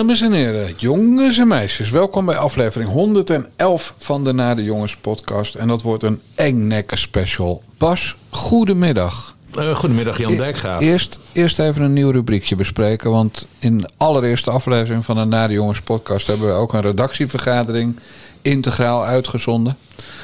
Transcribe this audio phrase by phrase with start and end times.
[0.00, 4.96] Dames en heren, jongens en meisjes, welkom bij aflevering 111 van de Na de Jongens
[4.96, 5.54] podcast.
[5.54, 7.62] En dat wordt een engnekker special.
[7.78, 9.36] Bas, goedemiddag.
[9.58, 10.80] Uh, goedemiddag Jan E- Dijkgraaf.
[10.80, 13.10] Eerst, eerst even een nieuw rubriekje bespreken.
[13.10, 16.80] Want in de allereerste aflevering van de Na de Jongens podcast hebben we ook een
[16.80, 17.98] redactievergadering
[18.42, 19.76] integraal uitgezonden.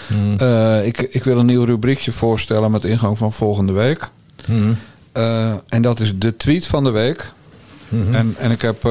[0.06, 0.36] Hmm.
[0.38, 4.08] Eh, ik, ik wil een nieuw rubriekje voorstellen met ingang van volgende week.
[4.45, 4.76] Hmm.
[5.12, 7.32] Eh, en dat is de tweet van de week.
[7.88, 8.14] Mhm.
[8.14, 8.84] En, en ik heb,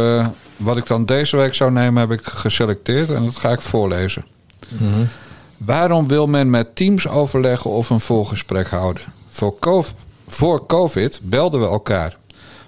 [0.57, 4.25] wat ik dan deze week zou nemen, heb ik geselecteerd en dat ga ik voorlezen.
[4.69, 5.05] Mhm.
[5.57, 9.03] Waarom wil men met teams overleggen of een voorgesprek houden?
[9.29, 9.83] Voor, co-
[10.27, 12.17] voor COVID belden we elkaar.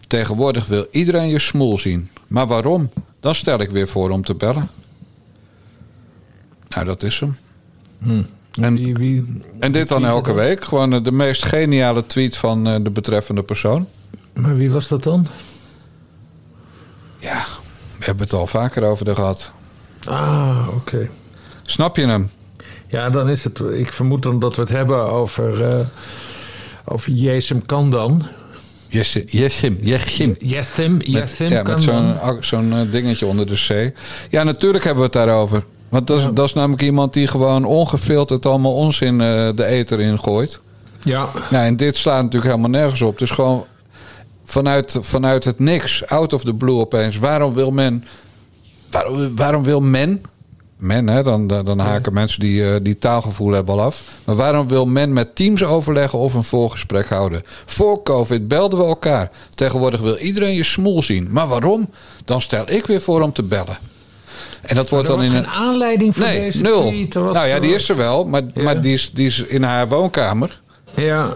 [0.08, 2.10] Tegenwoordig wil iedereen je smoel zien.
[2.28, 2.90] Maar waarom?
[3.20, 4.70] Dan stel ik weer voor om te bellen.
[6.70, 7.38] Nou, dat is hem.
[8.62, 10.64] En, Wie, wie, en dit dan elke week.
[10.64, 13.88] Gewoon eh, de meest geniale tweet van eh, de betreffende persoon.
[14.34, 15.28] maar wie was dat dan?
[17.20, 17.46] Ja,
[18.08, 19.52] hebben het al vaker over gehad.
[20.06, 21.10] Ah, oké.
[21.64, 22.30] Snap je hem?
[22.88, 23.60] Ja, dan is het.
[23.74, 25.64] Ik vermoed dan dat we het hebben over.
[25.64, 25.86] eh
[26.90, 28.26] over Jesem Kandan.
[28.88, 30.36] Yes, Yesim, Yesim.
[30.40, 33.98] Jesem, Met, Jesem ja, met zo'n zo'n eh, dingetje onder de C.
[34.30, 35.64] Ja, natuurlijk hebben we het daarover.
[35.90, 40.00] Want dat is, dat is namelijk iemand die gewoon ongefilterd allemaal onzin eh, de eter
[40.00, 40.60] in gooit.
[41.04, 43.18] Ja, Nou, en dit slaat natuurlijk helemaal nergens op.
[43.18, 43.66] Dus gewoon
[44.48, 47.18] vanuit, vanuit het niks, out of the blue opeens.
[47.18, 48.04] Waarom wil men...
[48.92, 50.22] Waarom, waarom wil men...
[50.78, 54.02] Men, hè, dan, dan haken mensen die, eh, die taalgevoel hebben al af.
[54.26, 57.42] Maar waarom wil men met teams overleggen of een voorgesprek houden?
[57.66, 59.32] Voor COVID belden we elkaar.
[59.54, 61.28] Tegenwoordig wil iedereen je smoel zien.
[61.32, 61.90] Maar waarom?
[62.26, 63.78] Dan stel ik weer voor om te bellen.
[64.62, 65.48] En dat wordt er dan in een...
[65.48, 66.82] aanleiding voor Nee, deze nul.
[66.90, 67.14] tweet.
[67.14, 68.64] Nou ja, die is er wel, maar, Ja.
[68.64, 70.62] maar die, is, die is in haar woonkamer.
[71.02, 71.34] Ja,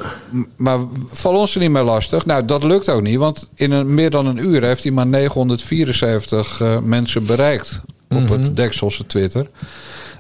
[0.56, 0.80] Maar
[1.12, 2.26] val ons er niet meer lastig.
[2.26, 3.18] Nou, dat lukt ook niet.
[3.18, 7.82] Want in een, meer dan een uur heeft hij maar 974 eh, mensen bereikt.
[8.10, 8.32] Op Mhm.
[8.32, 9.48] het Dekselse Twitter.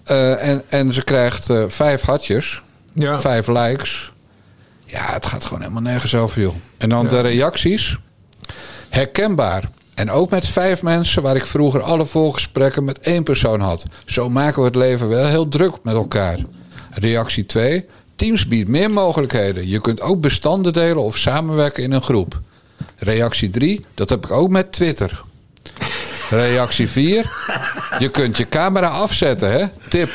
[0.03, 2.61] Eh, en, en ze krijgt eh, vijf hartjes.
[2.93, 3.19] ja.
[3.19, 4.11] Vijf likes.
[4.85, 6.55] Ja, het gaat gewoon helemaal nergens over, joh.
[6.77, 7.09] En dan Ja.
[7.09, 7.97] de reacties.
[8.89, 9.69] Herkenbaar.
[9.93, 13.83] En ook met vijf mensen waar ik vroeger alle voorgesprekken met één persoon had.
[14.05, 16.37] Zo maken we het leven wel heel druk met elkaar.
[16.91, 17.85] Reactie 2.
[18.21, 19.67] Teams biedt meer mogelijkheden.
[19.67, 22.39] Je kunt ook bestanden delen of samenwerken in een groep.
[22.97, 23.85] Reactie 3.
[23.93, 25.21] Dat heb ik ook met Twitter.
[26.29, 27.31] Reactie 4.
[27.99, 29.65] Je kunt je camera afzetten, hè?
[29.87, 30.09] Tip.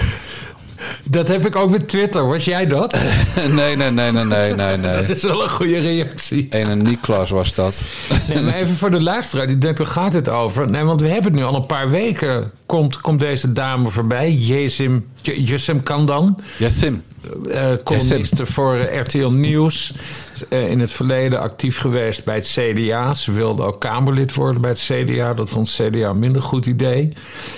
[1.05, 2.27] Dat heb ik ook met Twitter.
[2.27, 2.93] Was jij dat?
[3.49, 4.93] Nee, nee, nee, nee, nee, nee, nee.
[4.97, 6.47] Dat is wel een goede reactie.
[6.51, 7.81] En een Niklas was dat.
[8.29, 10.69] Nee, maar even voor de luisteraar die denkt, waar gaat het over?
[10.69, 12.51] Nee, want we hebben het nu al een paar weken.
[12.67, 16.41] Komt, komt deze dame voorbij, Jezim, J- Jesem Kandan.
[16.59, 16.67] Eh
[17.85, 19.93] columniste voor eh, RTL Nieuws.
[20.49, 23.15] Eh, in het verleden actief geweest bij het CDA.
[23.15, 25.35] Ze wilde ook Kamerlid worden bij het CDA.
[25.35, 27.13] Dat vond het CDA een minder goed idee.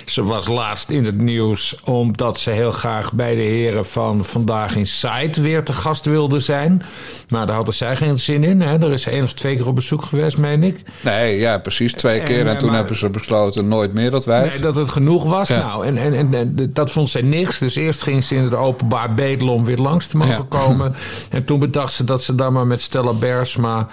[0.04, 4.76] Ze was laatst in het nieuws omdat ze heel graag bij de heren van Vandaag
[4.76, 6.82] in Site weer te gast wilde zijn.
[7.28, 8.60] Maar daar hadden zij geen zin in.
[8.60, 8.78] Hè.
[8.78, 10.82] Er is één of twee keer op bezoek geweest, meen ik.
[11.00, 11.92] Nee, ja, precies.
[11.92, 12.46] Twee En, keer.
[12.46, 14.52] En eh, toen maar- hebben ze besloten nooit meer dat wijf.
[14.52, 15.48] Nee, dat het genoeg was.
[15.48, 15.58] Ja.
[15.66, 17.58] Nou, en, en, en, en dat vond zij niks.
[17.58, 20.46] Dus eerst ging ze in het openbaar bedelen om weer langs te mogen Ja.
[20.48, 20.94] komen.
[21.30, 23.88] En toen bedacht ze dat ze dan maar met Stella Bersma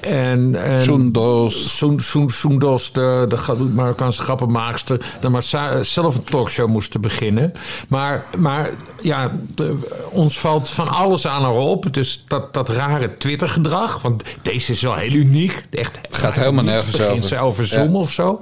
[0.00, 0.64] en...
[0.64, 1.76] en Soendos.
[1.76, 5.00] Soen- Soen- Soendos, de, de ga- Marokkaanse grappenmaakster...
[5.20, 7.52] dan maar za- zelf een talkshow moesten beginnen.
[7.88, 8.70] Maar, maar
[9.02, 9.76] ja, de-
[10.10, 11.92] ons valt van alles aan haar op.
[11.94, 14.02] Dus dat, dat rare Twitter-gedrag.
[14.02, 15.64] Want deze is wel heel uniek.
[15.70, 17.28] Echt, Gaat helemaal nergens begint over.
[17.28, 18.40] ze over Zoom of zo.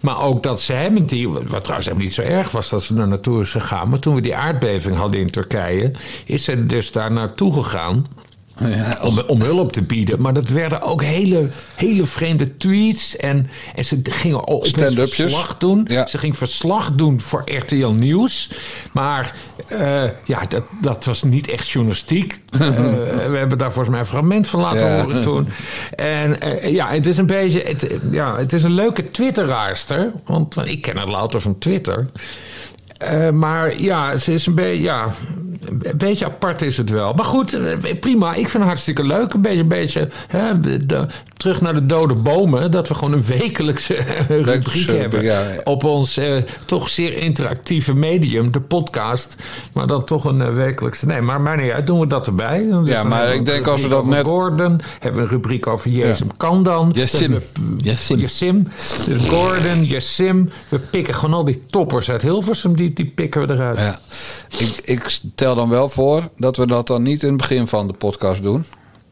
[0.00, 2.96] Maar ook dat ze hem die, wat trouwens helemaal niet zo erg was dat ze
[2.96, 3.88] er naartoe is gegaan.
[3.88, 5.92] Maar toen we die aardbeving hadden in Turkije,
[6.24, 8.06] is ze dus daar naartoe gegaan.
[9.02, 10.20] Om, om hulp te bieden.
[10.20, 13.16] Maar dat werden ook hele, hele vreemde tweets.
[13.16, 15.14] En, en ze gingen Stand-upjes.
[15.14, 15.86] verslag doen.
[15.88, 16.06] Ja.
[16.06, 18.50] Ze ging verslag doen voor RTL Nieuws.
[18.92, 19.34] Maar
[19.68, 22.40] eh, ja, dat, dat was niet echt journalistiek.
[22.64, 25.02] Eh, we hebben daar volgens mij een fragment van laten Ja.
[25.02, 25.48] horen toen.
[25.96, 27.62] En eh, ja, het is een beetje...
[27.62, 30.12] Het, ja, het is een leuke twitteraarster.
[30.26, 32.06] Want, want ik ken haar louter van Twitter.
[33.04, 35.08] Eh, maar ja, ze is een beetje, ja,
[35.82, 37.12] een beetje apart is het wel.
[37.12, 38.28] Maar goed, eh, prima.
[38.30, 39.32] Ik vind het hartstikke leuk.
[39.32, 41.06] Een beetje, een beetje hè, de-
[41.36, 42.70] terug naar de dode bomen.
[42.70, 43.94] Dat we gewoon een wekelijkse
[44.28, 45.22] rubriek hebben.
[45.22, 45.60] ja, ja.
[45.64, 46.34] Op ons eh,
[46.64, 49.36] toch zeer interactieve medium, de podcast.
[49.72, 51.06] Maar dan toch een eh, wekelijkse.
[51.06, 51.86] Nee, maar maar niet uit.
[51.86, 52.66] Doen we dat erbij.
[52.70, 55.66] Dus Ja, dan maar ik denk als we dat net- Gordon, hebben we een rubriek
[55.66, 55.90] over
[56.36, 56.90] Kandan.
[56.94, 57.28] Jessim.
[57.32, 58.18] We hebben- Jessim.
[58.18, 58.68] Jessim.
[59.06, 60.50] Dus Gordon, Jessim.
[60.68, 62.76] We pikken gewoon al die toppers uit Hilversum.
[62.76, 63.78] Die, die pikken we eruit.
[63.78, 63.98] Ja.
[64.58, 67.86] Ik, ik stel dan wel voor dat we dat dan niet in het begin van
[67.86, 68.64] de podcast doen.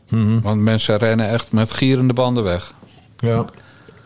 [0.09, 0.41] Mhm.
[0.41, 2.75] Want mensen rennen echt met gierende banden weg.
[3.19, 3.45] Ja.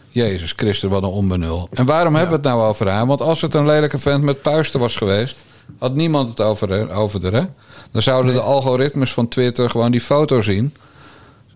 [0.08, 1.68] Jezus Christus, wat een onbenul.
[1.72, 3.06] En waarom hebben we het nou over haar?
[3.06, 5.36] Want als het een lelijke vent met puisten was geweest...
[5.78, 7.46] had niemand het over, over haar, hè?
[7.90, 10.74] Dan zouden de algoritmes van Twitter gewoon die foto zien...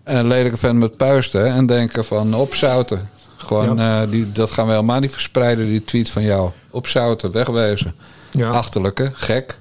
[0.03, 1.45] een lelijke vent met puisten...
[1.45, 3.09] en denken van opzouten.
[3.45, 6.49] Gewoon, eh, die, dat gaan we helemaal niet verspreiden, die tweet van jou.
[6.69, 7.95] Opzouten, wegwezen.
[8.31, 8.49] Ja.
[8.49, 9.59] Achterlijke, gek,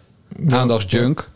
[0.49, 1.29] aandachtsjunk.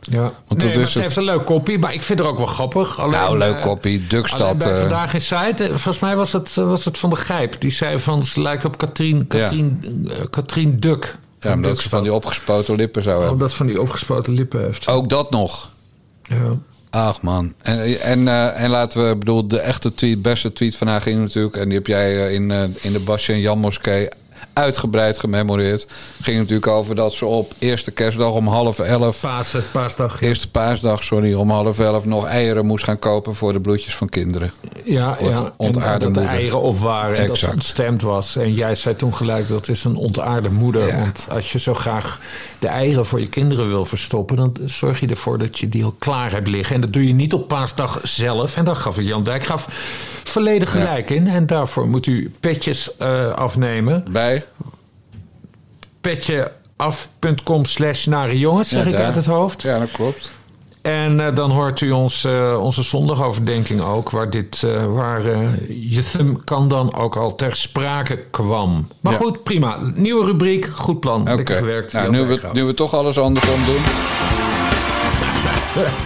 [0.00, 0.20] Ja.
[0.20, 1.26] Want nee, dat maar is ze heeft het.
[1.26, 2.98] een leuk kopie, maar ik vind het ook wel grappig.
[3.00, 4.58] Alleen, Nou, leuk eh, kopie, Dukstad.
[4.58, 7.60] bij eh, Vandaag in Site, volgens mij was het, was het Van de Gijp.
[7.60, 9.84] Die zei van, ze lijkt op Katrien, Katrien,
[10.30, 11.16] Katrien Duk.
[11.40, 13.32] ja, omdat ze van die opgespoten lippen zou hebben.
[13.34, 14.88] Omdat van die opgespoten lippen heeft.
[14.88, 15.68] Ook dat nog.
[16.22, 16.36] Ja.
[16.90, 17.54] Ach man.
[17.62, 21.20] En, en, eh, en laten we, bedoel, de echte tweet, beste tweet van haar ging
[21.20, 21.56] natuurlijk.
[21.56, 24.08] En die heb jij eh, in, eh, in de Basje en Jan Moskee
[24.56, 25.86] uitgebreid gememoreerd.
[26.20, 29.20] Ging natuurlijk over dat ze op eerste kerstdag om half elf.
[29.20, 30.20] Paas, paasdag.
[30.20, 33.96] Ja, Eerste paasdag, sorry, om half elf nog eieren moest gaan kopen voor de bloedjes
[33.96, 34.52] van kinderen.
[34.84, 35.16] ja.
[35.20, 35.52] Ja.
[35.58, 37.40] En dat de eieren op waren en dat Exact.
[37.40, 38.36] het ontstemd was.
[38.36, 40.86] En jij zei toen gelijk, dat is een ontaarde moeder.
[40.86, 40.98] Ja.
[40.98, 42.20] Want als je zo graag
[42.58, 44.36] de eieren voor je kinderen wil verstoppen...
[44.36, 46.74] dan zorg je ervoor dat je die al klaar hebt liggen.
[46.74, 48.56] En dat doe je niet op paasdag zelf.
[48.56, 49.66] En daar gaf Jan Dijkgraaf
[50.24, 51.26] volledig gelijk in.
[51.28, 54.04] En daarvoor moet u petjes eh, afnemen.
[54.12, 54.44] Bij?
[56.00, 59.62] petjeaf.com slash nare jongens, zeg Ja, ik uit het hoofd.
[59.62, 60.30] Ja, dat klopt.
[60.82, 65.22] En eh, dan hoort u ons, eh, onze zondagoverdenking ook, waar, dit, eh, waar
[66.44, 68.88] kan dan ook al ter sprake kwam.
[69.00, 69.18] Maar Ja.
[69.18, 69.78] goed, prima.
[69.94, 71.20] Nieuwe rubriek, goed plan.
[71.20, 71.34] Oké.
[71.34, 71.92] Lekker gewerkt.
[71.92, 73.82] Nou, nu, we, nu we toch alles andersom doen.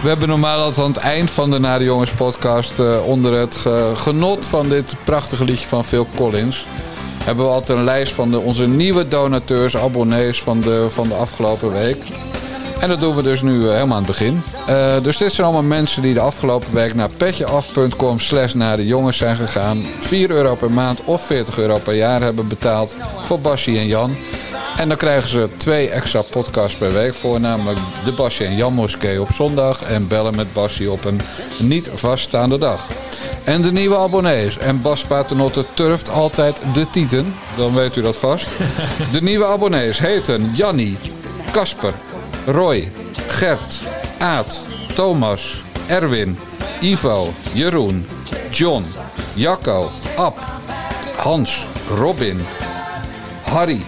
[0.01, 2.79] We hebben normaal altijd aan het eind van de Nare Jongens podcast...
[3.05, 6.65] onder het ge- genot van dit prachtige liedje van Phil Collins...
[7.23, 11.13] hebben we altijd een lijst van de, onze nieuwe donateurs, abonnees van de, van de
[11.13, 12.03] afgelopen week.
[12.79, 14.41] En dat doen we dus nu eh, helemaal aan het begin.
[14.67, 18.85] Eh, dus dit zijn allemaal mensen die de afgelopen week naar petjeaf.com slash naar de
[18.85, 19.85] jongens zijn gegaan.
[19.99, 24.15] 4 euro per maand of 40 euro per jaar hebben betaald voor Basje en Jan.
[24.77, 27.39] En dan krijgen ze twee extra podcasts per week voor.
[27.39, 29.83] Namelijk de Basje en Jan Moskee op zondag.
[29.83, 31.21] En bellen met Basje op een
[31.59, 32.85] niet vaststaande dag.
[33.43, 34.57] En de nieuwe abonnees.
[34.57, 37.35] En Bas Paternotte turft altijd de tieten.
[37.57, 38.47] Dan weet u dat vast.
[39.11, 40.97] De nieuwe abonnees heten Jannie,
[41.51, 41.93] Kasper,
[42.45, 42.91] Roy,
[43.27, 43.79] Gert,
[44.17, 44.61] Aad,
[44.93, 46.37] Thomas, Erwin,
[46.81, 48.07] Ivo, Jeroen,
[48.51, 48.83] John,
[49.33, 50.37] Jacco, Ab,
[51.15, 52.41] Hans, Robin,
[53.43, 53.81] Harry,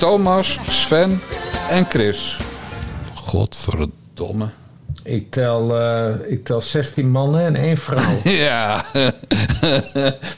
[0.00, 1.20] Thomas, Sven
[1.70, 2.36] en Chris.
[3.14, 4.48] Godverdomme.
[5.02, 8.16] Ik, tel, eh, ik tel 16 mannen en één vrouw.
[8.44, 8.84] Ja,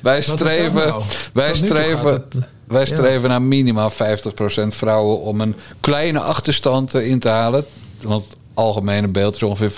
[0.02, 1.02] wij streven, nou?
[1.32, 3.94] wij streven, het- wij streven naar minimaal 50%
[4.68, 7.64] vrouwen om een kleine achterstand in te halen.
[8.02, 9.70] Want het algemene beeld is ongeveer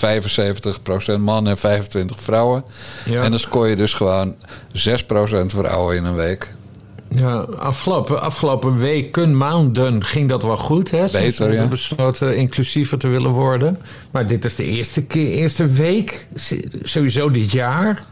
[1.17, 2.63] 75% mannen en 25 vrouwen.
[3.05, 3.21] Ja.
[3.23, 4.35] En dan scoor je dus gewoon
[4.73, 6.53] 6% vrouwen in een week.
[7.15, 10.91] Ja, afgelopen, afgelopen weken, maanden ging dat wel goed.
[10.91, 11.05] Hè?
[11.11, 11.67] Beter, hebben ja.
[11.67, 13.79] besloten inclusiever te willen worden.
[14.11, 16.27] Maar dit is de eerste, keer, eerste week,
[16.83, 18.05] sowieso dit jaar...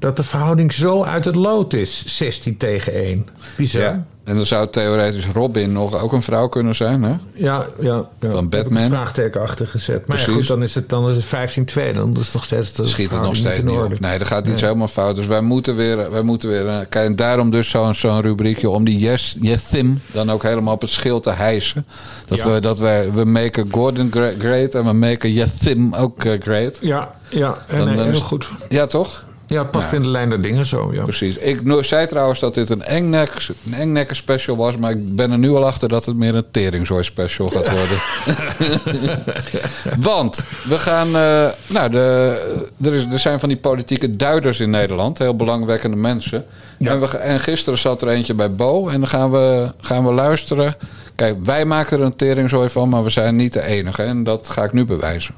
[0.00, 2.02] dat de verhouding zo uit het lood is.
[2.06, 3.26] 16 tegen 1.
[3.56, 3.82] Bizar.
[3.82, 7.14] Ja, En dan zou theoretisch Robin nog ook een vrouw kunnen zijn, hè?
[7.34, 7.66] ja.
[7.80, 8.82] ja, Van Batman.
[8.82, 10.06] een vraagteken achter gezet.
[10.06, 11.94] Maar ja, goed, dan is het, dan is het 15-2.
[11.94, 14.00] Dan is het nog steeds de Schiet het nog steeds niet op.
[14.00, 15.16] Nee, er gaat iets helemaal fout.
[15.16, 16.10] Dus wij moeten weer...
[16.10, 20.00] Wij moeten weer eh, kijk, en daarom dus zo'n zo'n rubriekje om die yes, Yethim
[20.12, 21.86] dan ook helemaal op het schild te hijsen.
[22.26, 22.50] Dat, Ja.
[22.52, 23.12] we, dat wij...
[23.12, 26.78] We maken Gordon great en we maken Yethim ook eh, great.
[26.80, 28.48] Ja, ja en, Dan- nee, heel is- goed.
[28.68, 29.24] Ja, toch?
[29.50, 30.92] Ja, het past in de lijn der dingen zo.
[30.92, 31.02] Ja.
[31.02, 31.36] Precies.
[31.36, 34.76] Ik zei trouwens dat dit een engnek, een engnekker special was.
[34.76, 37.98] Maar ik ben er nu al achter dat het meer een teringzooi special gaat worden.
[39.98, 41.06] Want we gaan...
[41.06, 45.18] eh, nou, de, er, is, er zijn van die politieke duiders in Nederland.
[45.18, 46.44] Heel belangwekkende mensen.
[46.78, 46.90] Ja.
[46.90, 48.88] En, we, en gisteren zat er eentje bij Bo.
[48.88, 50.74] En dan gaan we, gaan we luisteren.
[51.14, 52.88] Kijk, wij maken er een teringzooi van.
[52.88, 54.02] Maar we zijn niet de enige.
[54.02, 55.34] En dat ga ik nu bewijzen.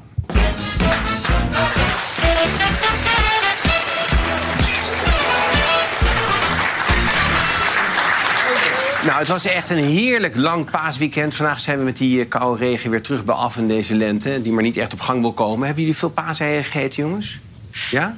[9.06, 11.34] Nou, het was echt een heerlijk lang paasweekend.
[11.34, 14.40] Vandaag zijn we met die eh, koude regen weer terug bij af in deze lente.
[14.40, 15.64] Die maar niet echt op gang wil komen.
[15.66, 17.38] Hebben jullie veel paaseieren gegeten, jongens?
[17.90, 18.16] Ja?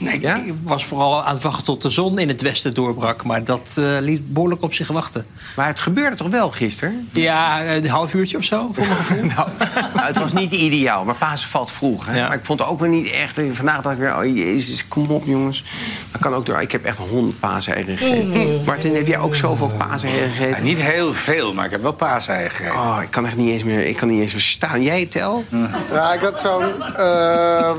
[0.00, 0.36] Nee, ik- Ja?
[0.36, 3.24] ik was vooral aan het wachten tot de zon in het westen doorbrak.
[3.24, 5.26] Maar dat eh, liet behoorlijk op zich wachten.
[5.56, 7.08] Maar het gebeurde toch wel gisteren?
[7.12, 9.18] Ja, een half uurtje of zo, voor mijn gevoel.
[9.36, 9.48] Nou,
[9.94, 12.06] nou, het was niet ideaal, maar Pasen valt vroeg.
[12.06, 12.16] Hè?
[12.18, 12.28] Ja.
[12.28, 13.38] Maar ik vond het ook weer niet echt.
[13.38, 15.64] eh, Vandaag dacht ik weer, oh jezus, kom op jongens.
[16.12, 16.60] Dat kan ook door.
[16.60, 18.64] Ik heb echt honderd paaseieren gegeten.
[18.64, 20.56] Martin, heb jij ook zoveel paaseieren gegeten?
[20.56, 22.78] Ja, niet heel veel, maar ik heb wel paaseieren gegeten.
[22.80, 24.82] Oh, ik kan echt niet eens meer, ik kan niet eens verstaan.
[24.82, 25.44] Jij, Tel?
[25.92, 26.82] Ja, ik had zo'n...
[26.94, 27.70] eh,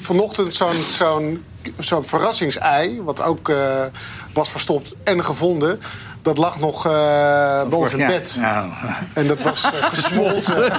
[0.00, 1.25] vanochtend zo'n zo'n
[1.78, 3.56] zo'n verrassingsei, wat ook eh,
[4.32, 5.80] was verstopt en gevonden.
[6.22, 8.36] Dat lag nog eh boven het bed.
[8.40, 8.70] Nou,
[9.12, 10.72] En dat was eh, gesmolten.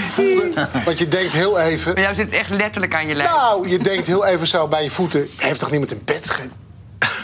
[0.00, 1.92] Voelde, want je denkt heel even...
[1.94, 3.30] Maar jou zit echt letterlijk aan je lijf.
[3.30, 5.28] Nou, je denkt heel even zo bij je voeten...
[5.36, 6.42] heeft toch niemand in bed ge...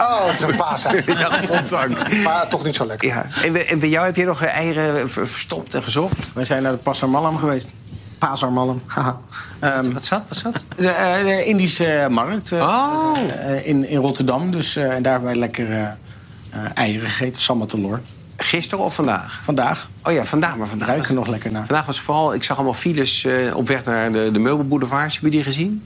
[0.00, 1.02] Oh, het is een paasei.
[1.18, 2.22] Ja, ondank.
[2.24, 3.08] Maar toch niet zo lekker.
[3.08, 3.26] Ja.
[3.44, 6.30] En, bij- en bij jou heb je nog eieren ver- verstopt en gezocht?
[6.34, 7.66] We zijn naar de Pasarmallam geweest.
[8.20, 9.18] Pasarmallam, haha.
[9.58, 10.22] Ehm, Wat zat?
[10.28, 10.64] Wat zat?
[10.76, 13.18] de, eh, de Indische markt eh, Oh.
[13.28, 14.50] eh, in, in Rotterdam.
[14.50, 15.90] Dus, eh, en daar hebben wij lekker eh, eh,
[16.74, 18.00] eieren gegeten, samatelor.
[18.36, 19.40] Gisteren of vandaag?
[19.42, 20.56] Vandaag Oh ja, vandaag.
[20.56, 21.66] Maar vandaag ruiken nog lekker naar.
[21.66, 22.34] vandaag was vooral...
[22.34, 25.14] Ik zag allemaal files eh, op weg naar de, de meubelboulevards.
[25.14, 25.82] Heb je die gezien?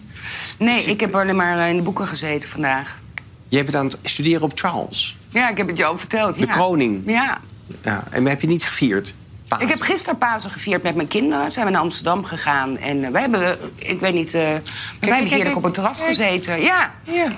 [0.59, 2.99] Nee, ik heb alleen maar in de boeken gezeten vandaag.
[3.49, 5.17] Jij bent aan het studeren op Charles.
[5.29, 6.35] Ja, ik heb het je al verteld.
[6.35, 6.53] De ja.
[6.53, 7.03] kroning.
[7.07, 7.39] Ja.
[7.83, 8.05] Ja.
[8.11, 9.15] En heb je niet gevierd?
[9.59, 9.63] Paas.
[9.63, 11.51] Ik heb gisteren Pasen gevierd met mijn kinderen.
[11.51, 12.79] Zijn we naar Amsterdam gegaan.
[12.79, 14.61] En eh, we hebben, ik weet niet, eh, wij
[15.01, 15.57] hebben heerlijk kijk.
[15.57, 16.09] op een terras Kijk.
[16.09, 16.61] gezeten.
[16.61, 16.95] Ja.
[17.03, 17.29] Ja.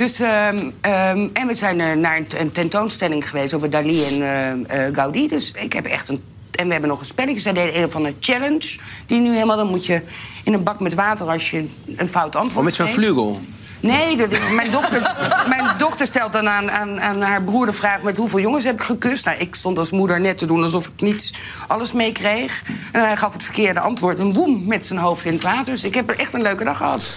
[0.00, 4.86] Dus, ehm, ehm, en we zijn eh, naar een, tentoonstelling geweest over Dali en eh,
[4.86, 5.28] eh, Gaudi.
[5.28, 6.20] Dus ik heb echt een.
[6.50, 7.40] En we hebben nog een spelletje.
[7.40, 8.78] Zij deden een van een challenge.
[9.06, 9.56] Die nu helemaal.
[9.56, 10.02] Dan moet je
[10.44, 12.98] in een bak met water als je een fout antwoord Oh, met zo'n geeft.
[13.80, 15.16] Nee, dat is, mijn, dochter,
[15.48, 18.02] mijn dochter stelt dan aan, aan, aan haar broer de vraag...
[18.02, 19.24] met hoeveel jongens heb ik gekust?
[19.24, 21.32] Nou, ik stond als moeder net te doen alsof ik niet
[21.68, 22.62] alles meekreeg.
[22.92, 25.72] En hij gaf het verkeerde antwoord en woem, met zijn hoofd in het water.
[25.72, 27.14] Dus ik heb er echt een leuke dag gehad.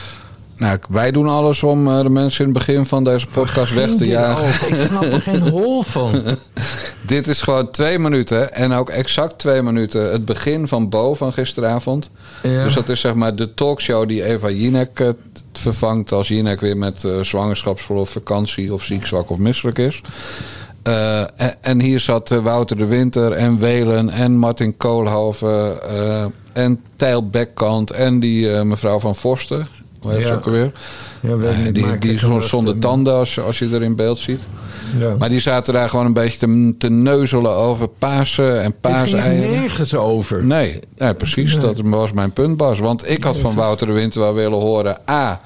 [0.63, 3.95] Nou, wij doen alles om eh, de mensen in het begin van deze podcast weg
[3.95, 4.43] te jagen.
[4.43, 4.67] over?
[4.67, 6.11] Ik snap er geen hol van.
[7.01, 11.33] Dit is gewoon twee minuten en ook exact twee minuten het begin van Bo van
[11.33, 12.09] gisteravond.
[12.43, 12.63] Ja.
[12.63, 15.09] Dus dat is zeg maar de talkshow die Eva Jinek eh,
[15.53, 20.01] vervangt als Jinek weer met eh, zwangerschapsverlof, vakantie of ziek, zwak of misselijk is.
[20.83, 25.81] En, en hier zat Wouter de Winter en Welen en Martin Koolhoven
[26.53, 29.67] en Tijl Bekkant en die mevrouw van Forsten.
[30.03, 30.33] Hoe heet ze Ja.
[30.33, 30.71] ook alweer?
[31.19, 34.17] Ja, weet ik Eh, die die zonder tanden als, je- als je er in beeld
[34.19, 34.39] ziet.
[34.97, 35.15] Ja.
[35.19, 39.51] Maar die zaten daar gewoon een beetje te, te neuzelen over Pasen en paaseieren.
[39.51, 40.45] nergens over.
[40.45, 41.55] Nee, nee, precies.
[41.59, 42.79] Dat was mijn punt, Bas.
[42.79, 44.97] Want ik had van Wouter de Winter wel willen horen...
[45.09, 45.41] A,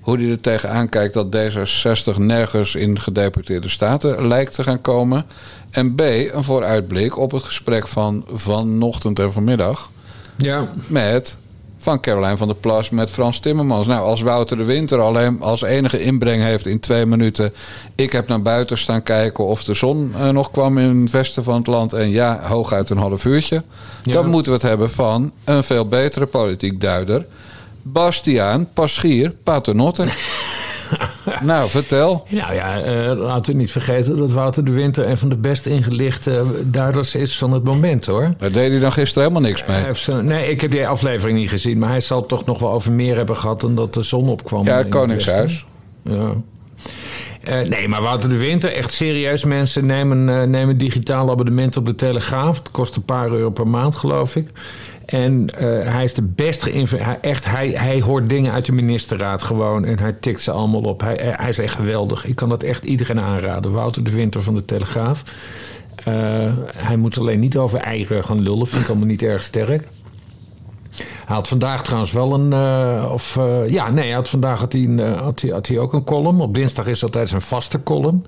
[0.00, 5.24] hoe hij er tegenaan kijkt dat D66 nergens in gedeputeerde staten lijkt te gaan komen.
[5.70, 9.90] En B, een vooruitblik op het gesprek van vanochtend en vanmiddag...
[10.36, 11.36] Ja, met
[11.80, 13.86] van Caroline van der Plas met Frans Timmermans.
[13.86, 17.52] Nou, als Wouter de Winter alleen als enige inbreng heeft in twee minuten...
[17.94, 21.44] ik heb naar buiten staan kijken of de zon eh, nog kwam in het westen
[21.44, 21.92] van het land...
[21.92, 23.62] en ja, hooguit een half uurtje...
[24.02, 24.12] Ja.
[24.12, 27.26] dan moeten we het hebben van een veel betere politiek duider...
[27.82, 30.06] Bastiaan Paschier Paternotte.
[31.42, 32.26] nou, vertel.
[32.28, 35.66] Nou ja, eh, laten we niet vergeten dat Wouter de Winter een van de best
[35.66, 38.34] ingelichte duiders is van het moment hoor.
[38.38, 39.94] Daar deed hij dan gisteren helemaal niks mee.
[39.94, 42.92] Zo- nee, ik heb die aflevering niet gezien, maar hij zal toch nog wel over
[42.92, 44.64] meer hebben gehad dan dat de zon opkwam.
[44.64, 45.64] Ja, het Koningshuis.
[46.04, 46.32] Ja.
[47.40, 51.86] Eh, nee, maar Wouter de Winter, echt serieus mensen, nemen, eh, nemen digitaal abonnement op
[51.86, 52.58] de Telegraaf.
[52.58, 54.48] Het kost een paar euro per maand, geloof ik.
[55.10, 57.08] En eh, hij is de best geïnformeerd.
[57.08, 60.82] Hij, echt, hij, hij hoort dingen uit de ministerraad gewoon en hij tikt ze allemaal
[60.82, 61.00] op.
[61.00, 62.24] Hij, hij is echt geweldig.
[62.26, 63.72] Ik kan dat echt iedereen aanraden.
[63.72, 65.22] Wouter de Winter van de Telegraaf.
[66.04, 66.14] Eh,
[66.76, 68.66] hij moet alleen niet over eieren gaan lullen.
[68.66, 69.88] Vind ik allemaal niet erg sterk.
[71.26, 72.52] Hij had vandaag trouwens wel een.
[72.52, 75.78] eh, of, eh, ja, nee, hij had vandaag had hij, eh, had hij, had hij
[75.78, 76.40] ook een column.
[76.40, 78.26] Op dinsdag is altijd zijn vaste column.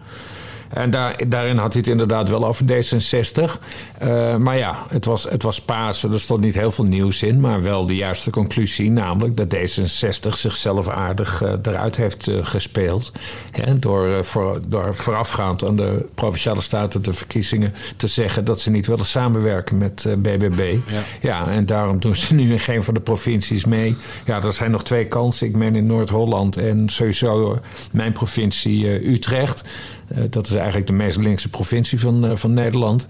[0.73, 3.61] En daar, daarin had hij het inderdaad wel over D66.
[3.99, 6.13] Eh, maar ja, het was, het was Pasen.
[6.13, 7.41] Er stond niet heel veel nieuws in.
[7.41, 8.91] Maar wel de juiste conclusie.
[8.91, 13.13] Namelijk dat D66 zichzelf aardig eh, eruit heeft eh, gespeeld.
[13.51, 18.71] Hè, door, voor, door voorafgaand aan de Provinciale Staten de verkiezingen te zeggen dat ze
[18.71, 20.77] niet willen samenwerken met BBB.
[20.87, 21.03] Ja.
[21.21, 23.97] Ja, en daarom doen ze nu in geen van de provincies mee.
[24.25, 25.47] Ja, er zijn nog twee kansen.
[25.47, 27.59] Ik meen in Noord-Holland en sowieso
[27.91, 29.65] mijn provincie Utrecht.
[30.15, 33.07] Eh, dat is eigenlijk de meest linkse provincie van, eh, van Nederland.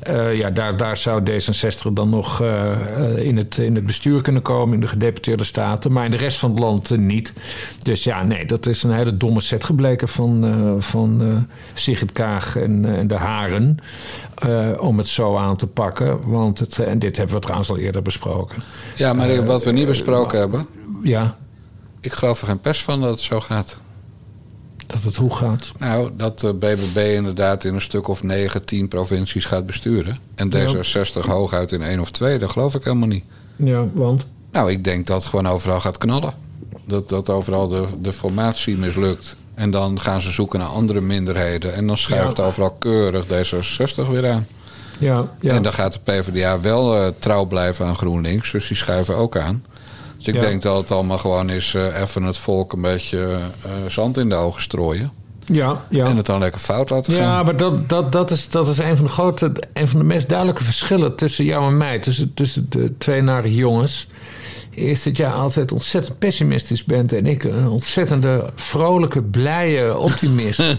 [0.00, 2.42] Eh, ja, daar, daar zou D66 dan nog
[3.16, 5.92] in, het, in het bestuur kunnen komen, in de gedeputeerde staten.
[5.92, 7.32] Maar in de rest van het land niet.
[7.82, 12.84] Dus ja, nee, dat is een hele domme set gebleken van, van Sigrid Kaag en,
[12.96, 13.78] en de Haren.
[14.78, 16.30] om het zo aan te pakken.
[16.30, 18.62] Want het, en dit hebben we trouwens al eerder besproken.
[18.94, 20.66] Ja, maar wat we niet besproken hebben...
[21.02, 21.36] Ja,
[22.00, 23.76] ik geloof er geen pers van dat het zo gaat.
[24.86, 25.72] Dat het hoe gaat.
[25.78, 30.18] Nou, dat de BBB inderdaad in een stuk of 9, 10 provincies gaat besturen.
[30.34, 33.24] En D66 hooguit in één of twee, dat geloof ik helemaal niet.
[33.56, 34.26] Ja, want?
[34.52, 36.34] Nou, ik denk dat het gewoon overal gaat knallen.
[36.84, 39.36] Dat, dat overal de, de formatie mislukt.
[39.54, 41.74] En dan gaan ze zoeken naar andere minderheden.
[41.74, 42.42] En dan schuift Ja.
[42.44, 44.46] overal keurig D66 weer aan.
[44.98, 45.52] Ja, ja.
[45.52, 48.52] En dan gaat de PvdA wel eh, trouw blijven aan GroenLinks.
[48.52, 49.64] Dus die schuiven ook aan.
[50.18, 50.40] Dus ik Ja.
[50.40, 53.18] denk dat het allemaal gewoon is eh, even het volk een beetje
[53.64, 55.10] eh, zand in de ogen strooien.
[55.52, 56.04] Ja, ja.
[56.04, 57.22] En het dan lekker fout laten gaan.
[57.22, 60.04] Ja, maar dat, dat, dat, is, dat is een van de grote, een van de
[60.04, 64.08] meest duidelijke verschillen tussen jou en mij, tussen, tussen de twee nare jongens.
[64.70, 70.60] Is dat jij altijd ontzettend pessimistisch bent en ik een ontzettende vrolijke, blije optimist.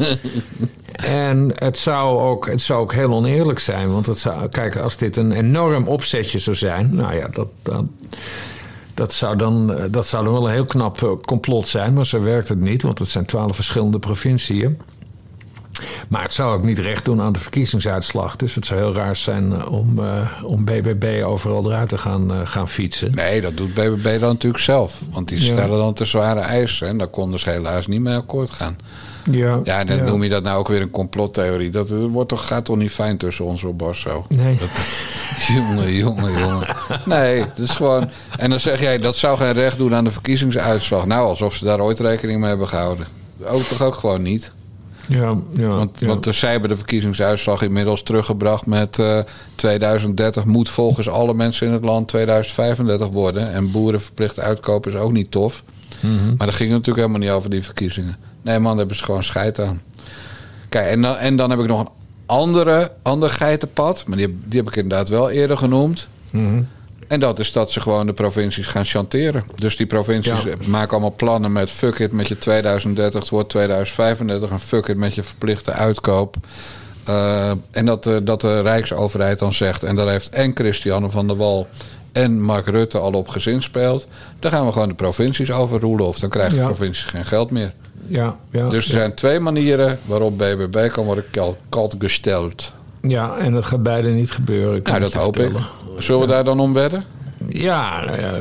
[1.28, 4.98] en het zou, ook, het zou ook heel oneerlijk zijn, want het zou, kijk, als
[4.98, 7.84] dit een enorm opzetje zou zijn, nou ja, dat, dat,
[8.98, 12.06] dat zou, dan, eh, dat zou dan wel een heel knap eh, complot zijn, maar
[12.06, 14.78] zo werkt het niet, want het zijn twaalf verschillende provinciën.
[16.08, 18.36] Maar het zou ook niet recht doen aan de verkiezingsuitslag.
[18.36, 22.32] Dus het zou heel raar zijn eh, om, eh, om BBB overal eruit te gaan,
[22.48, 23.16] gaan fietsen.
[23.16, 25.02] Nee, dat doet BBB dan natuurlijk zelf.
[25.12, 25.52] Want die Ja.
[25.54, 26.88] stellen dan te zware eisen.
[26.88, 28.76] En daar konden ze helaas niet mee akkoord gaan.
[29.32, 31.70] Ja, Ja, en dan noem je dat nou ook weer een complottheorie.
[31.70, 34.26] Dat eh, wordt toch, gaat toch niet fijn tussen ons op Bas zo?
[34.30, 34.58] Nee.
[35.56, 36.68] Jongen, jongen, jongen.
[37.06, 38.10] Nee, het is gewoon...
[38.38, 41.06] En dan zeg jij, dat zou geen recht doen aan de verkiezingsuitslag.
[41.06, 43.06] Nou, alsof ze daar ooit rekening mee hebben gehouden.
[43.44, 44.52] Ook toch ook gewoon niet?
[45.08, 46.08] Ja, ja, Want, ja.
[46.08, 49.00] want eh, zij hebben de verkiezingsuitslag inmiddels teruggebracht met...
[49.00, 49.20] eh
[49.58, 53.52] 2030 moet volgens alle mensen in het land 2035 worden.
[53.52, 55.64] En boeren verplicht uitkopen is ook niet tof.
[56.00, 56.36] Mhm.
[56.38, 58.18] Maar dat ging natuurlijk helemaal niet over die verkiezingen.
[58.42, 59.82] Nee man, daar hebben ze gewoon scheid aan.
[60.70, 61.90] Kijk, en dan, en dan heb ik nog een
[62.26, 64.04] andere, ander geitenpad.
[64.08, 66.08] Maar die, heb- die heb ik inderdaad wel eerder genoemd.
[66.30, 66.62] Mhm.
[67.08, 69.44] En dat is dat ze gewoon de provincies gaan chanteren.
[69.56, 70.54] Dus die provincies Ja.
[70.66, 71.72] maken allemaal plannen met...
[71.72, 74.50] fuck it met je 2030, het wordt 2035...
[74.50, 76.36] en fuck it met je verplichte uitkoop.
[77.04, 79.84] Eh, en dat, de- dat de Rijksoverheid dan zegt...
[79.84, 81.68] en daar heeft en Christiane van der Wal
[82.24, 84.08] en Mark Rutte al op gezinspeeld...
[84.40, 86.06] dan gaan we gewoon de provincies overroelen...
[86.06, 86.60] of dan krijgen Ja.
[86.62, 87.74] de provincies geen geld meer.
[88.08, 88.98] ja, ja, Dus er ja.
[88.98, 92.72] zijn twee manieren waarop BBB kan worden kal- kalt gesteld.
[93.02, 94.80] Ja, en dat gaat beide niet gebeuren.
[94.84, 95.52] Nou, dat hoop ik.
[95.98, 97.04] Zullen we daar dan om wedden?
[97.50, 98.32] Ja, nou ja,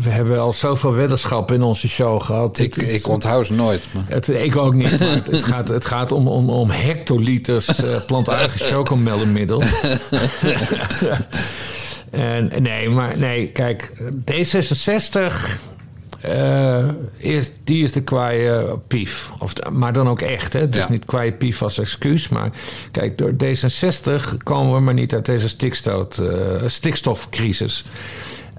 [0.00, 2.58] we, hebben al zoveel weddenschappen in onze show gehad.
[2.58, 3.82] Ik, Het ik onthoud ze nooit.
[3.94, 4.02] Maar.
[4.08, 4.90] Het, ik ook niet.
[4.98, 9.62] Het, het gaat, het gaat om, om, om hectoliters eh plantaardige chocomelkmiddel.
[12.12, 13.92] en nee, maar nee, kijk,
[14.24, 15.58] D66.
[16.20, 19.30] eh, is, die is de kwaaie pief.
[19.38, 20.68] Of, maar dan ook echt, hè?
[20.68, 20.90] Dus Ja.
[20.90, 22.28] niet kwaaie pief als excuus.
[22.28, 22.50] Maar
[22.90, 27.84] kijk, door D66 komen we maar niet uit deze stikstof, eh, stikstofcrisis.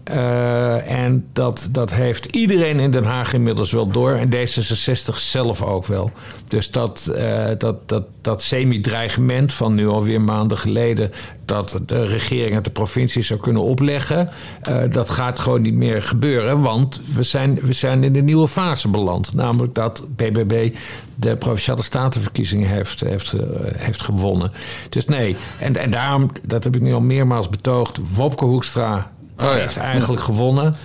[0.03, 4.11] Eh, en dat, dat heeft iedereen in Den Haag inmiddels wel door.
[4.11, 6.11] En D66 zelf ook wel.
[6.47, 11.11] Dus dat, eh, dat, dat, dat semi-dreigement van nu alweer maanden geleden...
[11.45, 14.29] dat de regering het de provincie zou kunnen opleggen...
[14.61, 16.61] eh, dat gaat gewoon niet meer gebeuren.
[16.61, 19.33] Want we zijn, we zijn in de nieuwe fase beland.
[19.33, 20.75] Namelijk dat BBB
[21.15, 23.33] de Provinciale Statenverkiezingen heeft, heeft,
[23.77, 24.51] heeft gewonnen.
[24.89, 27.99] Dus nee, en, en daarom, dat heb ik nu al meermaals betoogd...
[28.15, 30.75] Wopke Hoekstra Oh heeft eigenlijk gewonnen.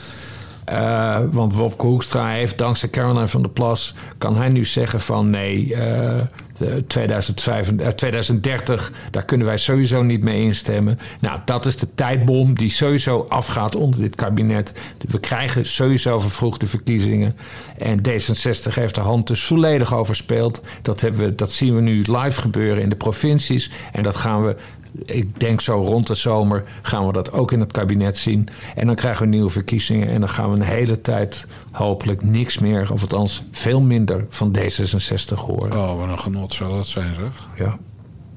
[0.68, 3.94] Eh, want Wopke Hoekstra heeft dankzij Caroline van der Plas...
[4.18, 6.16] kan hij nu zeggen van nee, eh,
[6.58, 8.92] de 2005, eh, 2030...
[9.10, 10.98] daar kunnen wij sowieso niet mee instemmen.
[11.20, 14.72] Nou, dat is de tijdbom die sowieso afgaat onder dit kabinet.
[15.08, 17.36] We krijgen sowieso vervroegde verkiezingen.
[17.78, 20.62] En D66 heeft de hand dus volledig overspeeld.
[20.82, 23.70] Dat, hebben we, dat zien we nu live gebeuren in de provincies.
[23.92, 24.56] En dat gaan we
[25.04, 28.48] ik denk zo rond de zomer gaan we dat ook in het kabinet zien.
[28.74, 30.08] En dan krijgen we nieuwe verkiezingen.
[30.08, 34.56] En dan gaan we een hele tijd hopelijk niks meer, of althans veel minder, van
[34.58, 35.72] D66 horen.
[35.72, 37.48] Oh, wat een genot zou dat zijn, zeg.
[37.58, 37.78] Ja.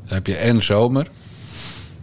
[0.06, 1.08] Dan heb je en zomer.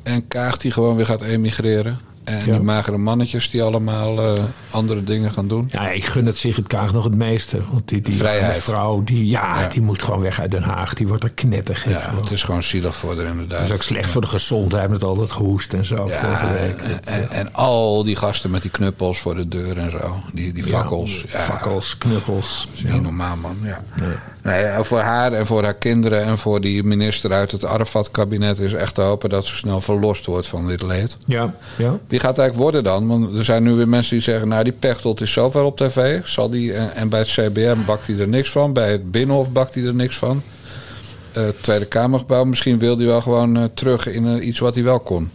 [0.02, 1.98] En Kaag die gewoon weer gaat emigreren.
[2.28, 2.52] En Ja.
[2.52, 5.68] die magere mannetjes die allemaal eh, andere dingen gaan doen.
[5.72, 7.60] Ja, ik gun het Sigrid Kaag nog het meeste.
[7.72, 8.62] Want die, die Vrijheid.
[8.62, 9.68] vrouw, die, ja, Ja.
[9.68, 10.94] die moet gewoon weg uit Den Haag.
[10.94, 13.60] Die wordt er knettergek Ja, het is gewoon zielig voor haar inderdaad.
[13.60, 16.52] Het is ook slecht voor de gezondheid met al dat gehoest en zo vorige Ja,
[16.52, 16.80] week.
[16.82, 20.14] en, en, en al die gasten met die knuppels voor de deur en zo.
[20.32, 21.24] Die, die fakkels.
[21.28, 22.68] Fakkels, knuppels.
[22.84, 23.56] niet normaal, man.
[23.62, 23.80] Ja.
[24.42, 28.58] Nee, voor haar en voor haar kinderen en voor die minister uit het Arafat-kabinet...
[28.58, 31.16] is echt te hopen dat ze snel verlost wordt van dit leed.
[31.26, 31.98] Ja, ja.
[32.18, 33.08] Wie gaat het eigenlijk worden dan?
[33.08, 34.48] Want er zijn nu weer mensen die zeggen...
[34.48, 36.20] nou, die Pechtold is zoveel op tv.
[36.24, 38.72] Zal die, en, en bij het CBM bakt hij er niks van.
[38.72, 40.42] Bij het Binnenhof bakt hij er niks van.
[41.32, 44.84] Het Tweede Kamergebouw, misschien wil hij wel gewoon eh, terug in eh, iets wat hij
[44.84, 45.30] wel kon.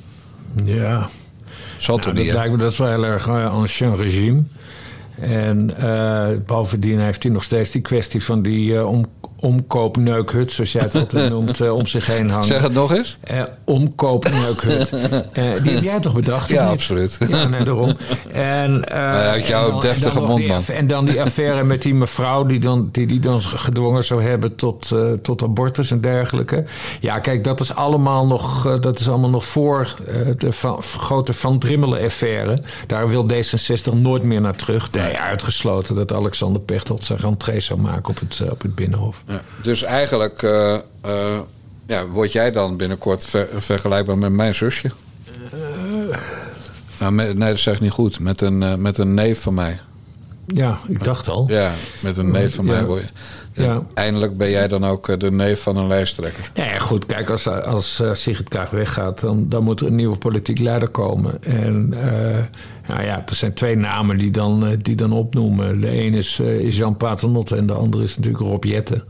[0.64, 1.10] Ja.
[1.78, 2.34] Zal Nou, toch dat niet, hè?
[2.34, 4.44] lijkt me dat is wel heel erg uh, ancien regime.
[5.20, 5.76] En
[6.46, 9.06] bovendien heeft hij nog steeds die kwestie van die om,
[9.44, 12.46] omkoopneukhut, zoals jij het altijd noemt, eh, om zich heen hangen.
[12.48, 13.18] Zeg het nog eens.
[13.24, 14.92] Eh omkoopneukhut.
[15.34, 16.50] Eh, die heb jij toch bedacht?
[16.50, 17.18] Ja, absoluut.
[17.28, 17.92] Ja, nee, daarom.
[18.32, 20.64] En, uit jouw en dan- deftige en mond, man.
[20.68, 24.56] En dan die affaire met die mevrouw die dan, die, die dan gedwongen zou hebben
[24.56, 26.64] tot, tot abortus en dergelijke.
[27.00, 29.96] Ja, kijk, dat is allemaal nog, dat is allemaal nog voor
[30.38, 32.62] de van, grote Van Drimmelen-affaire.
[32.88, 34.92] Daar wil D66 nooit meer naar terug.
[34.92, 39.24] Nee, uitgesloten dat Alexander Pechtold zijn rentree zou maken op het, op het Binnenhof.
[39.34, 39.42] Ja.
[39.64, 41.40] Dus eigenlijk eh, eh,
[41.88, 44.92] ja, word jij dan binnenkort ver- vergelijkbaar met mijn zusje.
[47.00, 48.20] Nou, met- nee, dat zeg ik niet goed.
[48.20, 49.80] Met een, eh, met een neef van mij.
[50.48, 51.46] Ja, ik dacht al.
[51.48, 53.08] Ja, met een neef van mij word je.
[53.54, 53.84] Ja.
[53.94, 56.52] Eindelijk ben jij dan ook eh, de neef van een lijsttrekker.
[56.54, 59.96] Ja, ja, goed, kijk, als, als eh, Sigrid Kaag weggaat, dan, dan moet er een
[59.96, 61.44] nieuwe politiek leider komen.
[61.44, 62.40] En eh,
[62.88, 65.82] nou ja, er zijn twee namen die dan, die dan opnoemen.
[65.82, 69.04] De een is, is Jan Paternotte en de andere is natuurlijk Rob Jetten.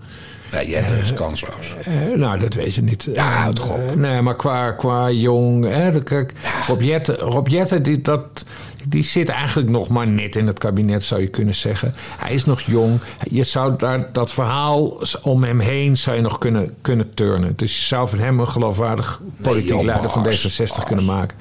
[0.51, 1.75] Ja, Jette is kansloos.
[2.15, 3.09] Nou, dat weet je niet.
[3.13, 3.95] Ja, houd toch op.
[3.95, 5.65] nee, maar qua, qua jong...
[5.65, 6.33] Hè, kijk,
[6.67, 8.45] Rob Jetten, Rob Jetten die, dat,
[8.87, 11.93] die zit eigenlijk nog maar net in het kabinet, zou je kunnen zeggen.
[12.17, 12.99] Hij is nog jong.
[13.29, 17.53] Je zou daar, dat verhaal om hem heen zou je nog kunnen, kunnen turnen.
[17.55, 21.37] Dus je zou van hem een geloofwaardig politiek leider van Bas, D66 kunnen maken.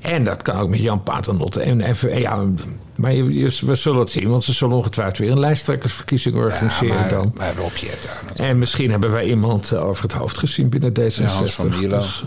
[0.00, 1.60] En dat kan ook met Jan Paternotte.
[1.60, 2.44] En, en, ja,
[2.94, 6.94] maar je, je- we zullen het zien, want ze zullen ongetwijfeld weer een lijsttrekkersverkiezing organiseren
[6.94, 7.32] maar, dan.
[7.36, 7.72] maar Rob.
[8.36, 11.14] En misschien hebben wij iemand over het hoofd gezien binnen D66.
[11.22, 11.70] Ja, van.
[11.88, 12.24] Dus-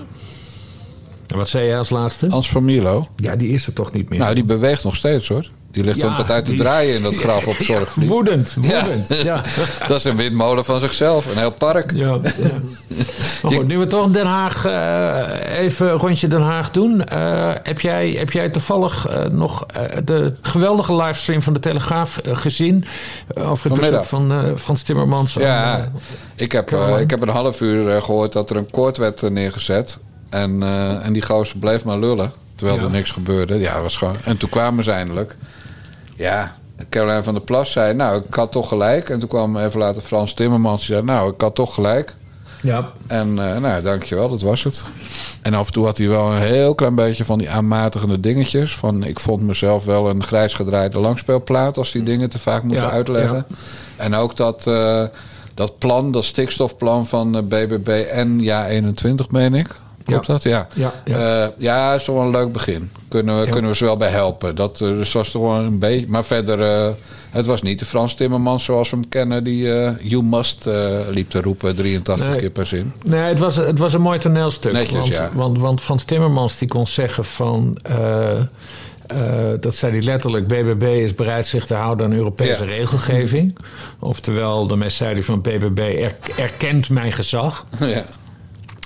[1.28, 2.28] En wat zei jij als laatste?
[2.30, 3.08] Hans van Mierlo.
[3.16, 4.20] Ja, die is er toch niet meer.
[4.20, 5.50] Nou, die beweegt nog steeds hoor.
[5.72, 8.10] Die ligt Ja, uit te die- draaien in dat graf op Zorgvliet.
[8.10, 9.22] woedend, woedend.
[9.24, 9.42] Ja.
[9.88, 11.26] dat is een windmolen van zichzelf.
[11.32, 11.92] Een heel park.
[11.96, 12.18] Ja.
[13.44, 17.06] Maar goed, nu we toch in Den Haag eh, even een rondje Den Haag doen.
[17.06, 19.66] eh, heb, jij, heb jij toevallig eh, nog
[20.06, 22.86] de geweldige livestream van de Telegraaf gezien?
[23.36, 25.36] Over het bezoek van Frans Timmermans.
[25.38, 25.92] aan, Ja,
[26.36, 29.98] ik heb, ik heb een half uur eh, gehoord dat er een koord werd neergezet.
[30.30, 32.32] En, eh, en die gozer bleef maar lullen.
[32.56, 32.84] Terwijl Ja.
[32.86, 33.60] er niks gebeurde.
[33.60, 34.16] Ja, was gewoon...
[34.24, 35.36] En toen kwamen ze eindelijk.
[36.16, 36.52] Ja,
[36.90, 37.94] Caroline van der Plas zei...
[37.94, 39.10] Nou, ik had toch gelijk.
[39.10, 40.86] En toen kwam even later Frans Timmermans.
[40.86, 41.06] Die zei...
[41.06, 42.16] Nou, ik had toch gelijk.
[42.62, 42.92] ja.
[43.08, 44.84] En eh nou, dankjewel, dat was het.
[45.42, 48.76] En af en toe had hij wel een heel klein beetje van die aanmatigende dingetjes.
[48.76, 52.84] Van ik vond mezelf wel een grijs gedraaide langspeelplaat als die dingen te vaak moeten
[52.86, 53.46] Ja, uitleggen.
[53.96, 55.04] En ook dat, eh,
[55.54, 59.68] dat plan, dat stikstofplan van BBB en Ja 21, meen ik.
[60.08, 60.34] Klopt Ja.
[60.34, 60.44] dat?
[60.44, 60.68] Ja.
[60.74, 61.18] Ja, ja.
[61.40, 61.52] ja.
[61.58, 62.92] ja, is toch wel een leuk begin.
[63.08, 63.52] Kunnen we, Ja.
[63.52, 64.56] kunnen we ze wel bij helpen.
[64.56, 66.06] Dat eh, dus was toch wel een beetje.
[66.08, 66.90] Maar verder, eh,
[67.30, 70.90] het was niet de Frans Timmermans zoals we hem kennen, die eh, You Must eh,
[71.10, 72.36] liep te roepen 83 Nee.
[72.38, 72.94] keer per zin.
[73.04, 74.72] Nee, het was, het was een mooi toneelstuk.
[74.72, 75.30] Netjes, want, ja.
[75.34, 77.78] want, want Frans Timmermans die kon zeggen van...
[77.84, 78.46] eh, eh,
[79.60, 82.70] dat zei hij letterlijk, BBB is bereid zich te houden aan Europese Ja.
[82.70, 83.58] regelgeving.
[84.00, 87.66] Oftewel, daarmee zei hij van BBB er- erkent mijn gezag.
[87.80, 88.04] ja.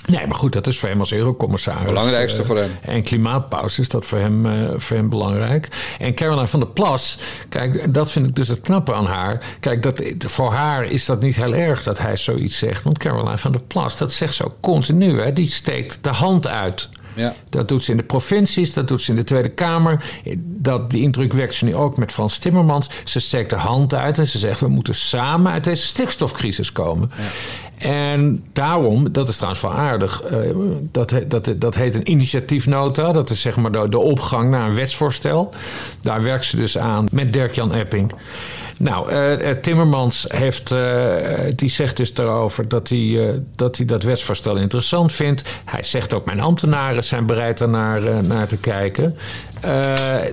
[0.07, 1.85] Nee, maar goed, dat is voor hem als eurocommissaris.
[1.85, 2.71] Belangrijkste eh, voor hem.
[2.81, 5.67] En klimaatpauze is dat voor hem, eh, voor hem belangrijk.
[5.99, 7.17] En Caroline van der Plas,
[7.49, 9.43] kijk, dat vind ik dus het knappe aan haar.
[9.59, 12.83] Kijk, dat, voor haar is dat niet heel erg dat hij zoiets zegt.
[12.83, 15.21] Want Caroline van der Plas, dat zegt ze ook continu.
[15.21, 15.33] Hè?
[15.33, 16.89] Die steekt de hand uit.
[17.15, 17.33] Ja.
[17.49, 20.03] Dat doet ze in de provincies, dat doet ze in de Tweede Kamer.
[20.37, 22.89] Dat, die indruk wekt ze nu ook met Frans Timmermans.
[23.03, 24.59] Ze steekt de hand uit en ze zegt...
[24.59, 27.11] we moeten samen uit deze stikstofcrisis komen.
[27.77, 30.21] En daarom, dat is trouwens wel aardig...
[30.21, 30.37] eh,
[30.91, 33.11] dat, dat, dat heet een initiatiefnota.
[33.11, 35.53] Dat is zeg maar de, de opgang naar een wetsvoorstel.
[36.01, 38.11] Daar werkt ze dus aan met Dirk-Jan Epping.
[38.81, 40.79] Nou, eh, eh, Timmermans heeft, eh,
[41.55, 45.43] die zegt dus daarover dat hij, dat hij dat wetsvoorstel interessant vindt.
[45.65, 49.17] Hij zegt ook mijn ambtenaren zijn bereid daarnaar naar te kijken.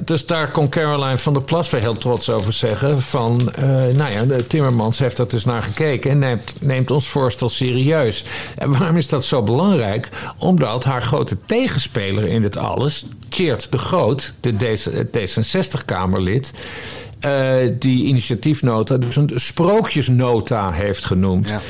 [0.05, 3.03] Dus daar kon Caroline van der Plas weer heel trots over zeggen.
[3.03, 3.53] Van,
[3.95, 8.25] nou ja, Timmermans heeft dat dus naar gekeken en neemt, neemt ons voorstel serieus.
[8.57, 10.09] En waarom is dat zo belangrijk?
[10.39, 14.53] Omdat haar grote tegenspeler in dit alles, Tjeerd de Groot, de
[15.19, 16.53] D66-Kamerlid...
[17.21, 17.33] eh,
[17.79, 21.49] die initiatiefnota dus een sprookjesnota heeft genoemd.
[21.49, 21.61] Ja.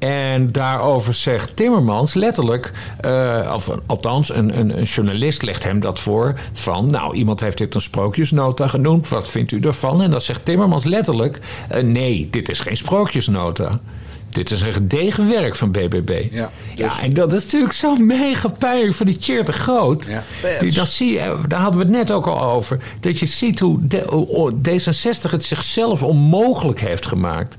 [0.00, 6.00] En daarover zegt Timmermans letterlijk, eh, of althans een, een, een journalist legt hem dat
[6.00, 10.02] voor, van nou iemand heeft dit een sprookjesnota genoemd, wat vindt u ervan?
[10.02, 13.80] En dan zegt Timmermans letterlijk, eh, nee, dit is geen sprookjesnota.
[14.30, 16.26] Dit is een gedegen werk van BBB.
[16.30, 20.06] Ja, ja dus- en dat is natuurlijk zo mega pijnlijk voor die Tjeerd de Groot.
[20.06, 20.24] Ja.
[20.60, 22.78] Die, dan zie je, daar hadden we het net ook al over.
[23.00, 27.56] Dat je ziet hoe de- hoe D66 het zichzelf onmogelijk heeft gemaakt.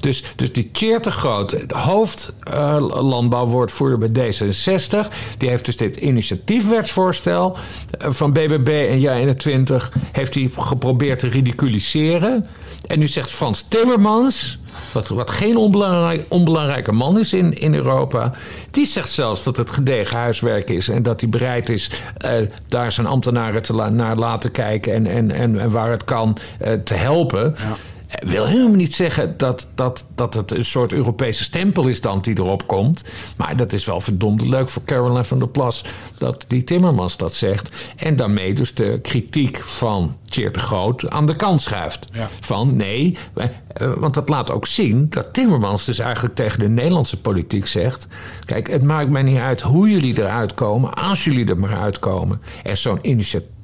[0.00, 5.08] Dus, dus die Tjeerd de Groot, hoofd eh, landbouwwoordvoerder bij D66...
[5.38, 7.56] die heeft dus dit initiatiefwetsvoorstel
[7.90, 9.98] eh, van BBB en JA21...
[10.12, 12.46] heeft hij geprobeerd te ridiculiseren.
[12.86, 14.58] En nu zegt Frans Timmermans...
[14.92, 18.32] wat, wat geen onbelangrijk, onbelangrijke man is in, in Europa.
[18.70, 20.88] Die zegt zelfs dat het gedegen huiswerk is.
[20.88, 22.32] En dat hij bereid is eh,
[22.66, 24.92] daar zijn ambtenaren te naar laten kijken.
[24.92, 27.56] En, en, en, waar het kan eh, te helpen.
[27.56, 27.70] Eh,
[28.08, 32.38] Wil helemaal niet zeggen dat, dat, dat het een soort Europese stempel is dan die
[32.38, 33.04] erop komt.
[33.36, 35.84] Maar dat is wel verdomd leuk voor Caroline van der Plas
[36.18, 37.70] dat die Timmermans dat zegt.
[37.96, 42.08] En daarmee dus de kritiek van Tjeerd de Groot aan de kant schuift.
[42.12, 42.28] Ja.
[42.40, 46.68] Van nee, eh, eh, want dat laat ook zien dat Timmermans dus eigenlijk tegen de
[46.68, 48.08] Nederlandse politiek zegt...
[48.44, 52.40] kijk, het maakt mij niet uit hoe jullie eruit komen, als jullie er maar uitkomen.
[52.62, 52.98] En zo'n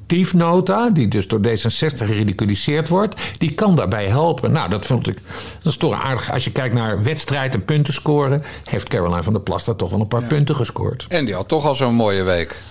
[0.06, 3.20] initiatiefnota, die dus door D66 geridiculiseerd wordt...
[3.38, 4.52] die kan daarbij helpen.
[4.52, 5.18] Nou, dat vond ik
[5.62, 6.32] dat is toch aardig.
[6.32, 8.42] Als je kijkt naar wedstrijd en punten scoren...
[8.64, 11.06] heeft Caroline van der Plas daar toch wel een paar punten gescoord.
[11.08, 12.62] En die had toch al zo'n mooie week.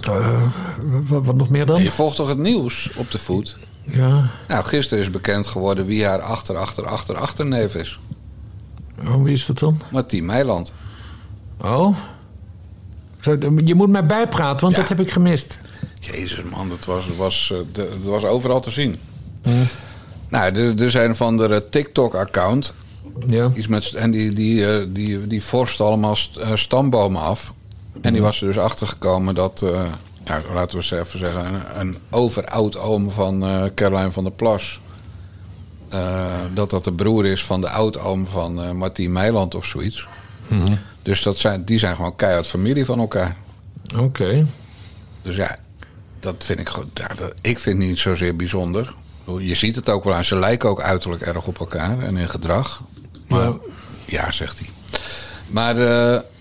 [0.00, 0.42] Eh,
[0.84, 1.76] wat, wat nog meer dan?
[1.76, 3.58] En je volgt toch het nieuws op de voet?
[3.92, 7.98] Ja, Nou, gisteren is bekend geworden wie haar achter, achter, achter, achterneef is.
[9.08, 9.80] oh, wie is dat dan?
[9.90, 10.74] Martien Meiland.
[11.60, 11.96] Oh?
[13.64, 14.80] Je moet mij bijpraten, want Ja.
[14.80, 15.60] dat heb ik gemist.
[16.12, 18.98] Jezus man, dat was, was, eh, dat was overal te zien.
[20.28, 22.74] Nou, er, er zijn van de TikTok-account.
[23.26, 23.50] Ja.
[23.54, 27.52] Iets met, en die, die, eh, die, die vorst allemaal st- eh, stambomen af.
[28.00, 29.70] En die was er dus achter gekomen dat, eh,
[30.24, 34.32] nou, laten we eens even zeggen, een, een overoud oom van eh Caroline van der
[34.32, 34.78] Plas.
[35.88, 40.06] eh, dat dat de broer is van de oud-oom van eh Martien Meiland of zoiets.
[41.02, 43.36] Dus dat zijn, die zijn gewoon keihard familie van elkaar.
[43.96, 44.46] Oké.
[45.22, 45.56] Dus ja,
[46.26, 46.70] dat vind ik
[47.16, 48.94] dat- ik vind het niet zozeer bijzonder.
[49.38, 50.24] Je ziet het ook wel aan.
[50.24, 52.82] Ze lijken ook uiterlijk erg op elkaar en in gedrag.
[53.28, 53.52] Maar ja,
[54.04, 54.32] Ja.
[54.32, 54.68] zegt hij.
[55.46, 55.76] Maar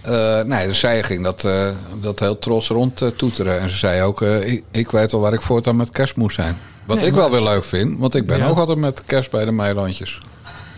[0.02, 1.70] eh, nee, dus zij ging dat, eh,
[2.02, 3.60] dat heel trots rond toeteren.
[3.60, 6.58] En ze zei ook: ik, ik weet al waar ik voortaan met kerst moet zijn.
[6.86, 8.48] Wat Nee, ik wel weer leuk vind, want ik ben Ja.
[8.48, 10.22] ook altijd met kerst bij de Meilandjes.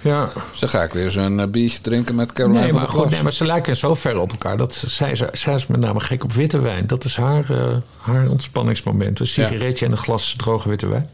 [0.08, 0.30] Ja.
[0.60, 3.34] Dan ga ik weer een eh, biertje drinken met Caroline Nee maar, goed, nee, maar
[3.34, 4.58] ze lijken zo ver op elkaar.
[4.58, 6.88] Dat ze- zij, zij, zij is met name gek op witte wijn.
[6.88, 9.20] Dat is haar, eh, haar ontspanningsmoment.
[9.20, 11.10] Een sigaretje en een glas droge witte wijn.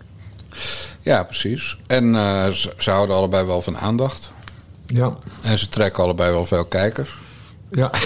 [1.01, 1.77] Ja, precies.
[1.87, 4.31] En eh, ze, ze houden allebei wel van aandacht.
[4.87, 5.17] Ja.
[5.41, 7.09] En ze trekken allebei wel veel kijkers.
[7.73, 7.91] Ja.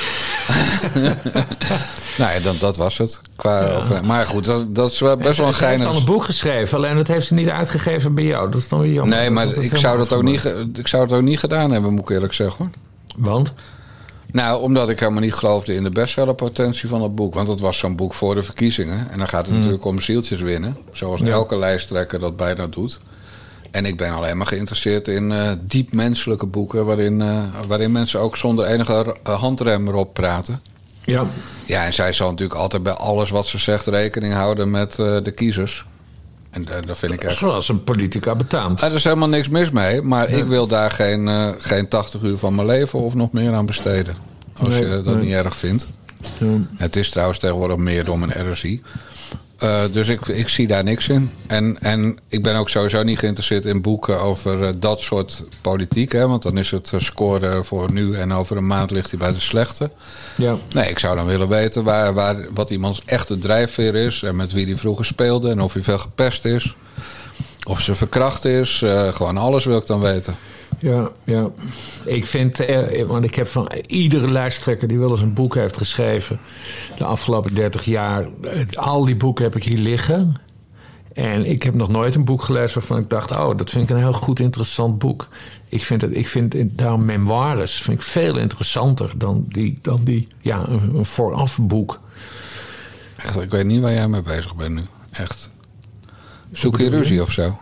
[2.18, 3.22] Nou ja, dat, dat was het.
[3.36, 6.00] Qua over- maar goed, dat, dat is wel best wel een Ze heeft al geinig...
[6.00, 8.52] een boek geschreven, alleen dat heeft ze niet uitgegeven bij jou.
[8.52, 9.18] Dat is dan weer jammer.
[9.18, 11.92] Nee, maar Dat ik zou, dat ook niet, ik zou het ook niet gedaan hebben,
[11.92, 12.58] moet ik eerlijk zeggen.
[12.58, 12.70] hoor.
[13.26, 13.54] Want?
[14.32, 17.34] Nou, omdat ik helemaal niet geloofde in de bestsellerpotentie van het boek.
[17.34, 19.10] Want het was zo'n boek voor de verkiezingen.
[19.12, 20.78] En dan gaat het natuurlijk om zieltjes winnen.
[20.92, 21.28] Zoals Ja.
[21.28, 23.00] elke lijsttrekker dat bijna doet.
[23.72, 26.86] En ik ben alleen maar geïnteresseerd in eh, diep menselijke boeken...
[26.86, 30.62] Waarin, eh, waarin mensen ook zonder enige eh, handrem erop praten.
[31.04, 31.26] Ja.
[31.66, 35.32] Ja, en zij zal natuurlijk altijd bij alles wat ze zegt rekening houden met de
[35.36, 35.86] kiezers.
[36.50, 37.38] En dat vind ik echt...
[37.38, 38.82] Zoals een politica betaamt.
[38.82, 42.56] Er is helemaal niks mis mee, maar ik wil daar geen, geen 80 uur van
[42.56, 44.16] mijn leven of nog meer aan besteden.
[44.58, 45.24] Als Nee, je dat nee.
[45.24, 45.88] niet erg vindt.
[46.40, 46.46] Ja.
[46.76, 48.82] Het is trouwens tegenwoordig meer dan een RSI.
[49.58, 51.32] Eh, dus ik, ik zie daar niks in.
[51.48, 56.12] En, en ik ben ook sowieso niet geïnteresseerd in boeken over eh, dat soort politiek.
[56.12, 59.20] Hè, want dan is het eh, scoren voor nu en over een maand ligt hij
[59.20, 59.92] bij de slechte.
[60.36, 60.56] Ja.
[60.74, 64.24] Nee, ik zou dan willen weten waar, waar, wat iemands echte drijfveer is.
[64.24, 65.50] En met wie hij vroeger speelde.
[65.50, 66.76] En of hij veel gepest is.
[67.64, 68.84] Of ze verkracht is.
[69.10, 70.36] gewoon alles wil ik dan weten.
[70.80, 71.50] Ja, ja.
[72.06, 75.78] Ik vind, eh, want ik heb van iedere lijsttrekker die wel eens een boek heeft
[75.78, 76.40] geschreven
[76.98, 78.28] de afgelopen 30 jaar,
[78.74, 80.36] al die boeken heb ik hier liggen.
[81.14, 83.90] En ik heb nog nooit een boek gelezen waarvan ik dacht, oh, dat vind ik
[83.90, 85.28] een heel goed interessant boek.
[85.70, 90.04] Ik vind, het, ik vind het- daarom memoires vind ik veel interessanter dan die, dan
[90.04, 92.00] die ja, een, een voorafboek.
[93.18, 94.82] Echt, ik weet niet waar jij mee bezig bent nu.
[95.12, 95.50] Echt.
[96.52, 97.58] Zoek je ruzie of zo?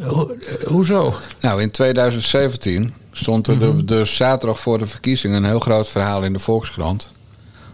[0.00, 1.14] Ho- eh, hoezo?
[1.40, 6.22] Nou, in 2017 stond er de, de zaterdag voor de verkiezingen een heel groot verhaal
[6.24, 7.10] in de Volkskrant.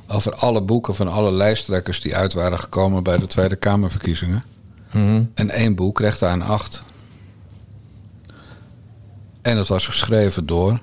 [0.08, 4.44] Over alle boeken van alle lijsttrekkers die uit waren gekomen bij de Tweede Kamerverkiezingen.
[5.34, 6.82] En één boek kreeg daar een acht.
[9.42, 10.80] En dat was geschreven door.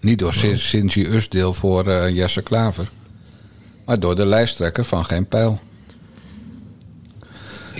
[0.00, 2.90] Niet door Sin- Sinji Usdeel voor eh, Jesse Klaver.
[3.84, 5.60] Maar door de lijsttrekker van Geen Pijl.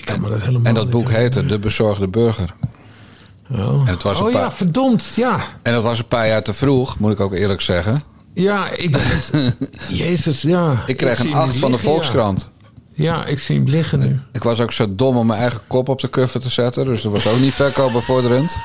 [0.09, 1.47] Ik kan me dat helemaal En dat boek heette.
[1.47, 2.55] De Bezorgde Burger.
[3.51, 5.40] Oh, En het was een oh ja, verdomd, ja.
[5.62, 8.03] En dat was een paar jaar te vroeg, moet ik ook eerlijk zeggen.
[8.33, 8.97] Ja, ik.
[9.88, 10.83] Jezus, ja.
[10.87, 11.83] Ik kreeg een hem 8 niet van de ja.
[11.83, 12.49] Volkskrant.
[12.94, 14.21] Ja, ik zie hem liggen nu.
[14.33, 16.85] Ik was ook zo dom om mijn eigen kop op de cover te zetten.
[16.85, 18.57] Dus dat was ook niet verkoopbevorderend.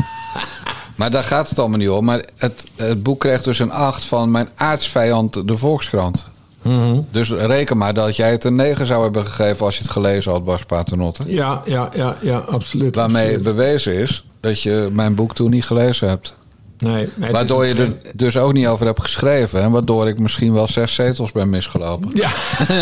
[0.96, 2.06] Maar daar gaat het allemaal niet om.
[2.06, 6.28] Maar het, het boek kreeg dus een 8 van mijn aardsvijand, de Volkskrant.
[6.64, 7.00] Mhm.
[7.12, 10.32] Dus reken maar dat jij het een 9 zou hebben gegeven als je het gelezen
[10.32, 11.24] had, Bas Paternotte.
[11.28, 12.96] Ja, ja, ja, ja, absoluut.
[12.96, 13.44] Waarmee absoluut.
[13.44, 16.34] bewezen is dat je mijn boek toen niet gelezen hebt.
[16.84, 19.62] Nee, Waardoor je er dus ook niet over hebt geschreven.
[19.62, 22.12] En waardoor ik misschien wel zes zetels ben misgelopen.
[22.14, 22.30] Ja,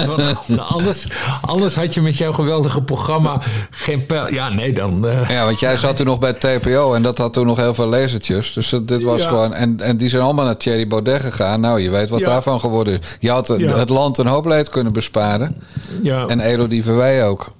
[0.07, 0.37] want
[0.75, 1.07] anders,
[1.41, 4.33] anders had je met jouw geweldige programma geen pijl.
[4.33, 5.07] Ja, nee, dan.
[5.07, 7.73] eh, Ja, want jij zat toen nog bij TPO en dat had toen nog heel
[7.73, 8.53] veel lezertjes.
[8.53, 9.27] Dus dit was Ja.
[9.27, 9.53] gewoon.
[9.53, 11.59] En, en die zijn allemaal naar Thierry Baudet gegaan.
[11.61, 12.25] Nou, je weet wat Ja.
[12.25, 13.17] daarvan geworden is.
[13.19, 13.77] Je had Ja.
[13.77, 15.55] het land een hoop leed kunnen besparen.
[16.01, 17.51] ja, En Elodie Verwij ook.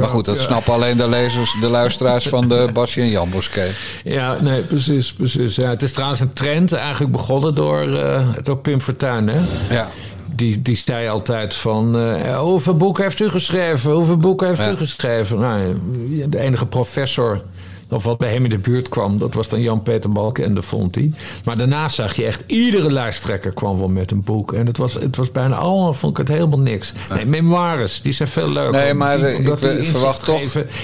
[0.00, 0.42] Maar goed, dat ja.
[0.42, 3.70] snappen alleen de lezers, de luisteraars van de Basje en Jan Boskee.
[4.04, 5.12] ja, nee, precies.
[5.12, 5.68] precies ja.
[5.68, 7.86] Het is trouwens een trend, eigenlijk begonnen door,
[8.42, 9.28] door Pim Fortuyn.
[9.28, 9.40] Hè?
[9.74, 9.88] Ja.
[10.34, 11.98] Die, die zei altijd van...
[11.98, 13.92] eh, hoeveel boeken heeft u geschreven?
[13.92, 14.70] Hoeveel boeken heeft Ja.
[14.70, 15.38] u geschreven?
[15.38, 15.58] Nou,
[16.28, 17.42] de enige professor...
[17.90, 19.18] of wat bij hem in de buurt kwam...
[19.18, 21.12] dat was dan Jan-Peter Balken vond hij.
[21.44, 22.42] Maar daarna zag je echt...
[22.46, 24.52] iedere lijsttrekker kwam wel met een boek.
[24.52, 25.92] En het was, het was bijna allemaal...
[25.92, 26.92] vond ik het helemaal niks.
[27.14, 28.72] Nee, memoires, die zijn veel leuker.
[28.72, 30.40] Nee, maar, Die- ik die verwacht toch-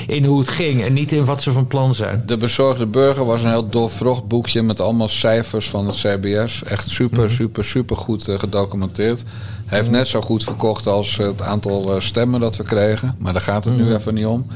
[0.06, 0.82] in hoe het ging...
[0.84, 2.22] en niet in wat ze van plan zijn.
[2.26, 6.62] De Bezorgde Burger was een heel doorvrocht boekje met allemaal cijfers van het CBS.
[6.64, 7.32] Echt super, Mhm.
[7.34, 9.22] super, super goed eh, gedocumenteerd.
[9.66, 13.14] Hij heeft net zo goed verkocht als het aantal eh, stemmen dat we kregen.
[13.18, 13.84] Maar daar gaat het Mhm.
[13.86, 14.46] nu even niet om.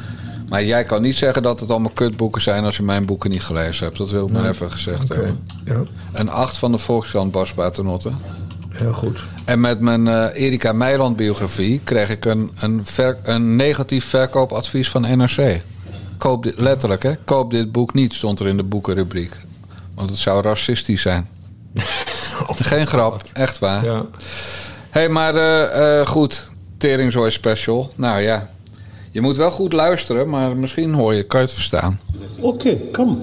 [0.49, 3.43] Maar jij kan niet zeggen dat het allemaal kutboeken zijn als je mijn boeken niet
[3.43, 3.99] gelezen hebt.
[3.99, 5.47] Dat wil ik maar even gezegd hebben.
[5.65, 8.11] Ja, Een acht van de Volkskrant Bas Paternotte.
[8.71, 9.25] heel goed.
[9.45, 14.91] En met mijn eh, Erika Meiland biografie kreeg ik een, een, ver- een negatief verkoopadvies
[14.91, 15.61] van NRC.
[16.19, 19.37] Koop dit, letterlijk hè, koop dit boek niet, stond er in de boekenrubriek.
[19.95, 21.29] Want het zou racistisch zijn.
[22.55, 23.85] Geen grap, echt waar.
[23.85, 23.95] Ja.
[24.91, 26.47] Hé, hey, maar eh, eh, goed,
[26.79, 27.93] Teringzooi special.
[27.97, 28.49] Nou ja,
[29.15, 32.01] je moet wel goed luisteren, maar misschien hoor je, kan je het verstaan.
[32.41, 33.17] Okay, come.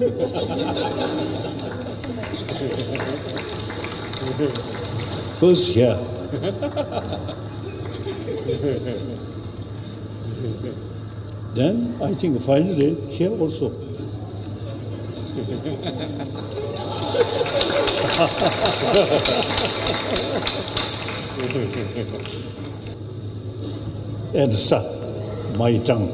[5.38, 5.98] Who's here?
[11.54, 13.72] then I think finally here also.
[24.34, 25.01] and sir,
[25.58, 26.10] my tongue.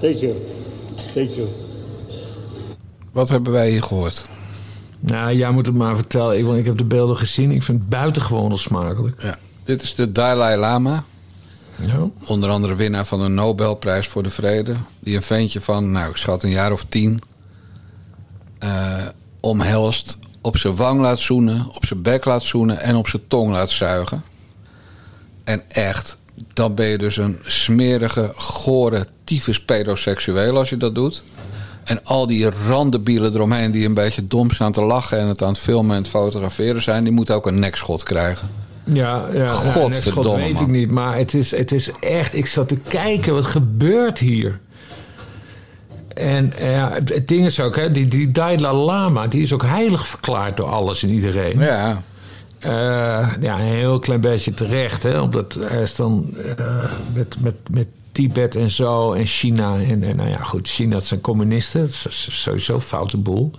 [0.00, 0.34] Thank you.
[1.14, 1.48] Thank you.
[3.12, 4.24] Wat hebben wij hier gehoord?
[5.00, 6.38] Nou, jij moet het maar vertellen.
[6.38, 7.50] Ik, want ik heb de beelden gezien.
[7.50, 9.22] Ik vind het buitengewoon smakelijk.
[9.22, 9.36] Ja.
[9.64, 11.04] Dit is de Dalai Lama.
[11.80, 12.08] Ja.
[12.26, 14.74] Onder andere winnaar van de Nobelprijs voor de Vrede.
[15.00, 17.20] Die een ventje van, nou, ik schat een jaar of tien.
[18.58, 19.06] eh,
[19.40, 23.50] omhelst, op zijn wang laat zoenen, op zijn bek laat zoenen en op zijn tong
[23.50, 24.22] laat zuigen.
[25.44, 26.16] En echt,
[26.52, 31.22] dan ben je dus een smerige, gore, tyfus pedoseksueel als je dat doet.
[31.84, 35.48] En al die randebielen eromheen die een beetje dom staan te lachen en het aan
[35.48, 38.48] het filmen en het fotograferen zijn, die moeten ook een nekschot krijgen.
[38.84, 39.48] Ja, ja.
[39.48, 40.90] Godverdomme, God weet ik niet.
[40.90, 42.34] Maar het is, het is echt...
[42.34, 44.60] Ik zat te kijken, wat gebeurt hier?
[46.20, 49.26] En eh, ja, het, ding is ook, hè, die, die Dalai Lama...
[49.26, 51.58] die is ook heilig verklaard door alles en iedereen.
[51.58, 52.02] Ja,
[52.60, 55.20] Eh, ja, een heel klein beetje terecht, hè?
[55.20, 59.78] Omdat hij is dan eh, met, met, met Tibet en zo en China.
[59.78, 61.80] En, en nou ja, goed, China dat zijn communisten.
[61.80, 63.50] Dat is sowieso een foute boel.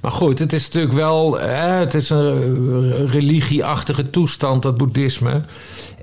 [0.00, 1.40] Maar goed, het is natuurlijk wel...
[1.40, 5.42] eh, het is een religieachtige toestand, dat boeddhisme.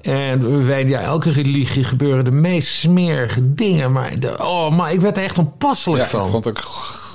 [0.07, 3.91] En ja, elke religie gebeuren de meest smerige dingen.
[3.91, 6.23] Maar, de, oh, maar ik werd er echt onpasselijk ja van.
[6.23, 6.65] ik vond het ook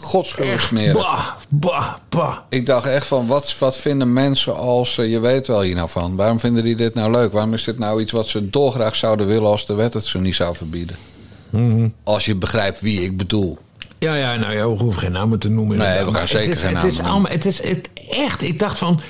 [0.02, 0.92] godschuwelijk smerig.
[0.92, 2.36] bah, bah, bah.
[2.48, 4.94] Ik dacht echt van, wat, wat vinden mensen als...
[4.94, 6.16] je weet wel hier nou van.
[6.16, 7.32] Waarom vinden die dit nou leuk?
[7.32, 9.48] Waarom is dit nou iets wat ze dolgraag zouden willen...
[9.48, 10.96] als de wet het ze niet zou verbieden?
[11.50, 11.88] Mhm.
[12.04, 13.58] Als je begrijpt wie ik bedoel.
[13.98, 15.78] Ja, ja, nou ja, we hoeven geen namen te noemen.
[15.78, 18.42] Nee, we gaan zeker het is, geen het is namen allemaal, Het is het, echt,
[18.42, 19.00] ik dacht van...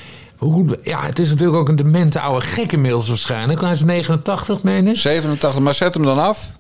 [0.43, 3.61] Hoe, ja, het is natuurlijk ook een demente oude gek inmiddels waarschijnlijk.
[3.61, 4.97] Hij is 89, meen ik.
[4.97, 6.53] 87, maar zet hem dan af.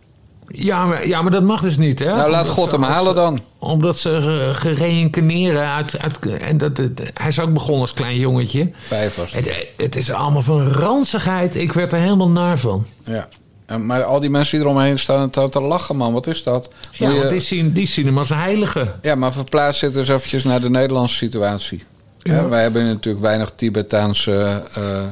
[0.47, 2.05] Ja, maar, ja, maar dat mag dus niet, hè?
[2.15, 3.41] Nou, laat Omdat God ze- hem halen dan.
[3.59, 5.99] Omdat ze gereïncarneren uit...
[5.99, 8.71] uit en dat, dat- hij is ook begonnen als klein jongetje.
[8.81, 9.33] Vijvers.
[9.33, 11.55] Het, het is allemaal van ranzigheid.
[11.57, 12.87] Ik werd er helemaal naar van.
[13.05, 13.29] Ja.
[13.67, 16.13] En, maar al die mensen die eromheen staan te, te lachen, man.
[16.13, 16.71] Wat is dat?
[16.93, 18.95] Ja, Moet want die zien, die zien hem als heilige.
[19.03, 21.83] Ja, maar verplaats dit eens eventjes naar de Nederlandse situatie.
[22.23, 22.49] Ja.
[22.49, 25.05] Wij hebben natuurlijk weinig Tibetaanse eh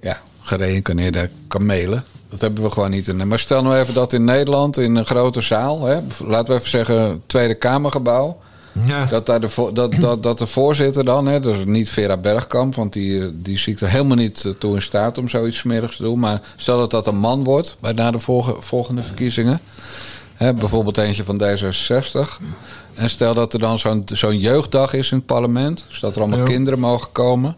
[0.00, 2.04] ja, gereïncarneerde kamelen.
[2.28, 3.08] Dat hebben we gewoon niet.
[3.08, 3.28] In.
[3.28, 5.84] Maar stel nou even dat in Nederland, in een grote zaal...
[5.84, 8.40] Hè, laten we even zeggen Tweede Kamergebouw...
[8.86, 9.04] Ja.
[9.04, 12.74] Dat, daar de, dat, dat, dat de voorzitter dan, hè, dus niet Vera Bergkamp...
[12.74, 15.58] want die, eh, die zie ik er helemaal niet eh, toe in staat om zoiets
[15.58, 16.18] smerigs te doen...
[16.18, 19.60] maar stel dat dat een man wordt bij na de volge- volgende verkiezingen...
[20.34, 22.42] Hè, bijvoorbeeld eentje van D66...
[22.94, 25.84] en stel dat er dan zo'n zo'n jeugddag is in het parlement...
[25.88, 26.44] dus dat er allemaal Ja.
[26.44, 27.56] kinderen mogen komen...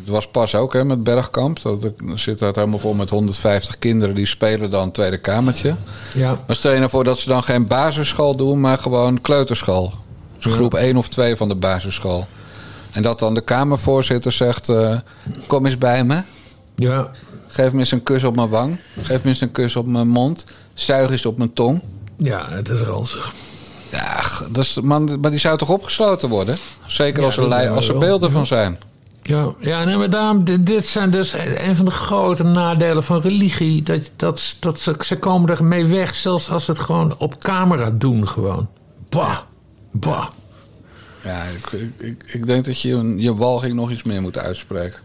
[0.00, 1.62] Het was pas ook hè, met Bergkamp.
[1.62, 5.74] Dat er zit daar helemaal vol met 150 kinderen die spelen dan tweede kamertje.
[6.14, 6.38] Ja.
[6.46, 9.92] Maar stel je nou voor dat ze dan geen basisschool doen, maar gewoon kleuterschool.
[10.38, 12.26] Dus groep 1 of 2 van de basisschool.
[12.90, 14.98] En dat dan de kamervoorzitter zegt: eh,
[15.46, 16.22] Kom eens bij me.
[16.76, 17.10] Ja.
[17.48, 18.78] Geef me eens een kus op mijn wang.
[19.02, 20.44] Geef me eens een kus op mijn mond.
[20.74, 21.82] Zuig eens op mijn tong.
[22.16, 23.34] Ja, het is ranzig.
[23.90, 24.22] Ja,
[24.58, 26.58] is, man, maar die zou toch opgesloten worden?
[26.86, 28.78] Zeker Ja, als er, lei- als er beelden van zijn.
[29.22, 33.20] Ja, ja nee, maar daarom, dit, dit zijn dus een van de grote nadelen van
[33.20, 33.82] religie.
[33.82, 37.38] Dat, dat, dat ze, ze komen er mee weg, zelfs als ze het gewoon op
[37.42, 38.68] camera doen gewoon.
[39.08, 39.38] Bah,
[39.90, 40.26] bah.
[41.24, 44.98] Ja, ik, ik, denk dat je je walging nog iets meer moet uitspreken.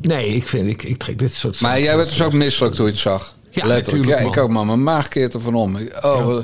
[0.00, 1.60] Nee, ik vind, ik, ik trek dit soort...
[1.60, 3.34] Maar jij werd dus ook misselijk toen je het zag.
[3.50, 3.86] Ja, Letterlijk.
[4.06, 5.78] natuurlijk, Ja, ik ook, maar mijn maag keert er van om.
[6.02, 6.38] Oh,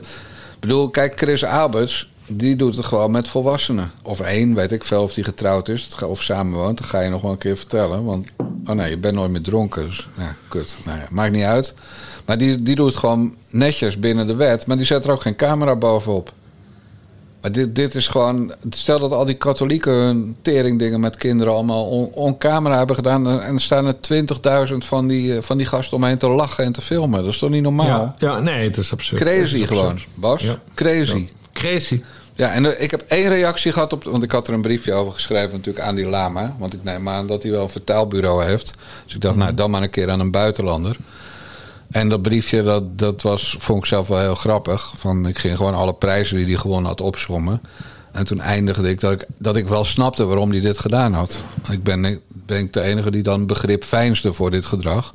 [0.61, 3.91] bedoel, kijk, Chris Alberts, die doet het gewoon met volwassenen.
[4.03, 6.79] Of één, weet ik veel, of die getrouwd is of samenwoont.
[6.79, 8.05] Dat ga je nog wel een keer vertellen.
[8.05, 8.27] Want,
[8.67, 9.87] oh nee, je bent nooit meer dronken.
[9.87, 10.09] Dus,
[10.49, 10.77] kut.
[10.85, 11.75] Nou ja, maakt niet uit.
[12.25, 14.67] Maar die, die doet het gewoon netjes binnen de wet.
[14.67, 16.33] Maar die zet er ook geen camera bovenop.
[17.41, 18.53] Maar dit, dit is gewoon...
[18.71, 23.41] Stel dat al die katholieken hun teringdingen met kinderen allemaal on, on camera hebben gedaan...
[23.41, 23.97] en er staan er
[24.71, 27.23] 20.000 van die, eh, van die gasten omheen te lachen en te filmen.
[27.23, 27.87] Dat is toch niet normaal?
[27.87, 29.21] Ja, ja, nee, het is absurd.
[29.21, 29.69] Crazy is absurd.
[29.69, 30.43] gewoon, Bas.
[30.43, 30.59] Ja.
[30.75, 31.29] Crazy.
[31.53, 32.03] Crazy.
[32.35, 34.05] Ja, en eh, ik heb één reactie gehad op...
[34.05, 36.57] Want ik had er een briefje over geschreven natuurlijk aan die lama.
[36.59, 38.73] Want ik neem aan dat hij wel een vertaalbureau heeft.
[39.05, 39.45] Dus ik dacht, Mhm.
[39.45, 40.97] nou, dan maar een keer aan een buitenlander.
[41.91, 44.93] En dat briefje, dat, dat was, vond ik zelf wel heel grappig.
[44.97, 47.61] Van, ik ging gewoon alle prijzen die hij gewonnen had opsommen.
[48.13, 51.39] En toen eindigde ik dat, ik dat ik wel snapte waarom hij dit gedaan had.
[51.71, 55.15] Ik ben, ben ik de enige die dan begrip veinsde voor dit gedrag.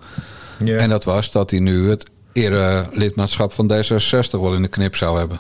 [0.65, 5.17] En dat was dat hij nu het erelidmaatschap van D66 wel in de knip zou
[5.19, 5.39] hebben.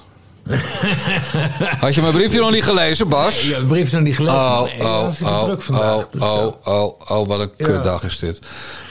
[1.79, 3.43] Had je mijn briefje nog niet gelezen, Bas?
[3.43, 4.39] Ja, de brief is nog niet gelezen.
[4.39, 4.61] Oh.
[4.61, 5.95] Nee, oh, oh, druk vandaag.
[5.95, 6.71] oh, Dus, oh, ja.
[6.71, 7.65] oh, oh, wat een Ja.
[7.65, 8.39] kutdag is dit.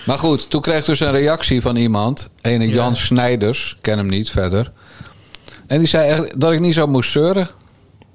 [0.06, 2.28] Maar goed, toen kreeg ik dus een reactie van iemand.
[2.40, 4.72] Ene Jan Snijders, ken hem niet verder.
[5.66, 7.48] En die zei echt dat ik niet zo moest zeuren.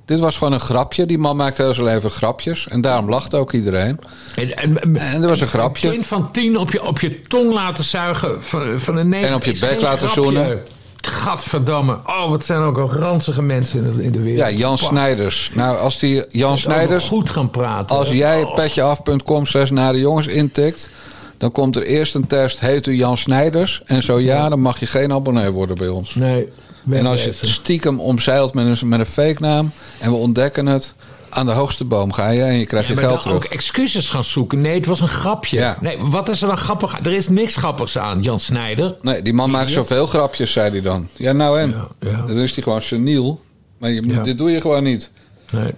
[0.05, 1.05] Dit was gewoon een grapje.
[1.05, 2.67] Die man maakt heel zijn leven grapjes.
[2.67, 3.99] En daarom lachte ook iedereen.
[4.35, 5.88] En, en, En er was een grapje.
[5.88, 9.23] Een kind van tien op je, op je tong laten zuigen van, van een neef.
[9.25, 10.61] En op je bek laten zoenen.
[11.08, 11.99] Gadverdamme.
[12.05, 14.49] Oh, wat zijn ook al ranzige mensen in de, in de wereld.
[14.49, 14.78] Ja, Jan.
[14.78, 15.51] Snijders.
[15.53, 17.08] Nou, als die Jan Snijders...
[17.08, 17.97] goed gaan praten.
[17.97, 18.16] Als hè?
[18.16, 18.55] jij Oh.
[18.55, 20.89] petjeaf.com slash naar de jongens intikt...
[21.38, 22.60] dan komt er eerst een test.
[22.60, 23.82] Heet u Jan Snijders?
[23.86, 26.16] En zo ja, dan mag je geen abonnee worden bij ons.
[26.16, 26.47] Nee.
[26.89, 29.72] En als je het stiekem omzeilt met een, met een fake naam...
[29.99, 30.93] en we ontdekken het,
[31.30, 32.41] aan de hoogste boom ga je...
[32.41, 33.53] en je krijgt Ja, je maar geld dan ook terug.
[33.55, 34.61] excuses gaan zoeken.
[34.61, 35.57] Nee, het was een grapje.
[35.57, 35.78] Ja.
[35.82, 36.99] Nee, wat is er dan grappig?
[37.05, 38.95] Er is niks grappigs aan, Jan Snijder.
[39.01, 41.07] Nee, die man maakt zoveel grapjes, zei hij dan.
[41.15, 41.69] Ja, nou en?
[41.99, 42.21] Ja, ja.
[42.28, 43.41] Dan is hij gewoon seniel.
[43.80, 44.23] Maar je, Ja.
[44.23, 45.11] dit doe je gewoon niet.
[45.51, 45.71] Nee.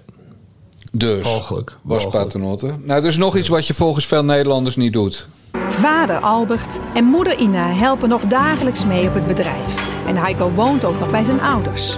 [0.91, 1.77] Dus, Walgelijk.
[1.81, 2.65] was paternotte.
[2.83, 5.27] Nou, er is nog iets wat je volgens veel Nederlanders niet doet.
[5.69, 9.87] Vader Albert en moeder Ina helpen nog dagelijks mee op het bedrijf.
[10.07, 11.97] En Heiko woont ook nog bij zijn ouders.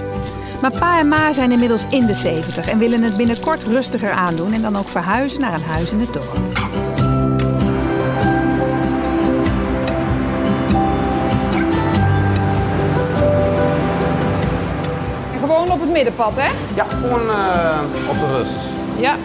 [0.62, 4.54] Maar pa en ma zijn inmiddels in de 70 en willen het binnenkort rustiger aandoen
[4.54, 6.38] en dan ook verhuizen naar een huis in het dorp.
[15.40, 16.52] Gewoon op het middenpad, hè?
[16.76, 18.58] Ja, gewoon eh, op de rust.
[19.00, 19.16] Ja.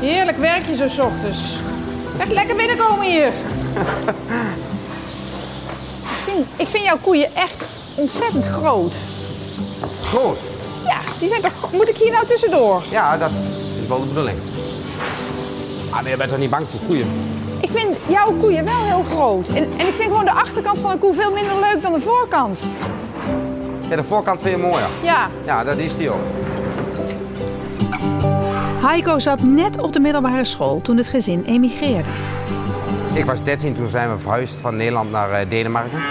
[0.00, 1.62] Heerlijk werk je zo 's ochtends.
[2.18, 3.26] Echt lekker binnenkomen hier.
[6.16, 7.64] ik, vind, ik vind jouw koeien echt
[7.94, 8.94] ontzettend groot.
[10.06, 10.38] Groot.
[10.84, 11.72] Ja, die zijn toch...
[11.72, 12.82] Moet ik hier nou tussendoor?
[12.90, 13.30] Ja, dat
[13.82, 14.38] is wel de bedoeling.
[15.90, 17.06] Ah, nee, je bent toch niet bang voor koeien?
[17.60, 19.48] Ik vind jouw koeien wel heel groot.
[19.48, 22.00] En, en ik vind gewoon de achterkant van een koe veel minder leuk dan de
[22.00, 22.66] voorkant.
[23.88, 24.88] Ja, de voorkant vind je mooier.
[25.02, 25.28] Ja.
[25.44, 26.24] Ja, dat is die ook.
[28.80, 32.08] Heiko zat net op de middelbare school toen het gezin emigreerde.
[33.12, 36.02] Ik was 13, toen zijn we verhuisd van Nederland naar eh, Denemarken.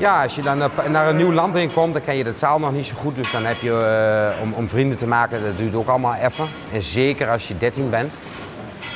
[0.00, 2.32] Ja, als je dan eh, naar een nieuw land heen komt, dan ken je de
[2.32, 3.16] taal nog niet zo goed.
[3.16, 3.72] Dus dan heb je,
[4.36, 6.46] eh, om, om vrienden te maken, dat duurt ook allemaal even.
[6.72, 8.18] En zeker als je 13 bent.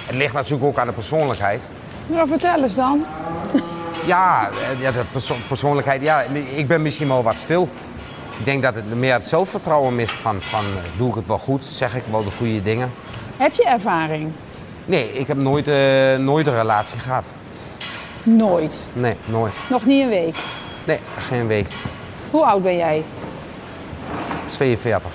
[0.06, 1.62] Het ligt natuurlijk ook aan de persoonlijkheid.
[2.06, 3.04] Nou, vertel eens dan.
[4.06, 6.02] Ja, eh, ja de perso- persoonlijkheid.
[6.02, 6.22] Ja,
[6.54, 7.68] ik ben misschien wel wat stil.
[8.38, 10.64] Ik denk dat het meer het zelfvertrouwen mist van, van
[10.96, 11.64] doe ik het wel goed?
[11.64, 12.92] Zeg ik wel de goede dingen?
[13.36, 14.32] Heb je ervaring?
[14.84, 15.66] Nee, ik heb nooit,
[16.18, 17.32] nooit een relatie gehad.
[18.22, 18.76] Nooit.
[18.92, 19.54] Nee, nooit.
[19.68, 20.36] Nog niet een week.
[20.86, 21.66] Nee, geen week.
[22.30, 23.04] Hoe oud ben jij?
[24.46, 25.10] 42.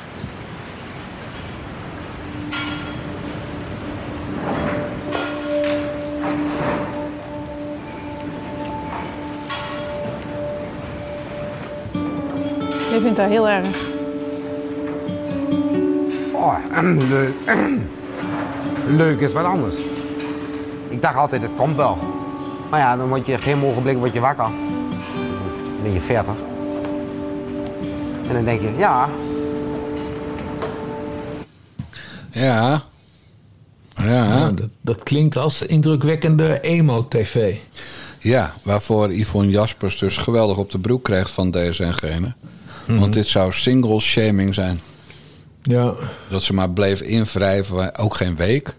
[12.92, 13.68] Je vindt dat heel erg.
[16.32, 16.58] Oh,
[17.10, 17.34] leuk.
[19.02, 19.76] leuk is wat anders.
[20.88, 21.98] Ik dacht altijd, het komt wel.
[22.70, 24.50] Maar ja, dan word je geen ogenblik word je wakker.
[25.82, 26.34] Dan ben je 40.
[28.28, 29.10] En dan denk je, ja,
[32.32, 32.84] Ja.
[33.96, 34.08] Ja.
[34.38, 37.56] Ja, dat, dat klinkt als indrukwekkende emo-tv.
[38.20, 42.34] Ja, waarvoor Yvonne Jaspers dus geweldig op de broek kreeg van deze en gene.
[42.88, 43.00] Mhm.
[43.00, 44.80] Want dit zou single shaming zijn.
[45.62, 45.94] Ja.
[46.30, 48.76] Dat ze maar bleef invrijven, ook geen week.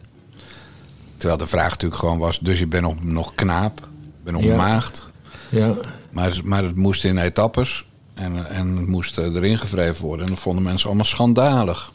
[1.16, 3.86] Terwijl de vraag natuurlijk gewoon was, dus je bent nog, nog knaap, je
[4.24, 4.56] bent nog Ja.
[4.56, 5.08] maagd.
[5.48, 5.74] Ja.
[6.10, 7.84] Maar, maar het moest in etappes
[8.14, 10.26] en, en het moest eh, erin gevreven worden.
[10.26, 11.92] En dat vonden mensen allemaal schandalig.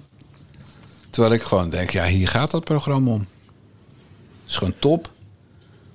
[1.10, 3.20] Terwijl ik gewoon denk, ja, hier gaat dat programma om.
[3.20, 5.10] Het is gewoon top.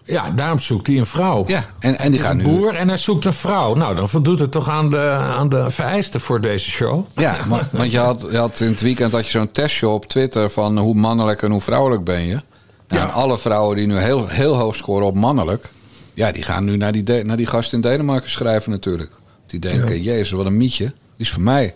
[0.05, 1.45] Ja, daarom zoekt hij een vrouw.
[1.47, 2.31] Ja, en, en die is nu...
[2.31, 3.75] een boer en hij zoekt een vrouw.
[3.75, 7.05] Nou, dan voldoet het toch aan de, aan de vereisten voor deze show.
[7.17, 10.07] Ja, maar, want je had, je had in het weekend had je zo'n testje op
[10.07, 12.43] Twitter van hoe mannelijk en hoe vrouwelijk ben je.
[12.89, 15.71] Nou, En alle vrouwen die nu heel, heel hoog scoren op mannelijk,
[16.15, 19.11] ja, die gaan nu naar die, de- naar die gast in Denemarken schrijven natuurlijk.
[19.47, 20.85] Die denken, jezus, wat een mietje.
[20.85, 20.95] Die
[21.27, 21.75] is voor mij.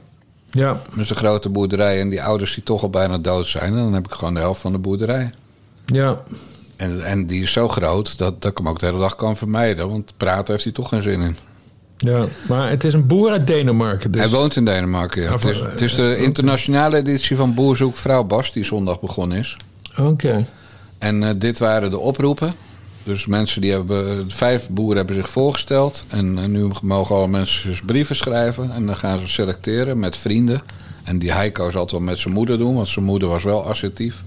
[0.51, 0.83] Ja.
[0.93, 3.73] Met een grote boerderij en die ouders die toch al bijna dood zijn.
[3.73, 5.33] En dan heb ik gewoon de helft van de boerderij.
[5.87, 6.23] Ja.
[6.77, 9.37] En, en die is zo groot dat, dat ik hem ook de hele dag kan
[9.37, 9.89] vermijden.
[9.89, 11.37] Want praten heeft hij toch geen zin in.
[11.97, 14.11] Ja, maar het is een boer uit Denemarken.
[14.13, 14.21] Dus.
[14.21, 15.33] Hij woont in Denemarken, ja.
[15.35, 18.53] Of, Het is, eh, het is de internationale editie van Boer Zoekt Vrouw Bas...
[18.53, 19.57] die zondag begonnen is.
[19.99, 20.47] Oké.
[20.99, 22.55] En eh, dit waren de oproepen.
[23.05, 24.31] Dus mensen die hebben...
[24.31, 26.05] Vijf boeren hebben zich voorgesteld.
[26.09, 28.71] En, eh, nu mogen alle mensen dus brieven schrijven.
[28.71, 30.63] En dan gaan ze selecteren met vrienden.
[31.05, 32.75] En die Heiko zal het wel met zijn moeder doen...
[32.75, 34.23] want zijn moeder was wel assertief.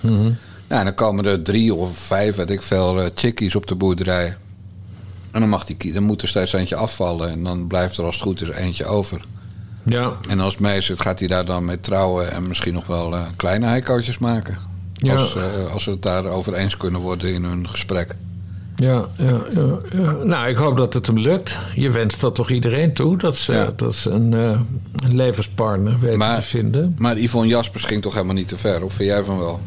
[0.00, 0.32] Mhm.
[0.68, 3.74] Nou, en dan komen er drie of vijf, weet ik veel, eh, chickies op de
[3.74, 4.36] boerderij.
[5.30, 7.30] En dan, mag die, dan moet er steeds eentje afvallen.
[7.30, 9.20] En dan blijft er als het goed is eentje over.
[9.82, 10.16] Ja.
[10.28, 12.32] En als zit, gaat hij daar dan mee trouwen...
[12.32, 14.58] en misschien nog wel eh, kleine heikootjes maken.
[14.96, 15.14] Ja.
[15.14, 18.14] Als, eh, als ze het daarover eens kunnen worden in hun gesprek.
[18.76, 20.12] Ja, ja, ja, ja.
[20.24, 21.56] Nou, ik hoop dat het hem lukt.
[21.74, 24.60] Je wenst dat toch iedereen toe, dat ze, dat ze een, eh,
[24.94, 26.94] een levenspartner weten te vinden.
[26.98, 28.84] Maar Yvonne Jaspers ging toch helemaal niet te ver?
[28.84, 29.60] Of vind jij van wel?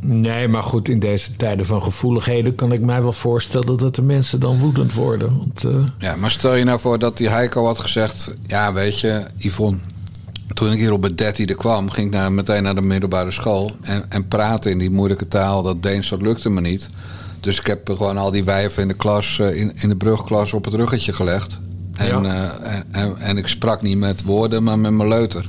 [0.00, 4.02] Nee, maar goed, in deze tijden van gevoeligheden kan ik mij wel voorstellen dat de
[4.02, 5.38] mensen dan woedend worden.
[5.38, 8.34] Want, eh, Ja, maar stel je nou voor dat die Heiko had gezegd...
[8.46, 9.78] ja, weet je, Yvonne...
[10.58, 11.90] toen ik hier op het dertiende kwam...
[11.90, 13.76] ging ik naar, meteen naar de middelbare school...
[13.82, 16.88] En, en praten in die moeilijke taal, dat Deens, dat lukte me niet.
[17.40, 19.38] Dus ik heb gewoon al die wijven in de klas...
[19.38, 21.58] eh, in, in de brugklas op het ruggetje gelegd.
[21.94, 22.22] En, Ja.
[22.60, 25.46] eh, en, en, en ik sprak niet met woorden, maar met mijn leuter.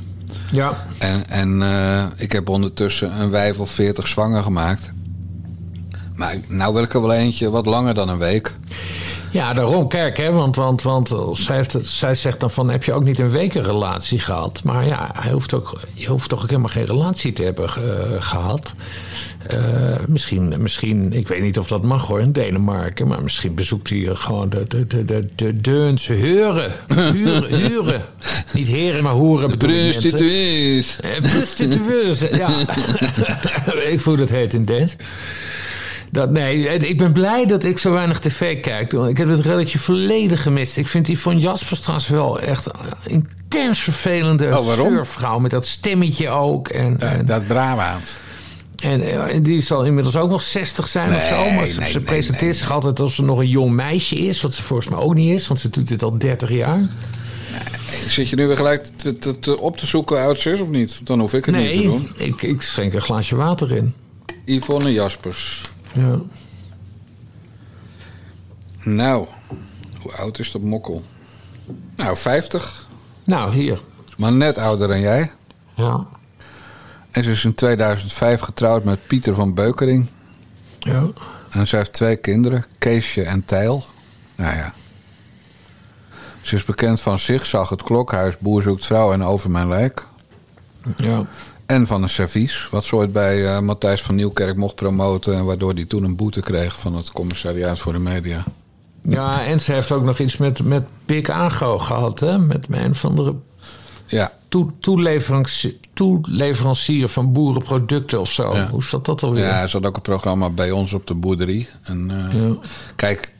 [0.51, 4.91] ja, En, en eh, ik heb ondertussen een wijf of veertig zwanger gemaakt.
[6.15, 8.53] Maar nou wil ik er wel eentje wat langer dan een week.
[9.31, 12.93] Ja, daarom, kijk, hè, want, want, want zij, heeft zij zegt dan van, heb je
[12.93, 14.61] ook niet een week een relatie gehad?
[14.63, 17.73] Maar ja, hij hoeft ook, je hoeft toch ook helemaal geen relatie te hebben eh,
[18.19, 18.75] gehad.
[19.47, 19.59] Eh,
[20.07, 24.09] misschien, misschien, ik weet niet of dat mag hoor in Denemarken, maar misschien bezoekt hij
[24.13, 26.71] gewoon de, de, de, de, de Deunse heuren.
[26.87, 28.01] Huren, huren.
[28.53, 29.49] Niet heren, maar hoeren.
[29.49, 29.69] bedoel.
[29.69, 30.99] Prostituees.
[30.99, 32.49] Eh, Prostitueus, ja.
[33.93, 34.95] ik voel het heet in Deens.
[36.11, 38.93] Dat, nee, ik ben blij dat ik zo weinig tv kijk.
[38.93, 40.77] Ik heb het relletje volledig gemist.
[40.77, 42.69] Ik vind die van Jaspers trouwens wel echt
[43.07, 44.93] intens vervelende Oh, waarom?
[44.93, 45.39] surfvrouw.
[45.39, 46.67] Met dat stemmetje ook.
[46.67, 48.15] En, en, Dat Brabant.
[48.75, 51.51] en, en die zal inmiddels ook nog 60 zijn of zo.
[51.51, 54.41] Maar ze, nee, ze nee, presenteert zich altijd alsof ze nog een jong meisje is.
[54.41, 55.47] Wat ze volgens mij ook niet is.
[55.47, 56.79] Want ze doet dit al 30 jaar.
[58.07, 60.59] Zit je nu weer gelijk te, te- te- op te zoeken hoe oud ze is
[60.59, 61.07] of niet?
[61.07, 62.09] Dan hoef ik het niet te Nee, doen.
[62.17, 63.93] ik, ik schenk een glaasje water in.
[64.45, 65.61] Yvonne Jaspers.
[65.93, 66.19] Ja.
[68.83, 69.27] Nou,
[70.01, 71.03] hoe oud is dat mokkel?
[71.95, 72.87] Nou, 50.
[73.23, 73.81] Nou, hier.
[74.17, 75.31] Maar net ouder dan jij.
[75.73, 76.07] Ja.
[77.11, 80.09] En ze is in 2005 getrouwd met Pieter van Beukering.
[80.79, 81.09] Ja.
[81.49, 83.85] En ze heeft twee kinderen, Keesje en Tijl.
[84.35, 84.73] Nou ja.
[86.41, 90.05] Ze is bekend van Zigzag, het klokhuis, Boer zoekt vrouw en Over mijn lijk.
[90.95, 91.25] Ja.
[91.69, 95.35] En van een servies, wat ze ooit bij eh, Matthijs van Nieuwkerk mocht promoten...
[95.35, 98.43] en waardoor hij toen een boete kreeg van het commissariaat voor de media.
[99.01, 102.37] Ja, en ze heeft ook nog iets met, met Big Agro gehad, hè?
[102.39, 103.33] Met een van de
[104.05, 108.55] Ja, toe, toeleverancier, toeleverancier van boerenproducten of zo.
[108.55, 108.69] Ja.
[108.69, 109.43] Hoe zat dat alweer?
[109.43, 111.67] ja ze had ook een programma bij ons op de boerderie.
[111.83, 112.55] En eh, Ja.
[112.95, 113.33] kijk,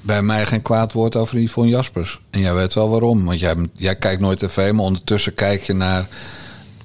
[0.00, 2.20] bij mij geen kwaad woord over Yvonne Jaspers.
[2.30, 3.24] En jij weet wel waarom.
[3.24, 6.06] Want jij, jij kijkt nooit tv, maar ondertussen kijk je naar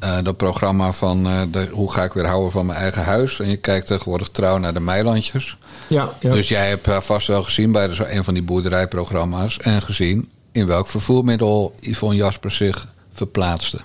[0.02, 3.40] eh, dat programma van eh, de, hoe ga ik weer houden van mijn eigen huis.
[3.40, 5.58] En je kijkt tegenwoordig trouw naar de Meilandjes.
[5.88, 6.34] Ja, ja.
[6.34, 9.58] Dus jij hebt haar vast wel gezien bij de, zo een van die boerderijprogramma's.
[9.58, 13.80] En gezien in welk vervoermiddel Yvonne Jaspers zich verplaatste.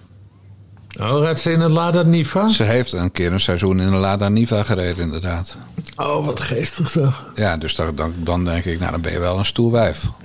[1.01, 2.49] Oh, rijdt ze in een Lada Niva?
[2.49, 5.57] Ze heeft een keer een seizoen in een Lada Niva gereden, inderdaad.
[5.97, 7.25] Oh, wat geestig zeg.
[7.35, 10.05] Ja, dus dan, dan, dan denk ik, nou, dan ben je wel een stoer wijf.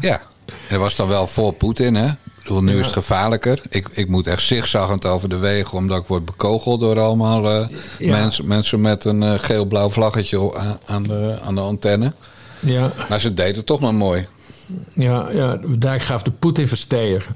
[0.00, 2.10] ja, en dat was dan wel voor Poetin, hè?
[2.46, 2.78] Bedoel, nu Ja.
[2.78, 3.62] is het gevaarlijker.
[3.68, 5.78] Ik, ik moet echt zigzaggend over de wegen...
[5.78, 7.68] omdat ik word bekogeld door allemaal eh,
[7.98, 8.10] Ja.
[8.18, 10.52] mensen, mensen met een eh, geel-blauw vlaggetje
[10.86, 12.12] aan, de, aan de antenne.
[12.60, 14.26] Ja, Maar ze deed het toch maar mooi.
[14.94, 17.26] ja, ja daar gaf de Poetin versteer.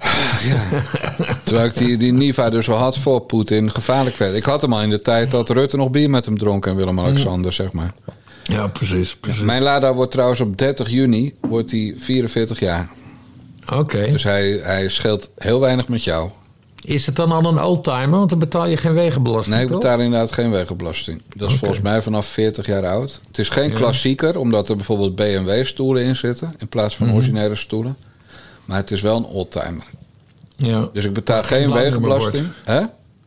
[1.44, 4.34] Terwijl ik die, die Niva dus wel had voor Poetin gevaarlijk werd.
[4.34, 6.76] Ik had hem al in de tijd dat Rutte nog bier met hem dronk en
[6.76, 7.92] Willem-Alexander, zeg maar.
[8.42, 9.16] Ja, precies.
[9.16, 9.40] precies.
[9.42, 12.88] Mijn Lada wordt trouwens op 30 juni wordt hij 44 jaar.
[13.72, 14.10] Oké.
[14.10, 16.30] Dus hij, hij scheelt heel weinig met jou.
[16.84, 18.10] Is het dan al een oldtimer?
[18.10, 19.80] Want dan betaal je geen wegenbelasting, Nee, ik toch?
[19.80, 21.22] betaal inderdaad geen wegenbelasting.
[21.36, 23.20] Dat is volgens mij vanaf 40 jaar oud.
[23.28, 23.76] Het is geen Ja.
[23.76, 26.54] klassieker, omdat er bijvoorbeeld BMW-stoelen in zitten...
[26.58, 27.16] in plaats van Mhm.
[27.16, 27.96] originele stoelen.
[28.64, 29.84] Maar het is wel een oldtimer.
[30.56, 30.88] Ja.
[30.92, 32.48] Dus ik betaal Geen wegenbelasting.
[32.64, 32.82] Hè?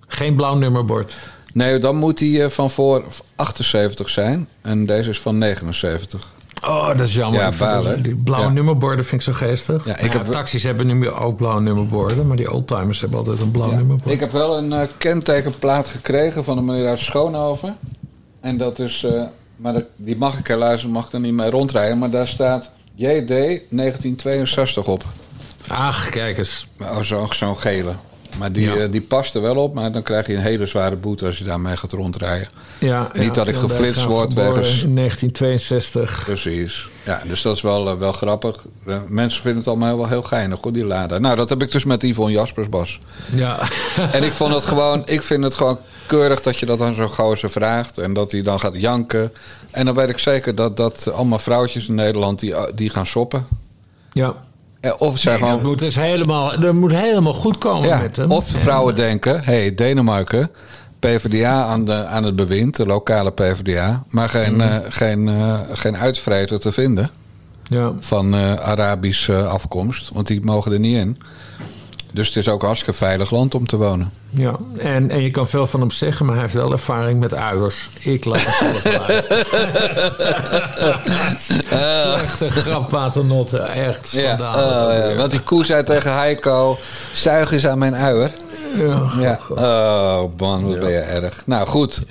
[0.08, 1.16] Geen blauw nummerbord.
[1.54, 3.04] Nee, dan moet hij eh, van voor
[3.36, 4.48] 78 zijn.
[4.62, 6.28] En deze is van 79.
[6.66, 7.40] Oh, dat is jammer.
[7.42, 8.02] Ja, balen.
[8.02, 8.54] Die blauwe Ja.
[8.54, 9.86] nummerborden vind ik zo geestig.
[9.86, 12.28] Ja, ik heb- Taxis hebben nu meer ook blauwe nummerborden.
[12.28, 14.12] Maar die oldtimers hebben altijd een blauw nummerbord.
[14.14, 17.78] Ik heb wel een eh, kentekenplaat gekregen van een meneer uit Schoonhoven.
[18.42, 19.04] En dat is...
[19.04, 19.22] eh,
[19.56, 21.98] maar dat- die mag ik helaas mag ik er niet mee rondrijden.
[21.98, 23.28] Maar daar staat JD
[23.70, 25.04] 1962 op.
[25.68, 26.68] Ach, kijk eens.
[26.82, 27.92] Oh, zo- Zo'n gele.
[28.40, 28.76] Maar die, Ja.
[28.76, 29.74] eh, die past er wel op.
[29.74, 32.48] Maar dan krijg je een hele zware boete als je daarmee gaat rondrijden.
[32.80, 34.84] Ja, Niet ja, dat ik geflitst word wegens...
[34.84, 36.24] In 1962.
[36.26, 36.88] Precies.
[37.04, 38.66] Ja, dus dat is wel, eh, wel grappig.
[38.86, 41.18] Eh, mensen vinden het allemaal wel heel geinig, hoor, die Lada.
[41.18, 43.00] Nou, dat heb ik dus met Yvonne Jaspers, Bas.
[43.36, 43.60] Ja.
[44.12, 45.02] En ik vond het gewoon...
[45.06, 47.98] Ik vind het gewoon keurig dat je dat aan zo'n gozer vraagt.
[47.98, 49.34] En dat hij dan gaat janken.
[49.72, 52.40] En dan weet ik zeker dat, dat allemaal vrouwtjes in Nederland...
[52.40, 53.46] die, die gaan shoppen.
[54.14, 54.36] Ja.
[54.84, 55.70] Eh, Of zijn Nee, dat gewoon...
[55.72, 58.32] moet dus helemaal, dat moet helemaal goed komen Ja, met hem.
[58.32, 59.44] of de vrouwen denken...
[59.44, 60.52] hé, hey, Denemarken...
[61.00, 64.04] PvdA aan, de, aan het bewind, de lokale PvdA...
[64.10, 67.10] maar geen, eh, geen, eh, geen uitvreter te vinden...
[67.64, 67.92] Ja.
[68.00, 70.10] van Arabische afkomst.
[70.14, 71.18] Want die mogen er niet in.
[72.14, 74.12] Dus het is ook een hartstikke veilig land om te wonen.
[74.30, 77.34] Ja, en, en je kan veel van hem zeggen, maar hij heeft wel ervaring met
[77.34, 77.90] uiers.
[78.00, 79.26] Ik laat het zelf uit.
[82.04, 83.58] Slechte grap, paternotte.
[83.58, 84.66] Echt schandalig.
[84.66, 85.16] Oh, ja.
[85.16, 86.78] Want die koe zei tegen Heiko...
[87.12, 88.32] zuig eens aan mijn uier.
[88.78, 89.40] Ja, Ja.
[89.50, 91.42] Oh man, wat ben je erg.
[91.46, 92.02] Nou, goed.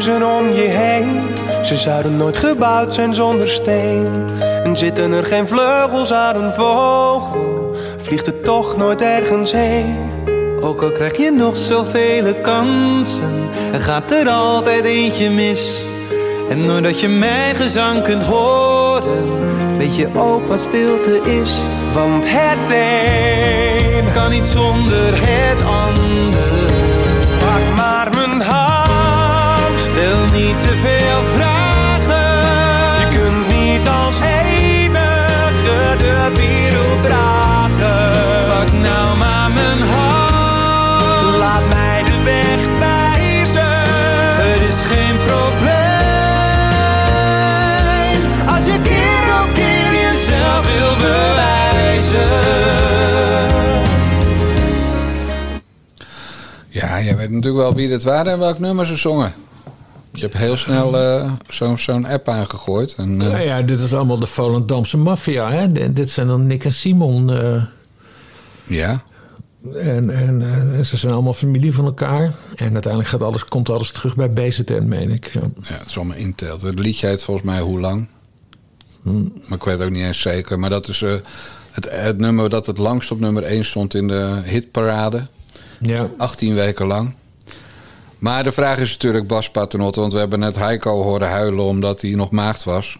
[0.00, 1.20] Om je heen.
[1.64, 4.06] Ze zouden nooit gebouwd zijn zonder steen.
[4.64, 9.96] En zitten er geen vleugels aan een vogel, vliegt het toch nooit ergens heen.
[10.60, 15.84] Ook al krijg je nog zoveel kansen, er gaat er altijd eentje mis.
[16.48, 21.60] En doordat je mijn gezang kunt horen, weet je ook wat stilte is.
[21.92, 26.41] Want het een kan niet zonder het ander.
[57.12, 59.32] Jij weet natuurlijk wel wie dit waren en welk nummer ze zongen.
[60.12, 62.94] Je hebt heel snel eh, zo- zo'n app aangegooid.
[62.94, 65.50] En, eh, Ja, ja, dit is allemaal de Volendamse maffia.
[65.50, 65.92] Hè?
[65.92, 67.30] Dit zijn dan Nick en Simon.
[67.32, 67.62] eh,
[68.66, 69.02] ja.
[69.74, 70.42] en, en,
[70.74, 72.32] en ze zijn allemaal familie van elkaar.
[72.54, 75.26] En uiteindelijk gaat alles, komt alles terug bij BZN, meen ik.
[75.32, 75.40] Ja.
[75.40, 76.62] Ja, het is allemaal intelt.
[76.62, 78.08] Het liedje heet volgens mij Hoe Lang.
[79.02, 80.58] Maar ik weet ook niet eens zeker.
[80.58, 81.00] Maar dat is
[81.72, 85.26] het, het nummer dat het langst op nummer 1 stond in de hitparade.
[85.82, 86.10] Ja.
[86.18, 87.14] 18 weken lang.
[88.18, 90.00] Maar de vraag is natuurlijk Bas Paternotte...
[90.00, 92.98] want we hebben net Heiko horen huilen omdat hij nog maagd was.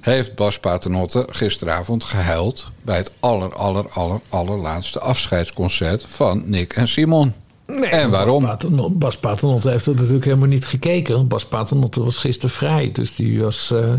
[0.00, 2.66] Heeft Bas Paternotte gisteravond gehuild...
[2.82, 7.34] bij het aller, aller, aller, allerlaatste afscheidsconcert van Nick en Simon?
[7.66, 8.56] Nee, en waarom?
[8.90, 11.14] Bas Paternotte, heeft het natuurlijk helemaal niet gekeken.
[11.14, 12.92] want Bas Paternotte was gisteren vrij.
[12.92, 13.70] Dus die was.
[13.70, 13.92] eh,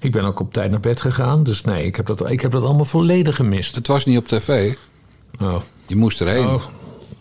[0.00, 1.42] ik ben ook op tijd naar bed gegaan.
[1.42, 3.74] Dus nee, ik heb dat, ik heb dat allemaal volledig gemist.
[3.74, 4.74] Het was niet op tv.
[5.40, 5.60] Oh.
[5.86, 6.46] Je moest erheen.
[6.46, 6.62] Oh.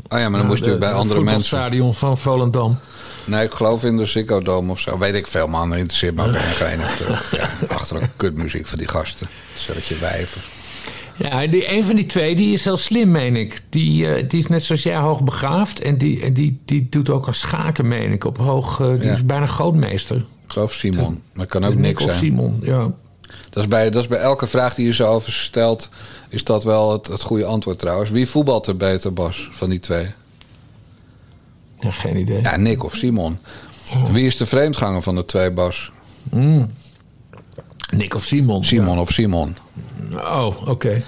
[0.09, 1.43] Oh ja, maar dan moest je bij andere mensen.
[1.57, 2.77] stadion van Volendam.
[3.25, 4.97] Nee, ik geloof in de Ziggo Dome of zo.
[4.97, 5.75] Weet ik veel, man.
[5.75, 6.79] Interesseert me ook geen
[7.31, 9.27] ja, Achter een kutmuziek van die gasten.
[9.55, 10.41] Zodat wijven.
[11.17, 13.61] Ja, die, een van die twee die is heel slim, meen ik.
[13.69, 15.79] Die, eh, die is net zoals jij hoogbegaafd.
[15.81, 18.23] En die, en die, die doet ook al schaken, meen ik.
[18.23, 19.13] Op hoog, eh, die Ja.
[19.13, 20.15] is bijna grootmeester.
[20.17, 21.21] Ik geloof Simon.
[21.33, 22.17] Dat kan ook Nick niks zijn.
[22.17, 22.89] Simon, ja.
[23.57, 25.89] Dat is, bij, dat is bij elke vraag die je zo over stelt...
[26.29, 28.09] is dat wel het, het goede antwoord trouwens.
[28.09, 30.07] Wie voetbalt er beter, Bas, van die twee?
[31.79, 32.41] Ja, geen idee.
[32.41, 33.39] Ja, Nick of Simon.
[34.11, 35.91] Wie is de vreemdganger van de twee, Bas?
[36.29, 36.71] Mm.
[37.91, 38.63] Nick of Simon.
[38.65, 39.57] Simon of Simon.
[40.11, 41.03] Oh, oké.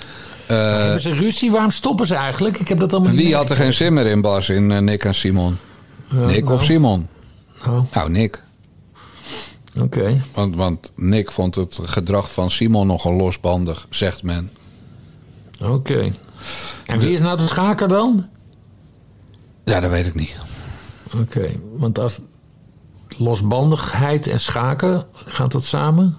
[0.48, 1.52] Eh, Hebben ze ruzie?
[1.52, 2.60] Waarom stoppen ze eigenlijk?
[2.60, 4.80] Ik heb dat allemaal niet wie had er geen zin meer in, Bas, in eh,
[4.80, 5.58] Nick en Simon?
[6.12, 6.56] Ja, Nick nou.
[6.56, 7.08] of Simon?
[7.68, 7.80] Oh.
[7.94, 8.42] Nou, Nick.
[9.82, 10.22] Oké.
[10.34, 14.50] Want, want Nick vond het gedrag van Simon nogal losbandig, zegt men.
[15.62, 16.14] Oké.
[16.86, 18.28] En wie is nou de schaker dan?
[19.66, 20.36] Ja, dat weet ik niet.
[21.22, 22.20] Oké, want als
[23.18, 26.18] losbandigheid en schaken, gaat dat samen?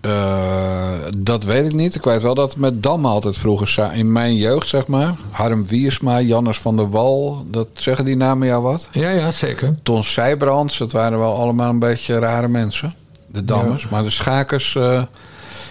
[0.00, 0.69] Eh,
[1.16, 1.94] dat weet ik niet.
[1.94, 3.68] Ik weet wel dat het met Dam altijd vroeger...
[3.68, 5.14] sa- in mijn jeugd, zeg maar...
[5.30, 7.44] Harm Wiersma, Jannes van der Wal...
[7.46, 8.88] dat zeggen die namen jou wat?
[8.92, 9.72] Ja, ja, zeker.
[9.82, 12.94] Ton Seybrands, dat waren wel allemaal een beetje rare mensen.
[13.26, 13.88] De dammers.
[13.88, 14.74] Maar de schakers...
[14.76, 15.02] eh,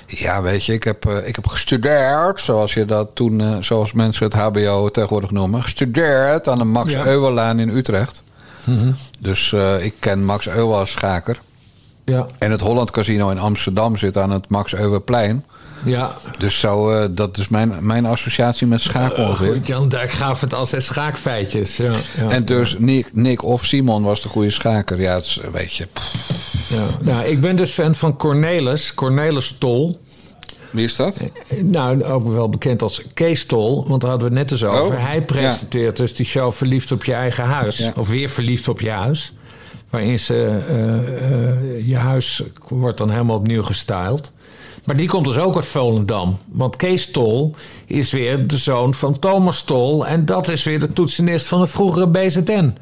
[0.08, 2.42] ja, weet je, ik heb, eh, ik heb gestudeerd...
[2.42, 5.64] zoals, je dat toen, eh, zoals mensen het hbo tegenwoordig noemen...
[5.64, 7.06] gestudeerd aan de Max Ja.
[7.06, 8.24] Euwelaan in Utrecht.
[8.64, 8.92] Mhm.
[9.20, 11.40] Dus ik ken Max Euwe als schaker.
[12.10, 12.28] Ja.
[12.38, 15.45] En het Holland Casino in Amsterdam zit aan het Max Euweplein.
[15.86, 16.14] Ja.
[16.38, 19.53] Dus zo, eh, dat is mijn, mijn associatie met schaken Eh, ongeveer.
[19.53, 21.78] goed, Jan Dijk gaf het als schaakfeitjes.
[21.78, 22.30] Ja, ja.
[22.30, 25.01] en dus Nick, Nick of Simon was de goede schaker.
[25.01, 25.88] Ja, het is, weet je.
[26.68, 26.86] Ja.
[27.01, 29.99] Nou, ik ben dus fan van Cornelis, Cornelis Tol.
[30.72, 31.20] Wie is dat?
[31.62, 34.95] Nou, ook wel bekend als Kees Tol, want daar hadden we het net eens over.
[34.97, 37.78] Oh, Hij presenteert dus die show Verliefd op je eigen huis.
[37.78, 37.93] Ja.
[37.97, 39.34] Of weer Verliefd op je huis.
[39.90, 44.32] Waarin ze, eh, eh, je huis wordt dan helemaal opnieuw gestyled.
[44.86, 46.38] Maar die komt dus ook uit Volendam.
[46.52, 50.08] Want Kees Tol is weer de zoon van Thomas Tol.
[50.08, 52.78] En dat is weer de toetsenist van het vroegere BZN.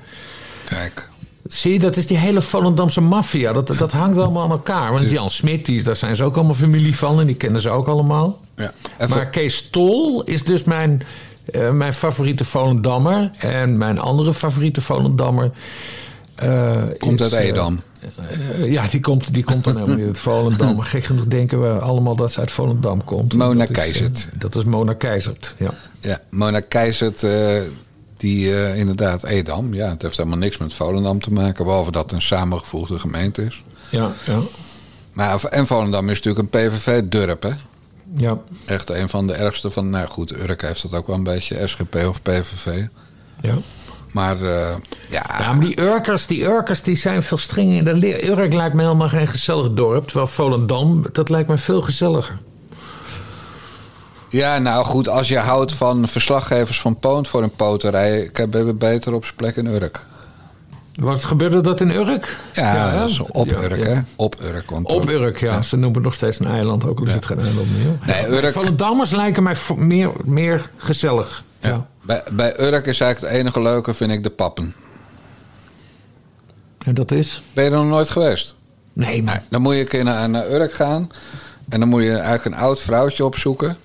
[0.66, 1.10] Kijk.
[1.47, 3.53] Zie je, dat is die hele Volendamse maffia.
[3.53, 4.91] Dat, dat hangt allemaal aan elkaar.
[4.91, 7.20] Want Jan Smit, die, daar zijn ze ook allemaal familie van.
[7.20, 8.41] En die kennen ze ook allemaal.
[8.55, 8.72] Ja.
[9.10, 11.03] Maar Kees Tol is dus mijn,
[11.45, 13.32] eh, mijn favoriete Volendammer.
[13.38, 15.51] En mijn andere favoriete Volendammer...
[16.38, 17.82] eh, Komt is, uit eh, Edam.
[18.60, 20.76] eh, ja, die komt, die komt dan helemaal niet uit Volendam.
[20.76, 23.34] Maar gek genoeg denken we allemaal dat ze uit Volendam komt.
[23.34, 24.28] Mona Dat is, eh, Keizert.
[24.38, 25.74] dat is Mona Keizert, ja.
[26.00, 27.62] Ja, Mona Keizert, eh,
[28.18, 29.74] die eh, inderdaad Edam.
[29.74, 31.66] Ja, het heeft helemaal niks met Volendam te maken.
[31.66, 33.64] Behalve dat het een samengevoegde gemeente is.
[33.90, 34.40] Ja, ja.
[35.14, 37.52] Maar, en Volendam is natuurlijk een PVV-durp, hè?
[38.16, 38.40] Ja.
[38.66, 39.90] Echt een van de ergste van...
[39.90, 42.84] Nou goed, Urk heeft dat ook wel een beetje, SGP of PVV.
[43.42, 43.58] Ja.
[44.12, 44.76] Maar eh,
[45.10, 48.03] ja, Ja, maar die Urkers, die Urkers die zijn veel strenger.
[48.30, 50.05] Urk lijkt me helemaal geen gezellig dorp.
[50.05, 52.38] Terwijl Volendam, dat lijkt me veel gezelliger.
[54.30, 58.20] Ja, nou goed, als je houdt van verslaggevers van Poont voor een poterij...
[58.22, 60.05] ik heb we beter op zijn plek in Urk.
[60.95, 62.38] Wat gebeurde dat in Urk?
[62.53, 62.99] Ja, hè?
[62.99, 63.86] dat is op Urk, ja.
[63.86, 63.99] hè?
[64.16, 64.70] Op Urk.
[64.70, 65.62] Want Op Urk, ja.
[65.62, 68.16] Ze noemen het nog steeds een eiland, ook al is het geen eiland meer.
[68.16, 71.43] Nee, Urk- Volendammers lijken mij meer, meer gezellig.
[71.60, 71.88] Ja.
[72.08, 74.76] Bij, bij Urk is eigenlijk het enige leuke, vind ik, de pappen.
[76.78, 77.41] En dat is?
[77.53, 78.55] Ben je er nog nooit geweest?
[78.93, 79.43] Nee, maar...
[79.49, 81.12] Dan moet je een keer naar, naar Urk gaan.
[81.70, 83.78] En dan moet je eigenlijk een oud vrouwtje opzoeken.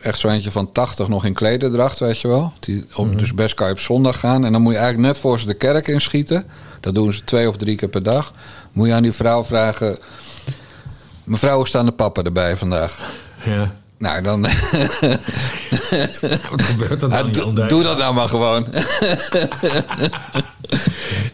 [0.00, 2.52] Echt zo eentje van 80 nog in klederdracht, weet je wel.
[2.60, 4.44] Die op, Dus best kan je op zondag gaan.
[4.44, 6.46] En dan moet je eigenlijk net voor ze de kerk inschieten.
[6.80, 8.32] Dat doen ze twee of drie keer per dag.
[8.72, 9.98] Moet je aan die vrouw vragen...
[11.24, 12.98] Mevrouw, hoe staan de pappen erbij vandaag?
[13.44, 13.74] Ja.
[13.98, 14.42] Nou, dan...
[16.50, 17.28] Wat gebeurt er dan?
[17.68, 18.66] doe- dat nou maar gewoon.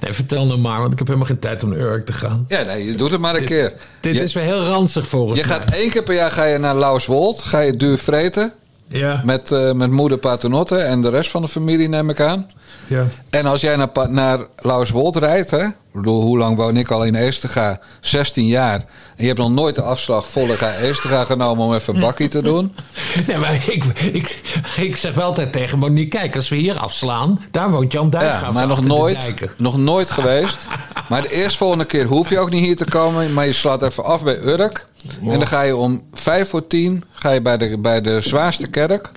[0.00, 2.44] Nee, vertel nou maar, want ik heb helemaal geen tijd om naar Urk te gaan.
[2.48, 3.72] Ja, nee, je doet het maar een Dit- keer.
[4.00, 5.56] Dit Je- is weer heel ranzig volgens Je mij.
[5.56, 7.42] gaat één keer per jaar ga je naar Lauswold.
[7.42, 8.52] Ga je duur vreten.
[8.88, 9.20] Ja.
[9.24, 12.50] Met, eh, met moeder Paternotte en de rest van de familie neem ik aan.
[12.86, 13.06] Ja.
[13.30, 15.64] En als jij naar, naar Lauswold rijdt, hè?
[15.66, 17.80] Ik bedoel, hoe lang woon ik al in Eestega?
[18.00, 18.74] 16 jaar.
[18.74, 18.84] En
[19.16, 22.74] je hebt nog nooit de afslag Vollega Eestega genomen om even een bakkie te doen.
[23.26, 24.42] Nee, maar ik, ik,
[24.76, 28.40] ik zeg wel altijd tegen Monique, kijk, als we hier afslaan, daar woont Jan Dijkgraaf.
[28.40, 30.66] Ja, maar nog nooit, nog nooit geweest.
[31.08, 33.32] Maar de eerstvolgende keer hoef je ook niet hier te komen.
[33.32, 34.86] Maar je slaat even af bij Urk.
[35.20, 38.66] En dan ga je om vijf voor tien ga je bij, de, bij de zwaarste
[38.66, 39.10] kerk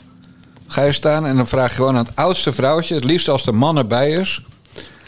[0.68, 1.26] ga je staan.
[1.26, 4.10] En dan vraag je gewoon aan het oudste vrouwtje, het liefst als de man erbij
[4.10, 4.41] is.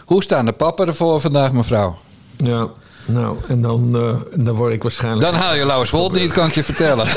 [0.06, 1.98] Hoe staan de pappen ervoor vandaag, mevrouw?
[2.38, 2.68] Ja.
[3.06, 5.32] Nou, en dan, eh, dan word ik waarschijnlijk...
[5.32, 7.06] Dan haal je Lauwers Wold niet, kan ik je vertellen.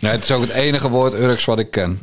[0.00, 2.00] nee, het is ook het enige woord Urks wat ik ken.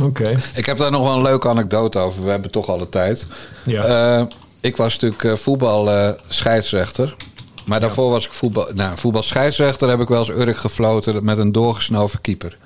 [0.00, 0.38] Oké.
[0.54, 2.24] Ik heb daar nog wel een leuke anekdote over.
[2.24, 3.26] We hebben toch alle tijd.
[3.64, 3.84] Ja.
[3.84, 4.26] Eh,
[4.60, 7.16] ik was natuurlijk eh, voetbal scheidsrechter.
[7.64, 9.88] Maar daarvoor was ik voetbal, nou, voetbal scheidsrechter.
[9.88, 12.56] Heb ik wel eens Urk gefloten met een doorgesnoven keeper.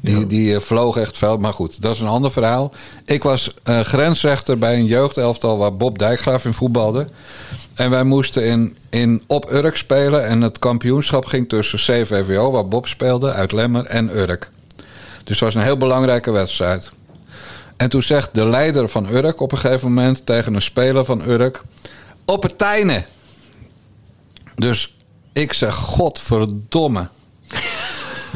[0.00, 1.36] Die, die eh, vloog echt veel.
[1.36, 2.72] Maar goed, dat is een ander verhaal.
[3.04, 7.08] Ik was eh, grensrechter bij een jeugdelftal waar Bob Dijkgraaf in voetbalde.
[7.74, 10.26] En wij moesten in, in op Urk spelen.
[10.26, 14.50] En het kampioenschap ging tussen CVVO, waar Bob speelde, uit Lemmer, en Urk.
[15.24, 16.90] Dus het was een heel belangrijke wedstrijd.
[17.76, 21.28] En toen zegt de leider van Urk op een gegeven moment tegen een speler van
[21.28, 21.62] Urk:
[22.24, 23.04] Op het Tijnen.
[24.54, 24.96] Dus
[25.32, 27.08] ik zeg: Godverdomme.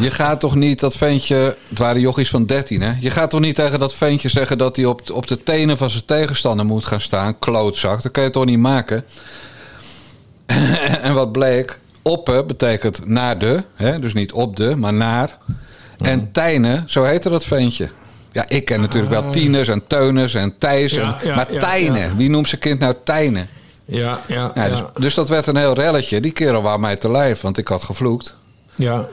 [0.01, 1.57] Je gaat toch niet dat ventje.
[1.69, 2.93] Het waren jochies van 13, hè?
[3.01, 5.91] Je gaat toch niet tegen dat ventje zeggen dat hij op, op de tenen van
[5.91, 7.39] zijn tegenstander moet gaan staan?
[7.39, 8.03] Klootzak.
[8.03, 9.05] Dat kan je toch niet maken?
[11.03, 11.79] en wat bleek?
[12.03, 13.63] Oppe betekent naar de.
[13.75, 13.99] Hè?
[13.99, 15.37] Dus niet op de, maar naar.
[15.99, 17.89] En Tijnen, zo heette dat ventje.
[18.33, 20.93] Ja, ik ken natuurlijk wel Tieners en Teuners en Thijs.
[20.93, 22.17] en- Ja, ja, maar Tijnen, ja.
[22.17, 23.49] wie noemt zijn kind nou Tijnen?
[23.91, 24.69] Ja, ja, Ja, ja.
[24.69, 26.21] dus, dus dat werd een heel relletje.
[26.21, 28.35] Die kerel wou mij te lijf, want ik had gevloekt.
[28.77, 29.07] ja.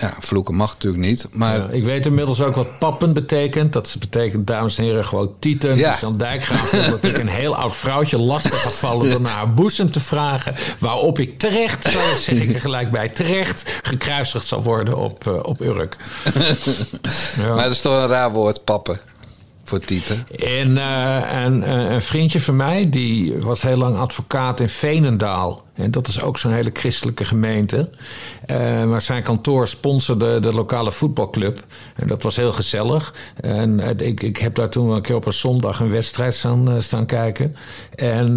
[0.00, 1.26] Ja, vloeken mag natuurlijk niet.
[1.32, 3.72] Maar Ja, ik weet inmiddels ook wat pappen betekent.
[3.72, 5.76] Dat betekent, dames en heren, gewoon tieten.
[5.76, 5.90] Ja.
[5.90, 9.10] Dus Jan Dijkgraaf vond dat ik een heel oud vrouwtje lastig had vallen...
[9.10, 10.54] door naar haar boezem te vragen.
[10.78, 13.78] Waarop ik terecht, zo zeg ik er gelijk bij, terecht...
[13.82, 15.96] gekruisigd zal worden op, eh, op Urk.
[17.36, 17.54] Ja.
[17.54, 19.00] Maar dat is toch een raar woord, pappen.
[19.68, 20.26] Voor tieten.
[20.38, 25.64] En, eh, eh, een vriendje van mij, die was heel lang advocaat in Veenendaal.
[25.78, 27.90] En dat is ook zo'n hele christelijke gemeente.
[28.46, 31.64] Eh, maar zijn kantoor sponsorde de lokale voetbalclub.
[31.96, 33.14] En dat was heel gezellig.
[33.40, 36.34] En eh, ik, ik heb daar toen wel een keer op een zondag een wedstrijd
[36.34, 37.56] staan, eh, staan kijken.
[37.94, 38.32] En,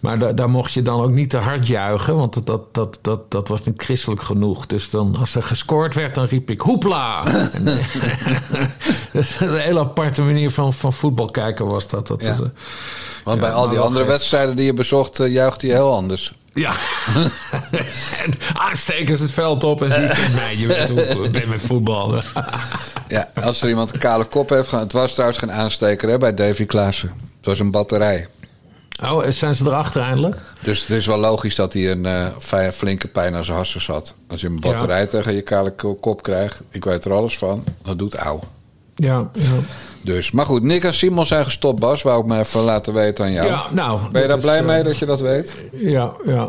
[0.00, 2.98] maar da- daar mocht je dan ook niet te hard juichen, want dat, dat, dat,
[3.02, 4.66] dat, dat was niet christelijk genoeg.
[4.66, 7.22] Dus dan, als er gescoord werd, dan riep ik hoepla!
[9.12, 12.06] Dat is een hele aparte manier van, van voetbal kijken was dat.
[12.06, 12.32] dat Ja.
[12.32, 12.38] is,
[13.24, 16.34] Want bij al die andere wedstrijden die je bezocht, uh, juicht hij heel anders.
[16.60, 16.72] Ja.
[18.24, 18.34] en
[19.20, 22.14] het veld op en zie je, nee, je weet hoe ik ben met voetbal.
[23.08, 26.18] Ja, als er iemand een kale kop heeft, gaan- het was trouwens geen aansteker hè,
[26.18, 27.08] bij Davy Klaassen.
[27.36, 28.26] Het was een batterij.
[29.02, 30.36] Oh, zijn ze erachter eindelijk?
[30.62, 32.26] Dus het is wel logisch dat hij een eh,
[32.72, 34.14] flinke pijn aan zijn harsers had.
[34.28, 35.06] Als je een batterij Ja.
[35.06, 38.40] tegen je kale ko- kop krijgt, ik weet er alles van, dat doet auw.
[38.94, 39.42] Ja, ja.
[40.02, 42.02] Dus, maar goed, Nick en Simon zijn gestopt, Bas.
[42.02, 43.46] Wou ik me even laten weten aan jou.
[43.46, 45.56] Ja, nou, ben je dat daar blij eh, mee dat je dat weet?
[45.72, 46.48] Ja, ja.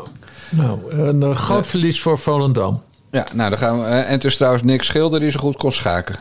[0.49, 2.82] Nou, een eh, groot verlies voor Volendam.
[3.12, 3.86] Ja, nou, dan gaan we.
[3.86, 6.16] eh, en het is trouwens Nick Schilder die zo goed kon schaken.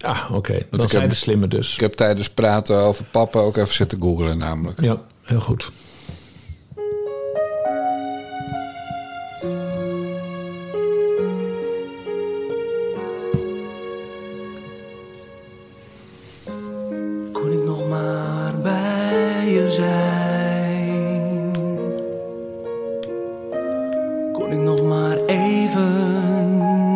[0.00, 0.52] Ah, oké.
[0.52, 1.74] Ik zijn heb- de slimme dus.
[1.74, 4.80] Ik heb tijdens praten over papa ook even zitten googlen, namelijk.
[4.80, 5.70] Ja, heel goed.
[24.52, 25.84] Ik nog maar even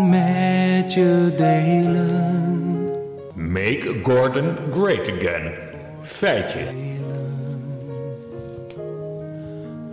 [0.09, 2.91] met je delen?
[3.35, 5.53] Make Gordon great again.
[6.03, 6.65] Feitje.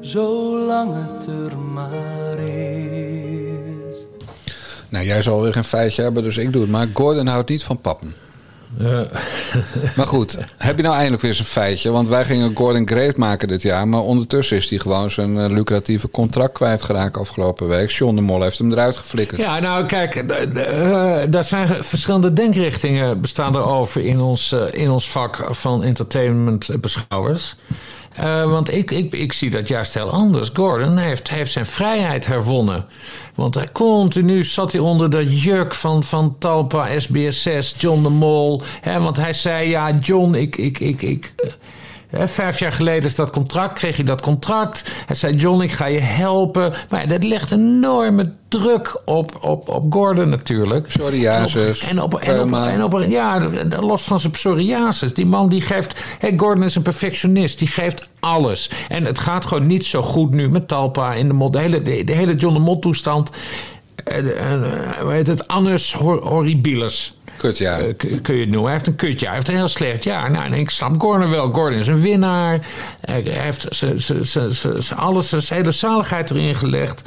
[0.01, 4.05] Zolang het er maar is.
[4.89, 6.71] Nou, jij zal weer geen feitje hebben, dus ik doe het.
[6.71, 8.13] Maar Gordon houdt niet van pappen.
[9.95, 11.91] Maar goed, heb je nou eindelijk weer zijn feitje?
[11.91, 13.87] Want wij gingen Gordon great maken dit jaar.
[13.87, 17.89] Maar ondertussen is hij gewoon zijn eh, lucratieve contract kwijtgeraakt afgelopen week.
[17.89, 19.41] John de Mol heeft hem eruit geflikkerd.
[19.41, 24.89] Ja, nou kijk, eh, daar zijn verschillende denkrichtingen bestaan er over in ons, eh, in
[24.89, 27.55] ons vak van entertainmentbeschouwers.
[28.15, 30.49] Eh, want ik, ik, ik zie dat juist heel anders.
[30.53, 32.85] Gordon heeft, heeft zijn vrijheid herwonnen.
[33.35, 38.61] Want hij continu zat hij onder de juk van, van Talpa, SBS6, John de Mol.
[38.81, 40.57] Hè, want hij zei, ja, John, ik...
[40.57, 41.49] ik, ik, ik eh,
[42.17, 44.83] Hè, Vijf jaar geleden is dat contract, kreeg hij dat contract.
[45.05, 46.73] Hij zei, John, ik ga je helpen.
[46.89, 50.87] Maar dat legt enorme druk op, op, op Gordon natuurlijk.
[50.87, 53.49] Psoriasis, En op, en op, en op, ja,
[53.79, 55.13] los van zijn psoriasis.
[55.13, 55.99] Die man die geeft...
[56.37, 58.69] Gordon is een perfectionist, die geeft alles.
[58.89, 61.53] En het gaat gewoon niet zo goed nu met Talpa in de mot.
[61.53, 63.29] De hele, de, de hele John de Mol toestand.
[64.03, 64.17] eh,
[64.53, 64.61] eh,
[65.01, 65.47] Hoe heet het?
[65.47, 67.17] Annus hor- horribilis.
[67.43, 67.77] Kut, ja.
[67.77, 68.63] Eh, kun je het noemen.
[68.63, 69.27] Hij heeft een kutjaar.
[69.27, 70.31] Hij heeft een heel slecht jaar.
[70.31, 71.53] Nou, ik snap Gordon wel.
[71.53, 72.59] Gordon is een winnaar.
[73.01, 73.85] Hij heeft
[74.95, 77.01] alles, zijn hele zaligheid erin gelegd.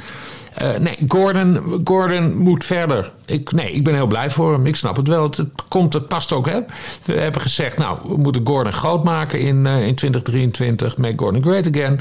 [0.57, 3.11] Eh, nee, Gordon, Gordon moet verder.
[3.25, 4.65] Ik, nee, ik ben heel blij voor hem.
[4.65, 5.23] Ik snap het wel.
[5.23, 6.45] Het, het komt, het past ook.
[6.45, 6.59] Hè?
[7.05, 10.97] We hebben gezegd, nou, we moeten Gordon groot maken in, eh, in 2023.
[10.97, 11.99] Make Gordon great again.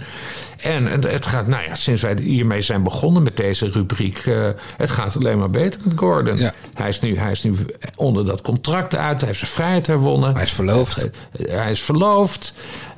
[0.57, 4.19] En het, het gaat, nou ja, sinds wij hiermee zijn begonnen met deze rubriek...
[4.19, 4.35] eh,
[4.77, 6.39] het gaat alleen maar beter met Gordon.
[6.75, 7.55] Hij, is nu, hij is nu
[7.95, 9.19] onder dat contract uit.
[9.19, 10.35] Hij heeft zijn vrijheid herwonnen.
[10.35, 11.09] Hij is verloofd.
[11.43, 12.55] Hij is verloofd.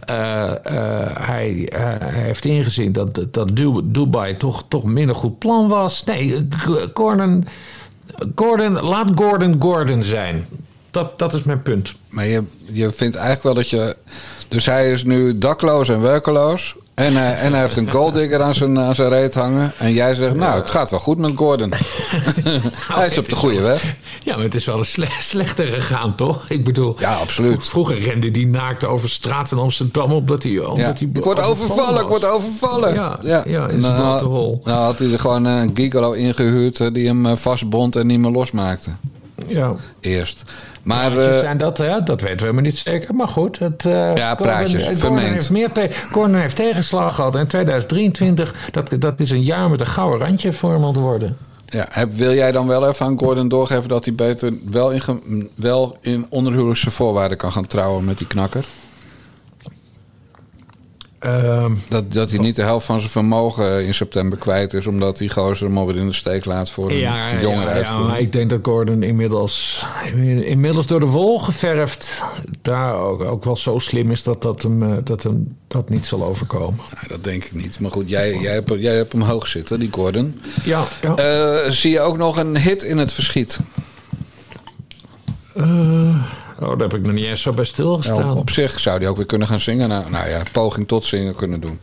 [0.08, 5.38] Eh, eh, hij, eh, hij heeft ingezien dat, dat Du- Dubai toch, toch minder goed
[5.38, 6.04] plan was.
[6.04, 6.48] Nee,
[6.94, 7.44] Gordon,
[8.34, 10.46] Gordon, laat Gordon Gordon zijn.
[10.90, 11.94] Dat, dat is mijn punt.
[12.08, 12.42] Maar je,
[12.72, 13.96] je vindt eigenlijk wel dat je...
[14.48, 16.76] Dus hij is nu dakloos en werkeloos.
[16.98, 19.72] En hij, en hij heeft een golddigger aan zijn, aan zijn reet hangen.
[19.78, 21.72] En jij zegt, nou, het gaat wel goed met Gordon.
[22.92, 23.96] hij is op de goede weg.
[24.22, 26.44] Ja, maar het is wel een sle slechter gegaan, toch?
[26.48, 27.68] Ik bedoel, ja, absoluut.
[27.68, 30.58] Vroeger rende die naakt over straat in Amsterdam omdat hij.
[30.58, 31.06] Omdat Ja.
[31.06, 32.94] hij Ik word overvallen, ik word overvallen.
[32.94, 33.44] Ja, ja.
[33.44, 34.60] in zijn dan, blote hol.
[34.64, 38.18] nou had hij er gewoon een gigolo ingehuurd eh, die hem eh, vastbond en niet
[38.18, 38.90] meer losmaakte.
[39.48, 39.74] Ja.
[40.00, 40.42] Eerst.
[40.82, 42.02] Maar Praatjes eh, zijn dat, hè?
[42.02, 43.14] dat weten we helemaal niet zeker.
[43.14, 47.36] Maar goed, het, eh, Ja, praatjes, Gordon, Gordon heeft, meer te- Gordon heeft tegenslag gehad.
[47.36, 51.36] En 2023, dat, dat is een jaar met een gouden randje voor hem worden.
[51.66, 55.50] ja, heb, wil jij dan wel even aan Gordon doorgeven dat hij beter wel in,
[55.54, 58.64] wel in onderhuwelijkse voorwaarden kan gaan trouwen met die knakker?
[61.18, 65.18] Ehm, dat, dat hij niet de helft van zijn vermogen in september kwijt is, omdat
[65.18, 68.20] die gozer hem alweer in de steek laat voor een, Ja, jongere ja, ja, maar
[68.20, 69.86] ik denk dat Gordon inmiddels,
[70.44, 72.24] inmiddels door de wol geverfd...
[72.62, 76.04] daar ook, ook wel zo slim is dat dat hem, eh, dat, hem dat niet
[76.04, 76.84] zal overkomen.
[76.94, 77.80] Nou, dat denk ik niet.
[77.80, 80.40] Maar goed, jij, jij, hebt, jij hebt hem hoog zitten, die Gordon.
[80.64, 81.14] Ja, ja.
[81.14, 83.58] Eh, zie je ook nog een hit in het verschiet?
[85.54, 86.24] Eh,
[86.60, 88.26] oh, daar heb ik nog niet eens zo bij stilgestaan.
[88.26, 89.88] Nou, op zich zou hij ook weer kunnen gaan zingen.
[89.88, 91.78] Nou, nou ja, poging tot zingen kunnen doen.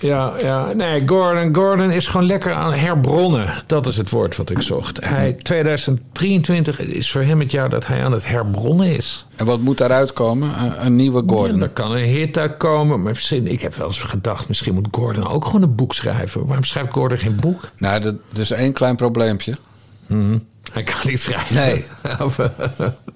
[0.00, 3.52] Ja, ja, nee, Gordon, Gordon is gewoon lekker aan herbronnen.
[3.66, 5.04] Dat is het woord wat ik zocht.
[5.04, 9.26] Hij, 2023 is voor hem het jaar dat hij aan het herbronnen is.
[9.36, 10.62] En wat moet daaruit komen?
[10.62, 11.56] Een, een nieuwe Gordon.
[11.56, 13.02] Ja, er kan een hit uitkomen.
[13.02, 16.46] Maar misschien, ik heb wel eens gedacht, misschien moet Gordon ook gewoon een boek schrijven.
[16.46, 17.70] Waarom schrijft Gordon geen boek?
[17.76, 19.56] Nou, dat, is één klein probleempje.
[20.06, 20.38] Mhm.
[20.72, 21.54] Hij kan niet schrijven.
[21.54, 21.84] Nee.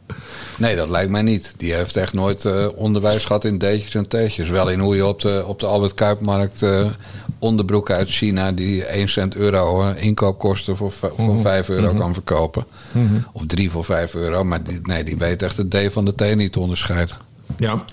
[0.58, 1.54] Nee, dat lijkt mij niet.
[1.56, 4.48] Die heeft echt nooit eh, onderwijs gehad in D'tjes en T'tjes.
[4.48, 6.86] Wel in hoe je op de, op de Albert Kuipmarkt eh
[7.38, 8.52] onderbroeken uit China...
[8.52, 11.40] die 1 cent euro eh, inkoopkosten voor, voor Mhm.
[11.40, 11.96] 5 euro Mhm.
[12.00, 12.64] kan verkopen.
[12.92, 13.14] Mhm.
[13.32, 14.44] Of 3 voor 5 euro.
[14.44, 17.16] Maar die, nee, die weet echt de D van de T niet te onderscheiden.
[17.58, 17.84] ja.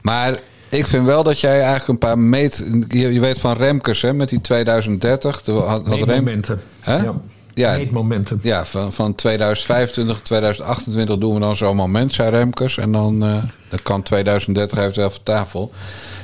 [0.00, 0.38] Maar
[0.68, 2.64] ik vind wel dat jij eigenlijk een paar meet...
[2.88, 5.40] Je, je weet van Remkes, hè, met die 2030.
[5.40, 6.42] Toen had, had Rem-.
[6.80, 6.96] Hè?
[6.96, 7.14] Ja.
[7.54, 8.38] Ja, Meetmomenten.
[8.42, 12.78] ja van, van 2025, 2028 doen we dan zo'n moment, zei Remkes.
[12.78, 13.24] En dan
[13.68, 15.72] dat kan 2030 heeft wel van tafel.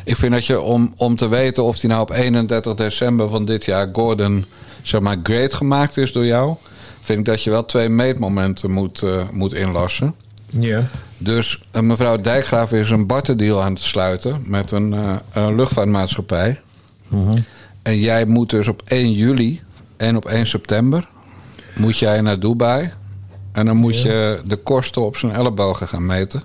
[0.04, 3.44] Ik vind dat je om, om te weten of die nou op 31 december van
[3.44, 4.46] dit jaar Gordon
[4.82, 6.56] zeg maar great gemaakt is door jou,
[7.00, 10.14] vind ik dat je wel twee meetmomenten moet, eh, moet inlassen.
[10.46, 10.82] Ja.
[11.18, 14.94] Dus eh, mevrouw Dijkgraaf is een barterdeal aan het sluiten met een,
[15.32, 16.60] een luchtvaartmaatschappij.
[17.82, 19.60] En jij moet dus op 1 juli
[19.96, 21.08] en op 1 september
[21.76, 22.90] moet jij naar Dubai.
[23.52, 26.42] En dan moet je de kosten op zijn ellebogen gaan meten.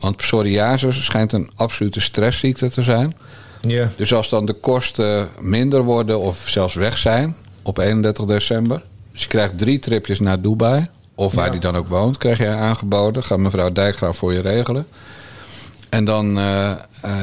[0.00, 3.14] Want psoriasis schijnt een absolute stressziekte te zijn.
[3.60, 3.88] Ja.
[3.96, 8.82] Dus als dan de kosten minder worden of zelfs weg zijn op 31 december.
[9.12, 10.88] Dus je krijgt drie tripjes naar Dubai.
[11.14, 11.50] Of waar Ja.
[11.50, 13.22] die dan ook woont, krijg je aangeboden.
[13.24, 14.86] Gaat mevrouw Dijkgraaf voor je regelen.
[15.88, 16.76] En dan, eh, eh,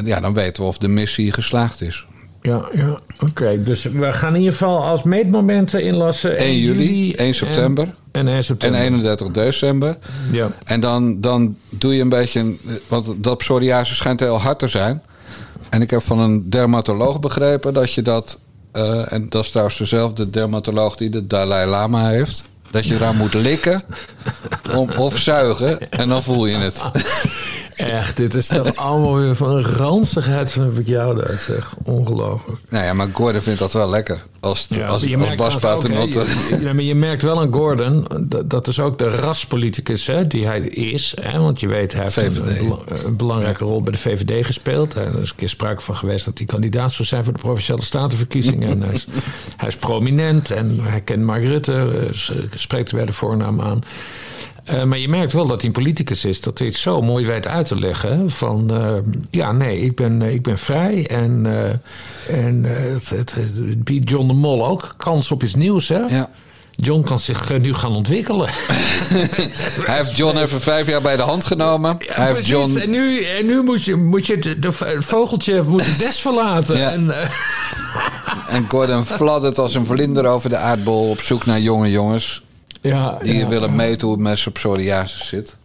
[0.03, 2.05] ja, dan weten we of de missie geslaagd is.
[2.43, 2.97] Ja, ja.
[3.19, 3.63] oké.
[3.63, 6.37] Dus we gaan in ieder geval als meetmomenten inlassen.
[6.37, 7.83] 1 juli, 1 september.
[8.11, 8.79] En, en 1 september.
[8.79, 9.97] En 31 december.
[10.31, 10.51] Ja.
[10.65, 12.39] En dan, dan doe je een beetje...
[12.39, 15.01] een- Want dat psoriasis schijnt heel hard te zijn.
[15.69, 18.39] En ik heb van een dermatoloog begrepen dat je dat...
[18.71, 22.43] eh, en dat is trouwens dezelfde dermatoloog die de Dalai Lama heeft...
[22.71, 23.81] dat je eraan moet likken
[24.75, 26.81] om, of zuigen en dan voel je het.
[27.75, 31.73] Echt, dit is toch allemaal weer van een ranzigheid van heb ik jou daar zeg.
[31.83, 32.59] Ongelooflijk.
[32.69, 34.23] Nou ja, maar Gordon vindt dat wel lekker.
[34.39, 36.19] Als, als, als, je merkt Bas Paternotte.
[36.49, 40.27] je- ja, maar je merkt wel aan Gordon, dat, dat is ook de raspoliticus hè,
[40.27, 41.13] die hij is.
[41.21, 44.93] Hè, want je weet, hij heeft een, belangrijke rol bij de VVD gespeeld.
[44.95, 47.81] Er is een keer sprake van geweest dat hij kandidaat zou zijn voor de Provinciale
[47.83, 48.69] Statenverkiezingen.
[48.69, 49.07] en hij is,
[49.57, 52.15] hij is prominent en hij kent Mark Rutte, eh,
[52.55, 53.81] spreekt er bij de voornaam aan.
[54.63, 56.41] Eh, maar je merkt wel dat hij een politicus is.
[56.41, 58.31] Dat hij het zo mooi weet uit te leggen.
[58.31, 58.95] Van eh,
[59.31, 61.07] ja, nee, ik ben, eh, ik ben vrij.
[61.07, 61.45] En,
[62.27, 65.87] en het, het, het biedt John de Mol ook kans op iets nieuws.
[65.87, 65.99] Hè?
[65.99, 66.29] Ja.
[66.75, 68.49] John kan zich nu gaan ontwikkelen.
[69.85, 71.97] Hij heeft John even vijf jaar bij de hand genomen.
[72.07, 72.77] hij heeft John...
[72.77, 76.77] En nu, en nu moet je, moet je de, vogeltje moet het nest verlaten.
[76.77, 76.91] Ja.
[76.91, 77.13] En,
[78.49, 82.43] En Gordon fladdert als een vlinder over de aardbol op zoek naar jonge jongens.
[82.83, 83.47] Ja, Die ja.
[83.47, 85.55] willen meten hoe het met zijn psoriasis zit.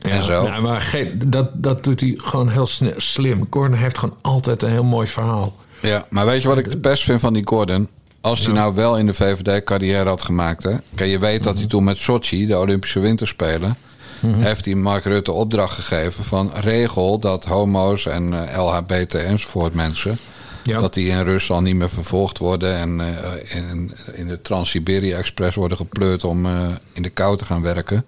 [0.00, 0.44] En zo.
[0.44, 3.46] Ja, maar dat, dat doet hij gewoon heel slim.
[3.50, 5.54] Gordon heeft gewoon altijd een heel mooi verhaal.
[5.80, 7.88] Ja, maar weet je wat ik de pest vind van die Gordon?
[8.20, 10.62] Als hij nou wel in de VVD carrière had gemaakt.
[10.62, 10.74] Hè?
[10.94, 13.76] Kijk, je weet dat hij toen met Sochi, de Olympische Winterspelen.
[14.26, 20.18] heeft hij Mark Rutte opdracht gegeven van regel dat homo's en eh, LHBT enzovoort mensen.
[20.64, 20.80] Ja.
[20.80, 25.56] dat die in Rusland niet meer vervolgd worden en eh, in, in de Trans-Siberië Express
[25.56, 28.06] worden gepleurd om eh, in de kou te gaan werken.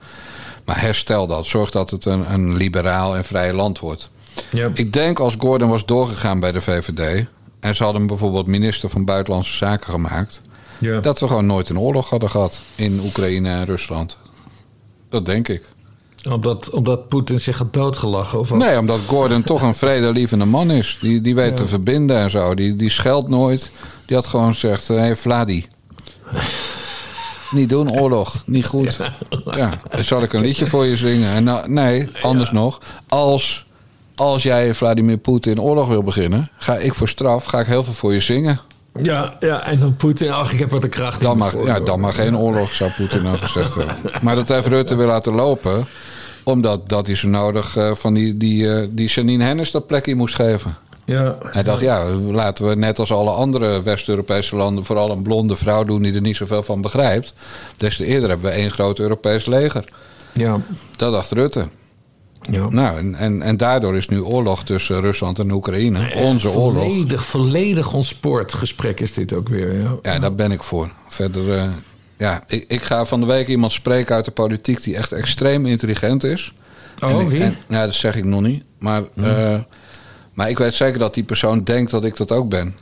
[0.65, 1.47] Maar herstel dat.
[1.47, 4.09] Zorg dat het een, een liberaal en vrij land wordt.
[4.51, 4.71] Ja.
[4.75, 7.25] Ik denk als Gordon was doorgegaan bij de VVD.
[7.61, 10.41] en ze hadden hem bijvoorbeeld minister van Buitenlandse Zaken gemaakt.
[10.79, 11.01] Ja.
[11.01, 14.19] dat we gewoon nooit een oorlog hadden gehad in Oekraïne en Rusland.
[15.09, 15.63] Dat denk ik.
[16.33, 18.39] Omdat, omdat Poetin zich had doodgelachen?
[18.39, 18.59] Of wat?
[18.59, 20.99] Nee, omdat Gordon toch een vredelievende man is.
[21.01, 22.55] Die, die weet te verbinden en zo.
[22.55, 23.71] Die, die scheldt nooit.
[24.07, 25.67] Die had gewoon gezegd: hé, hey, Vladi.
[27.51, 28.43] Niet doen, oorlog.
[28.47, 29.01] Niet goed.
[29.45, 29.81] Ja.
[29.91, 31.35] dan zal ik een liedje voor je zingen.
[31.35, 32.81] En nou, nee, anders nog.
[33.09, 33.67] Als,
[34.15, 37.93] als jij Vladimir Poetin oorlog wil beginnen, ga ik voor straf ga ik heel veel
[37.93, 38.61] voor je zingen.
[39.03, 42.01] Ja, ja, en dan Poetin, ach, ik heb wat de kracht Dan mag, ja, dan
[42.01, 43.97] mag geen oorlog, zou Poetin nou gezegd hebben.
[44.23, 45.87] Maar dat heeft Rutte weer laten lopen.
[46.45, 50.15] Omdat dat hij zo nodig eh, van die, die, eh, die Janine Hennis dat plekje
[50.15, 50.77] moest geven.
[51.05, 51.39] Ja.
[51.47, 54.85] Hij dacht, ja, laten we net als alle andere West-Europese landen...
[54.85, 57.33] vooral een blonde vrouw doen die er niet zoveel van begrijpt.
[57.77, 59.85] Des te eerder hebben we één groot Europees leger.
[60.33, 60.61] Ja.
[60.97, 61.69] Dat dacht Rutte.
[62.51, 62.69] Ja.
[62.69, 66.11] Nou, en, en, en daardoor is nu oorlog tussen Rusland en Oekraïne.
[66.15, 66.83] Onze oorlog.
[66.83, 69.81] Volledig, volledig ontspoord gesprek is dit ook weer.
[69.81, 69.97] Ja.
[70.03, 70.91] Ja, daar ben ik voor.
[71.09, 71.71] Verder, eh,
[72.19, 75.67] ja, ik, ik ga van de week iemand spreken uit de politiek die echt extreem
[75.67, 76.53] intelligent is.
[77.03, 77.43] Oh, En wie?
[77.43, 78.63] en- ja, dat zeg ik nog niet.
[78.79, 79.59] Maar, eh,
[80.35, 82.75] maar ik weet zeker dat die persoon denkt dat ik dat ook ben.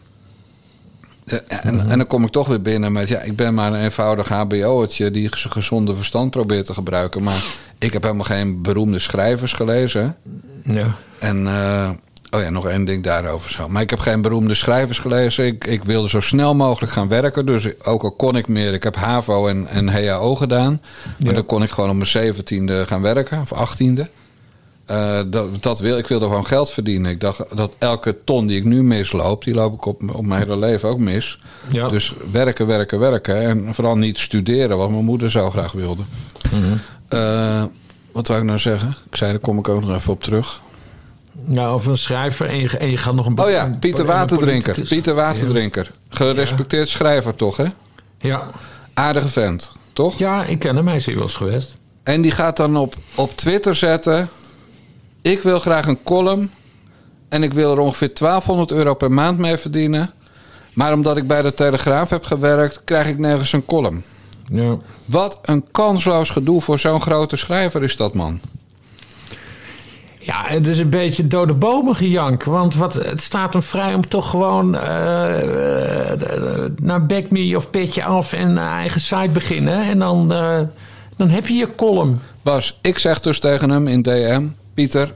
[1.26, 3.08] Ja, en, en dan kom ik toch weer binnen met...
[3.08, 5.10] ja, ik ben maar een eenvoudig hbo'tje...
[5.10, 7.22] die zijn gezonde verstand probeert te gebruiken.
[7.22, 7.44] Maar
[7.78, 10.16] ik heb helemaal geen beroemde schrijvers gelezen.
[10.62, 10.94] Ja.
[11.18, 11.46] En...
[11.46, 11.90] eh,
[12.30, 13.68] Oh ja, nog één ding daarover zo.
[13.68, 15.46] Maar ik heb geen beroemde schrijvers gelezen.
[15.46, 17.46] Ik, ik wilde zo snel mogelijk gaan werken.
[17.46, 18.72] Dus ook al kon ik meer.
[18.72, 20.80] Ik heb HAVO en, en HAO gedaan.
[21.04, 21.32] Maar Ja.
[21.32, 23.40] dan kon ik gewoon op mijn zeventiende gaan werken.
[23.40, 24.08] Of achttiende.
[24.86, 27.10] Eh, dat, dat wil, ik wilde gewoon geld verdienen.
[27.10, 29.44] Ik dacht dat elke ton die ik nu misloop...
[29.44, 31.38] die loop ik op, op mijn hele leven ook mis.
[31.70, 31.88] Ja.
[31.88, 33.36] Dus werken, werken, werken.
[33.36, 36.02] En vooral niet studeren, wat mijn moeder zo graag wilde.
[37.08, 37.64] Eh,
[38.12, 38.96] wat wou ik nou zeggen?
[39.10, 40.60] Ik zei, daar kom ik ook nog even op terug.
[41.40, 43.38] Nou, of een schrijver en je, en je gaat nog een...
[43.38, 44.80] Oh ja, Pieter Waterdrinker.
[44.88, 45.90] Pieter Waterdrinker.
[46.08, 47.66] Gerespecteerd schrijver toch, hè?
[48.18, 48.46] Ja.
[48.94, 50.18] Aardige vent, toch?
[50.18, 50.86] Ja, ik ken hem.
[50.86, 51.76] Hij is hier wel eens geweest.
[52.02, 54.28] En die gaat dan op, op Twitter zetten...
[55.24, 56.50] Ik wil graag een column...
[57.28, 60.10] en ik wil er ongeveer 1200 euro per maand mee verdienen...
[60.72, 62.84] maar omdat ik bij de Telegraaf heb gewerkt...
[62.84, 64.04] krijg ik nergens een column.
[64.46, 64.78] Ja.
[65.04, 68.40] Wat een kansloos gedoe voor zo'n grote schrijver is dat, man.
[70.18, 72.44] Ja, het is een beetje dode bomen gejank.
[72.44, 77.70] Want wat, het staat hem vrij om toch gewoon eh, eh, naar Back Me of
[77.70, 79.88] Petje Af en een eigen site beginnen.
[79.88, 80.60] En dan, eh,
[81.16, 82.20] dan heb je je column.
[82.42, 84.46] Bas, ik zeg dus tegen hem in DM...
[84.74, 85.12] Pieter,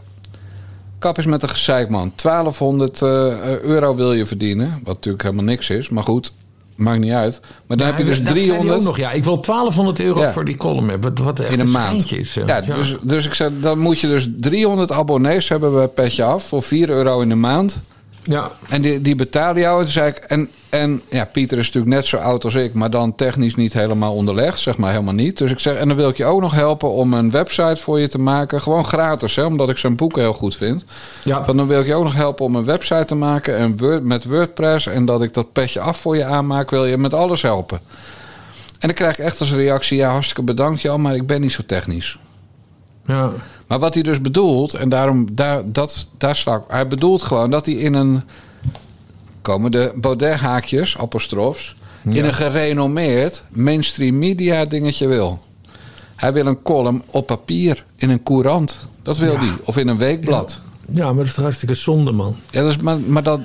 [0.99, 2.13] kap eens met een gezeik, man.
[2.17, 4.71] 1200 eh, euro wil je verdienen.
[4.71, 5.89] Wat natuurlijk helemaal niks is.
[5.89, 6.33] Maar goed,
[6.77, 7.41] maakt niet uit.
[7.67, 8.79] Maar dan Ja, heb je dus dat zei hij 300...
[8.79, 10.33] Ook nog, ja, ik wil 1200 euro Ja.
[10.33, 11.25] voor die column hebben.
[11.25, 12.13] Wat, echt in een maand.
[12.13, 12.47] Is, eh.
[12.47, 16.45] ja, Dus, dus ik zei, dan moet je dus 300 abonnees hebben bij Petje Af
[16.45, 17.81] voor 4 euro in de maand.
[18.29, 18.51] Ja.
[18.69, 19.83] En die, die betalen jou.
[19.83, 22.91] Toen zei ik, en, en ja, Pieter is natuurlijk net zo oud als ik, maar
[22.91, 25.39] dan technisch niet helemaal onderlegd, zeg maar helemaal niet.
[25.39, 28.01] Dus ik zeg, en dan wil ik je ook nog helpen om een website voor
[28.01, 28.61] je te maken.
[28.61, 30.85] Gewoon gratis, hè, omdat ik zijn boeken heel goed vind.
[31.25, 31.45] Ja.
[31.45, 34.05] Van dan wil ik je ook nog helpen om een website te maken en Word,
[34.05, 34.87] met WordPress.
[34.87, 37.81] En dat ik dat petje af voor je aanmaak, wil je met alles helpen.
[38.79, 41.53] En dan krijg ik echt als reactie, ja, hartstikke bedankt Jan, maar ik ben niet
[41.53, 42.19] zo technisch.
[43.07, 43.33] Ja.
[43.69, 46.63] Maar wat hij dus bedoelt, en daarom, daar, dat, daar sla ik.
[46.69, 48.23] Hij bedoelt gewoon dat hij in een.
[49.43, 51.75] komen de Baudet-haakjes, apostrofs.
[52.03, 55.39] in een gerenommeerd mainstream media dingetje wil.
[56.17, 58.79] Hij wil een column op papier, in een courant.
[59.03, 59.39] Dat wil Ja.
[59.39, 59.53] hij.
[59.65, 60.59] Of in een weekblad.
[60.93, 62.37] ja, maar dat is hartstikke zonde, man.
[62.51, 63.41] Ja, dat is, maar, maar dat,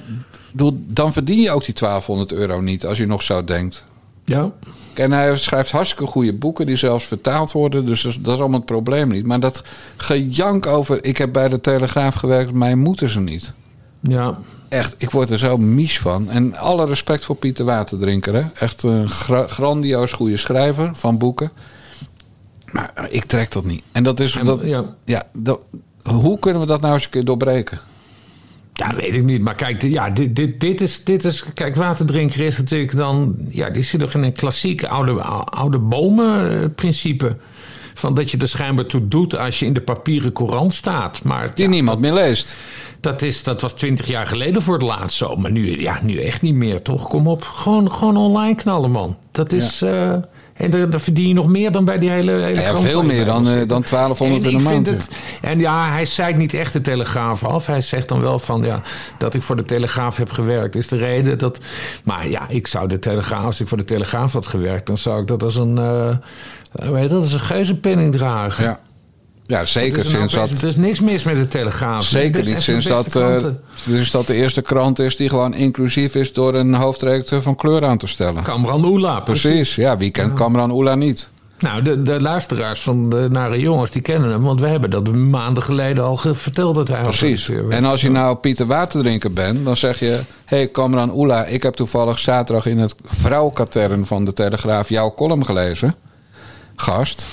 [0.75, 3.83] dan verdien je ook die 1200 euro niet, als je nog zo denkt.
[4.25, 4.51] Ja.
[4.93, 7.85] En hij schrijft hartstikke goede boeken die zelfs vertaald worden.
[7.85, 9.27] Dus dat is, dat is allemaal het probleem niet.
[9.27, 9.63] Maar dat
[9.97, 11.05] gejank over...
[11.05, 13.51] ik heb bij de Telegraaf gewerkt, mij moeten ze niet.
[13.99, 14.37] Ja.
[14.69, 16.29] Echt, ik word er zo mies van.
[16.29, 18.33] En alle respect voor Pieter Waterdrinker.
[18.33, 18.43] Hè?
[18.53, 21.51] Echt een gra- grandioos goede schrijver van boeken.
[22.71, 23.81] Maar ik trek dat niet.
[23.91, 24.39] En dat is...
[24.43, 24.83] Dat, ja.
[25.05, 25.59] ja, dat,
[26.03, 27.79] hoe kunnen we dat nou eens een keer doorbreken?
[28.73, 29.41] Ja, weet ik niet.
[29.41, 31.43] Maar kijk, ja, dit, dit, dit, is, dit is...
[31.53, 33.35] Kijk, waterdrinker is natuurlijk dan...
[33.49, 37.37] Ja, die zit toch in een klassiek oude, oude bomen eh, principe.
[37.93, 41.23] Van dat je er schijnbaar toe doet als je in de papieren courant staat.
[41.23, 42.55] Maar, Die niemand meer leest.
[42.99, 45.35] Dat, is, dat was twintig jaar geleden voor het laatst zo.
[45.35, 47.07] Maar nu, ja, nu echt niet meer, toch?
[47.07, 47.43] Kom op.
[47.43, 49.17] Gewoon, gewoon online knallen, man.
[49.31, 49.81] Dat is...
[49.81, 50.13] eh,
[50.53, 53.47] en daar, verdien je nog meer dan bij die hele, hele Ja, veel meer dan,
[53.49, 55.01] eh, dan 1200 En in een vind maand.
[55.01, 55.09] het-
[55.41, 57.65] en ja, hij zeikt niet echt de Telegraaf af.
[57.67, 58.81] Hij zegt dan wel van, ja,
[59.17, 60.75] dat ik voor de Telegraaf heb gewerkt...
[60.75, 61.59] is de reden dat...
[62.03, 63.45] Maar ja, ik zou de Telegraaf...
[63.45, 64.87] Als ik voor de Telegraaf had gewerkt...
[64.87, 65.77] dan zou ik dat als een...
[65.77, 66.17] eh
[66.87, 67.21] hoe heet dat?
[67.23, 68.63] Als een geuzenpenning dragen.
[68.63, 68.79] Ja,
[69.45, 70.49] ja zeker sinds dat...
[70.49, 72.03] Er is niks mis met de Telegraaf.
[72.03, 73.61] Zeker Best niet sinds dat, kranten.
[73.73, 77.85] sinds dat de eerste krant is die gewoon inclusief is door een hoofdredacteur van kleur
[77.85, 78.43] aan te stellen.
[78.43, 81.31] Kamran Oela, Precies, ja, wie kent Kamran Oela niet?
[81.63, 84.43] Nou, de, de luisteraars van de Nare Jongens, die kennen hem.
[84.43, 87.49] Want we hebben dat maanden geleden al verteld dat hij Precies.
[87.69, 90.19] En als je nou Pieter Waterdrinker bent, dan zeg je...
[90.45, 95.13] Hé, hey, Kamran Oela, ik heb toevallig zaterdag in het vrouwkatern van de Telegraaf jouw
[95.13, 95.95] column gelezen.
[96.75, 97.25] Gast.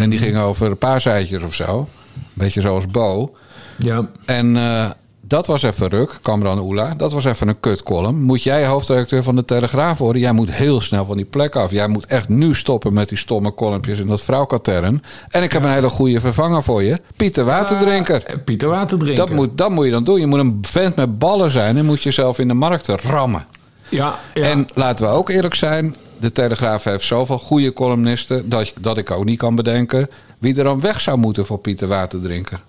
[0.00, 1.88] En die ging over paaseitjes of zo.
[2.32, 3.34] Beetje zoals Bo.
[3.76, 4.08] Ja.
[4.24, 4.90] En eh,
[5.20, 6.94] dat was even ruk, Kamran Oela.
[6.96, 8.22] Dat was even een kut column.
[8.22, 10.22] Moet jij hoofdredacteur van de Telegraaf worden?
[10.22, 11.70] Jij moet heel snel van die plek af.
[11.70, 15.02] Jij moet echt nu stoppen met die stomme columnpjes in dat vrouwkatern.
[15.28, 17.00] En ik heb een hele goede vervanger voor je.
[17.16, 18.24] Pieter Waterdrinker.
[18.24, 19.26] Eh, Pieter Waterdrinker.
[19.26, 20.20] Dat moet, dat moet je dan doen.
[20.20, 23.46] Je moet een vent met ballen zijn en moet jezelf in de markten rammen.
[23.88, 24.42] Ja, ja.
[24.42, 25.96] En laten we ook eerlijk zijn.
[26.20, 28.48] De Telegraaf heeft zoveel goede columnisten...
[28.48, 30.08] dat, dat ik ook niet kan bedenken...
[30.38, 32.60] wie er dan weg zou moeten voor Pieter Waterdrinker.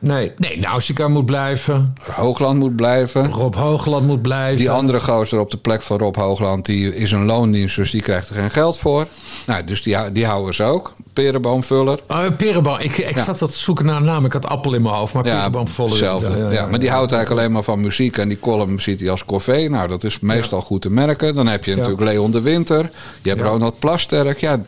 [0.00, 1.94] Nee, nee Nausicaa moet blijven.
[2.10, 3.30] Hoogland moet blijven.
[3.30, 4.56] Rob Hoogland moet blijven.
[4.56, 6.66] Die andere gozer op de plek van Rob Hoogland...
[6.66, 9.06] die is een loondienst, dus die krijgt er geen geld voor.
[9.46, 10.92] Nou, dus die, die houden ze ook.
[11.12, 11.98] Perenboomvuller.
[12.08, 12.78] Oh, Perenboom.
[12.78, 13.24] Ik, ik Ja.
[13.24, 14.24] zat dat zoeken naar een naam.
[14.24, 16.54] Ik had appel in mijn hoofd, maar Perenboom volle is het, hetzelfde.
[16.54, 18.16] Ja, maar die houdt eigenlijk alleen maar van muziek.
[18.16, 19.70] En die column ziet hij als corvée.
[19.70, 21.34] Nou, dat is meestal goed te merken.
[21.34, 22.90] Dan heb je natuurlijk Leon de Winter.
[23.22, 24.38] Je hebt Ronald Plasterk.
[24.38, 24.60] Ja,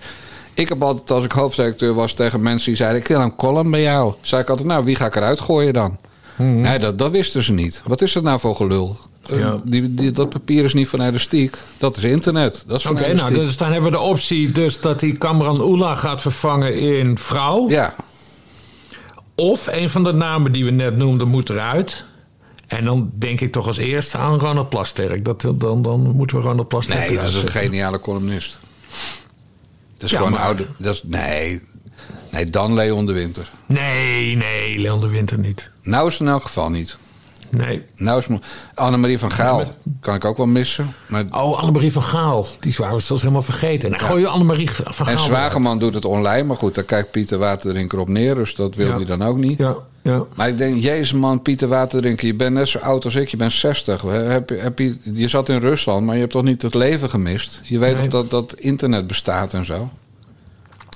[0.54, 3.00] ik heb altijd, als ik hoofdredacteur was, tegen mensen die zeiden...
[3.00, 4.14] ik wil een column bij jou.
[4.20, 5.98] Zei ik altijd, nou, wie ga ik eruit gooien dan?
[6.36, 7.82] Nee, dat, dat wisten ze niet.
[7.86, 8.96] Wat is dat nou voor gelul?
[9.26, 9.60] Eh, Ja.
[9.64, 11.56] Die, die, dat papier is niet van elastiek.
[11.78, 12.64] Dat is internet.
[12.66, 15.62] Dat is van Oké, nou, dus dan hebben we de optie dus dat hij Kamran
[15.62, 17.68] Oela gaat vervangen in vrouw.
[17.68, 17.94] Ja.
[19.34, 22.04] Of een van de namen die we net noemden moet eruit.
[22.66, 25.24] En dan denk ik toch als eerste aan Ronald Plasterk.
[25.24, 28.58] Dat, dan, dan moeten we Ronald Plasterk Nee, dat is een geniale columnist.
[30.00, 30.66] Dat is Ja, gewoon maar- oude...
[30.76, 31.62] Dat is, nee,
[32.30, 33.50] nee, dan Leon de Winter.
[33.66, 35.70] Nee, nee, Leon de Winter niet.
[35.82, 36.96] Nou is het in elk geval niet.
[37.50, 37.82] Nee.
[37.96, 38.26] Nou is
[38.74, 39.64] Annemarie van Gaal
[40.00, 40.94] kan ik ook wel missen.
[41.08, 42.46] Maar, Oh, Annemarie van Gaal.
[42.60, 43.90] Die waren we zelfs helemaal vergeten.
[43.90, 45.18] Nou, gooi je Annemarie van Gaal en.
[45.18, 46.42] Zwageman doet het online.
[46.42, 48.34] Maar goed, daar kijkt Pieter Waterdrinker op neer.
[48.34, 48.94] Dus dat wil Ja.
[48.96, 49.58] hij dan ook niet.
[49.58, 50.22] Ja, ja.
[50.34, 52.26] Maar ik denk, jezus man, Pieter Waterdrinker.
[52.26, 53.28] Je bent net zo oud als ik.
[53.28, 54.02] Je bent 60.
[54.02, 57.10] Heb, je- heb je, je zat in Rusland, maar je hebt toch niet het leven
[57.10, 57.60] gemist?
[57.64, 58.08] Je weet Nee.
[58.08, 59.90] toch dat, dat internet bestaat en zo?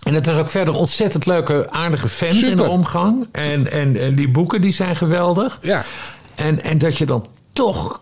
[0.03, 3.27] En het is ook verder ontzettend leuke, aardige vent in de omgang.
[3.33, 5.59] En, en, en die boeken die zijn geweldig.
[5.63, 5.85] Ja.
[6.37, 8.01] En, en dat je dan toch,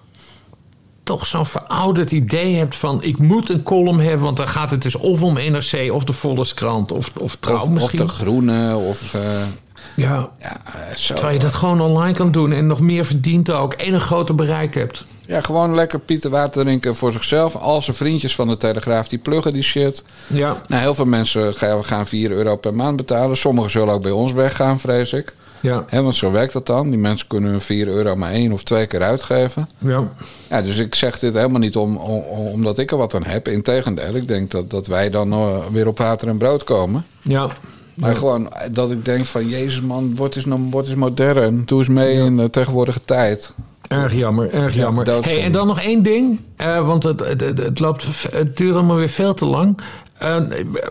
[1.02, 3.02] toch zo'n verouderd idee hebt van...
[3.02, 5.92] ik moet een column hebben, want dan gaat het dus of om NRC...
[5.92, 7.98] of de Volkskrant of, of Trouw Of, of misschien.
[7.98, 9.14] de Groene, of...
[9.14, 9.42] eh,
[9.94, 10.56] Ja, ja,
[10.96, 11.14] zo.
[11.14, 12.52] terwijl je dat gewoon online kan doen...
[12.52, 15.04] en nog meer verdient ook en een groter bereik hebt.
[15.26, 17.56] Ja, gewoon lekker Pieter Waterdrinker voor zichzelf.
[17.56, 20.04] Al zijn vriendjes van de Telegraaf, die pluggen die shit.
[20.26, 20.56] Ja.
[20.68, 21.54] Nou, heel veel mensen
[21.84, 23.36] gaan 4 euro per maand betalen.
[23.36, 25.34] Sommigen zullen ook bij ons weggaan, vrees ik.
[25.62, 25.84] Ja.
[25.90, 26.90] Want zo werkt dat dan.
[26.90, 29.68] Die mensen kunnen hun 4 euro maar één of twee keer uitgeven.
[29.78, 30.08] Ja.
[30.50, 33.48] Ja, dus ik zeg dit helemaal niet om, om, omdat ik er wat aan heb.
[33.48, 37.04] Integendeel, ik denk dat, dat wij dan eh, weer op water en brood komen.
[37.22, 37.46] Ja.
[37.94, 38.16] Maar Ja.
[38.16, 39.48] gewoon dat ik denk van...
[39.48, 40.14] Jezus man, nou-
[40.70, 41.62] word eens modern.
[41.64, 43.54] Doe eens mee in de tegenwoordige tijd.
[43.88, 45.24] Erg jammer, erg Ja, jammer.
[45.24, 48.74] Hey, en dan nog één ding, eh, want het, het, het, het loopt, het duurt
[48.74, 49.78] allemaal weer veel te lang.
[50.18, 50.36] Eh,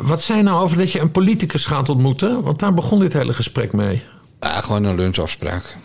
[0.02, 2.42] wat zei nou over dat je een politicus gaat ontmoeten?
[2.42, 4.02] Want daar begon dit hele gesprek mee.
[4.42, 5.76] Ja, gewoon een lunchafspraak.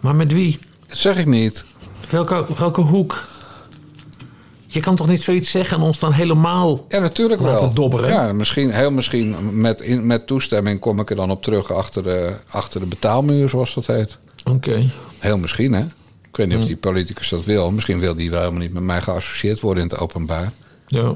[0.00, 0.58] Maar met wie?
[0.86, 1.64] Dat zeg ik niet.
[2.10, 3.24] Welke, welke hoek?
[4.66, 7.72] Je kan toch niet zoiets zeggen en ons dan helemaal Ja, natuurlijk laten wel.
[7.72, 8.08] dobberen?
[8.08, 12.02] Ja, misschien, heel misschien met, in, met toestemming kom ik er dan op terug achter
[12.02, 14.18] de, achter de betaalmuur, zoals dat heet.
[14.44, 14.90] Oké.
[15.18, 15.82] Heel misschien, hè?
[16.28, 17.70] Ik weet niet of die politicus dat wil.
[17.70, 20.52] Misschien wil die wel helemaal niet met mij geassocieerd worden in het openbaar.
[20.86, 21.14] Ja.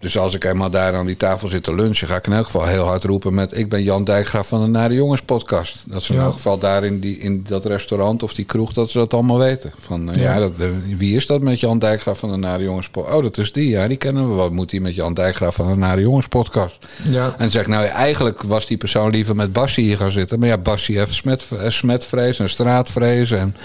[0.00, 2.44] Dus als ik eenmaal daar aan die tafel zit te lunchen, ga ik in elk
[2.44, 5.84] geval heel hard roepen met: Ik ben Jan Dijkgraaf van de Nare Jongens podcast.
[5.86, 6.24] Dat ze in Ja.
[6.24, 9.38] elk geval daar in, die, in dat restaurant of die kroeg, dat ze dat allemaal
[9.38, 9.72] weten.
[9.78, 10.38] Van eh, ja, Ja.
[10.40, 10.66] dat, eh,
[10.96, 13.16] wie is dat met Jan Dijkgraaf van de Nare Jongens podcast?
[13.16, 14.34] Oh, dat is die, ja, die kennen we.
[14.34, 16.76] Wat moet die met Jan Dijkgraaf van de Nare Jongens podcast?
[17.10, 17.34] Ja.
[17.38, 20.38] En zeg nou ja, eigenlijk was die persoon liever met Bassie hier gaan zitten.
[20.38, 23.56] Maar ja, Bassie heeft smet, eh, smetvrees en straatvrees en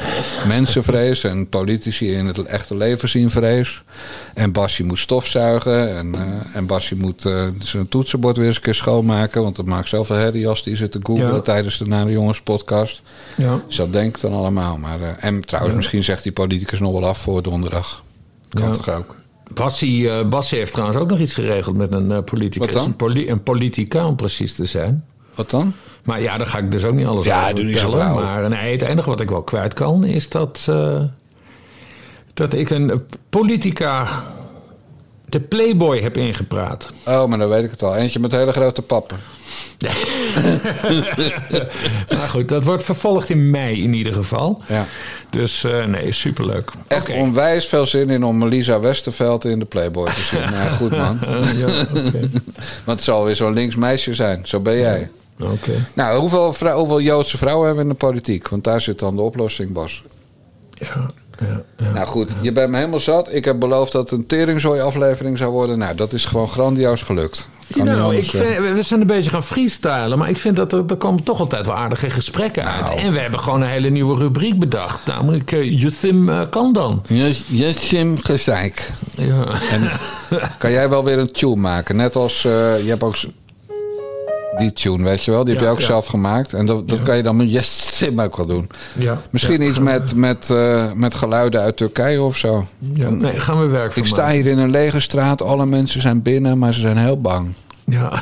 [0.48, 1.24] mensenvrees.
[1.24, 3.82] En politici in het echte leven zien vrees.
[4.34, 5.96] En Bassie moet stofzuigen.
[5.98, 6.16] En,
[6.54, 9.42] en Bassie moet eh, zijn toetsenbord weer eens een keer schoonmaken.
[9.44, 11.40] Want dat maakt zoveel herrie als die zit te googlen Ja.
[11.42, 13.02] tijdens de Nare Jongens podcast.
[13.38, 13.60] Ja.
[13.68, 14.78] Dus dat denk ik dan allemaal.
[14.78, 15.78] Maar, eh, en trouwens, Ja.
[15.80, 18.04] misschien zegt die politicus nog wel af voor donderdag.
[18.50, 18.72] Kan Ja.
[18.72, 19.16] toch ook?
[19.54, 22.66] Bassie, eh, Bassie heeft trouwens ook nog iets geregeld met een eh, politicus.
[22.66, 22.86] Wat dan?
[22.86, 25.06] Een, poli een politica, om precies te zijn.
[25.36, 25.74] Wat dan?
[26.04, 28.12] Maar ja, daar ga ik dus ook niet alles Ja, over doe niet zo vertellen.
[28.18, 28.24] flauw.
[28.26, 31.02] Maar nee, het enige wat ik wel kwijt kan is dat, eh,
[32.34, 34.08] dat ik een politica,
[35.34, 36.92] de Playboy, heb ingepraat.
[37.06, 37.96] Oh, maar dan weet ik het al.
[37.96, 39.18] Eentje met hele grote pappen.
[42.18, 44.62] maar goed, dat wordt vervolgd in mei in ieder geval.
[44.68, 44.86] Ja.
[45.30, 46.72] Dus eh, nee, superleuk.
[46.88, 50.42] Echt onwijs veel zin in om Lisa Westerveld in de Playboy te zien.
[50.54, 51.20] Nou, goed man.
[51.56, 51.68] Ja.
[52.86, 54.42] Want het zal weer zo'n links meisje zijn.
[54.48, 55.10] Zo ben jij.
[55.40, 55.88] Oké.
[55.94, 58.48] Nou, hoeveel, vrou- hoeveel Joodse vrouwen hebben we in de politiek?
[58.48, 60.04] Want daar zit dan de oplossing, Bas.
[60.74, 61.12] Ja,
[61.94, 63.34] Nou goed, je bent me helemaal zat.
[63.34, 65.78] Ik heb beloofd dat het een teringzooi aflevering zou worden.
[65.78, 67.48] Nou, dat is gewoon grandioos gelukt.
[67.72, 70.84] Kan Nou, ik vind, we zijn een beetje gaan freestylen, maar ik vind dat er,
[70.88, 72.86] er komen toch altijd wel aardige gesprekken uit.
[72.86, 73.00] Nou.
[73.00, 77.04] En we hebben gewoon een hele nieuwe rubriek bedacht, namelijk uh, Jussim eh, kan dan.
[77.48, 78.92] Jessim gezeik.
[79.16, 79.44] Ja.
[79.72, 79.92] En
[80.60, 81.96] kan jij wel weer een tune maken?
[81.96, 83.16] Net als, je hebt ook
[84.58, 85.44] die tune, weet je wel?
[85.44, 86.54] Die heb je ook zelf gemaakt.
[86.54, 88.70] En dat, dat kan je dan met Jessim ook wel doen.
[88.98, 89.22] Ja.
[89.30, 92.66] Misschien iets met, met, eh, met geluiden uit Turkije of zo.
[92.94, 95.42] Ja, nee, gaan we werk Ik sta hier in een lege straat.
[95.42, 97.54] Alle mensen zijn binnen, maar ze zijn heel bang.
[97.86, 98.12] Ja.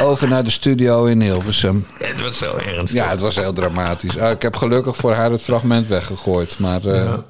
[0.00, 1.86] Over naar de studio in Hilversum.
[1.98, 2.90] Het was zo ernstig.
[3.00, 4.18] Ja, het was heel dramatisch.
[4.18, 6.58] Ah, ik heb gelukkig voor haar het fragment weggegooid.
[6.58, 7.24] Maar, eh, Ja.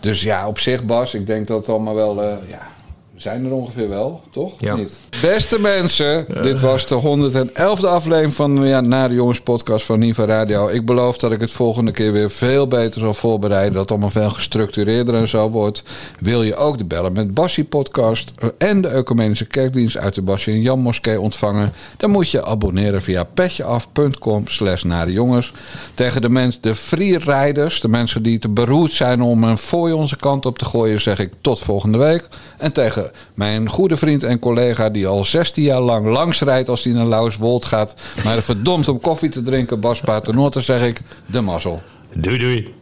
[0.00, 2.22] Dus ja, op zich, Bas, ik denk dat het allemaal wel...
[2.22, 2.58] eh, ja,
[3.18, 4.52] zijn er ongeveer wel, toch?
[4.52, 4.76] Of Ja.
[4.76, 4.96] Niet?
[5.22, 10.24] Beste mensen, dit was de 111e aflevering van ja, Na de Jongens podcast van Niva
[10.24, 10.68] Radio.
[10.68, 13.72] Ik beloof dat ik het volgende keer weer veel beter zal voorbereiden.
[13.72, 15.82] Dat het allemaal veel gestructureerder en zo wordt.
[16.18, 20.54] Wil je ook de Bellen met Bassie podcast en de Ecumenische Kerkdienst uit de Bassie
[20.54, 21.72] en Jan Moskee ontvangen?
[21.96, 25.52] Dan moet je abonneren via petjeaf.com slash jongens.
[25.94, 30.16] Tegen de, mens, de freeriders, de mensen die te beroerd zijn om een fooi onze
[30.16, 32.28] kant op te gooien, zeg ik tot volgende week.
[32.58, 36.84] En tegen mijn goede vriend en collega die al 16 jaar lang langs rijdt als
[36.84, 37.94] hij naar Lauwerswold gaat,
[38.24, 41.82] maar verdomd om koffie te drinken, Bas Paternotte, zeg ik de mazzel.
[42.14, 42.77] Doei doei.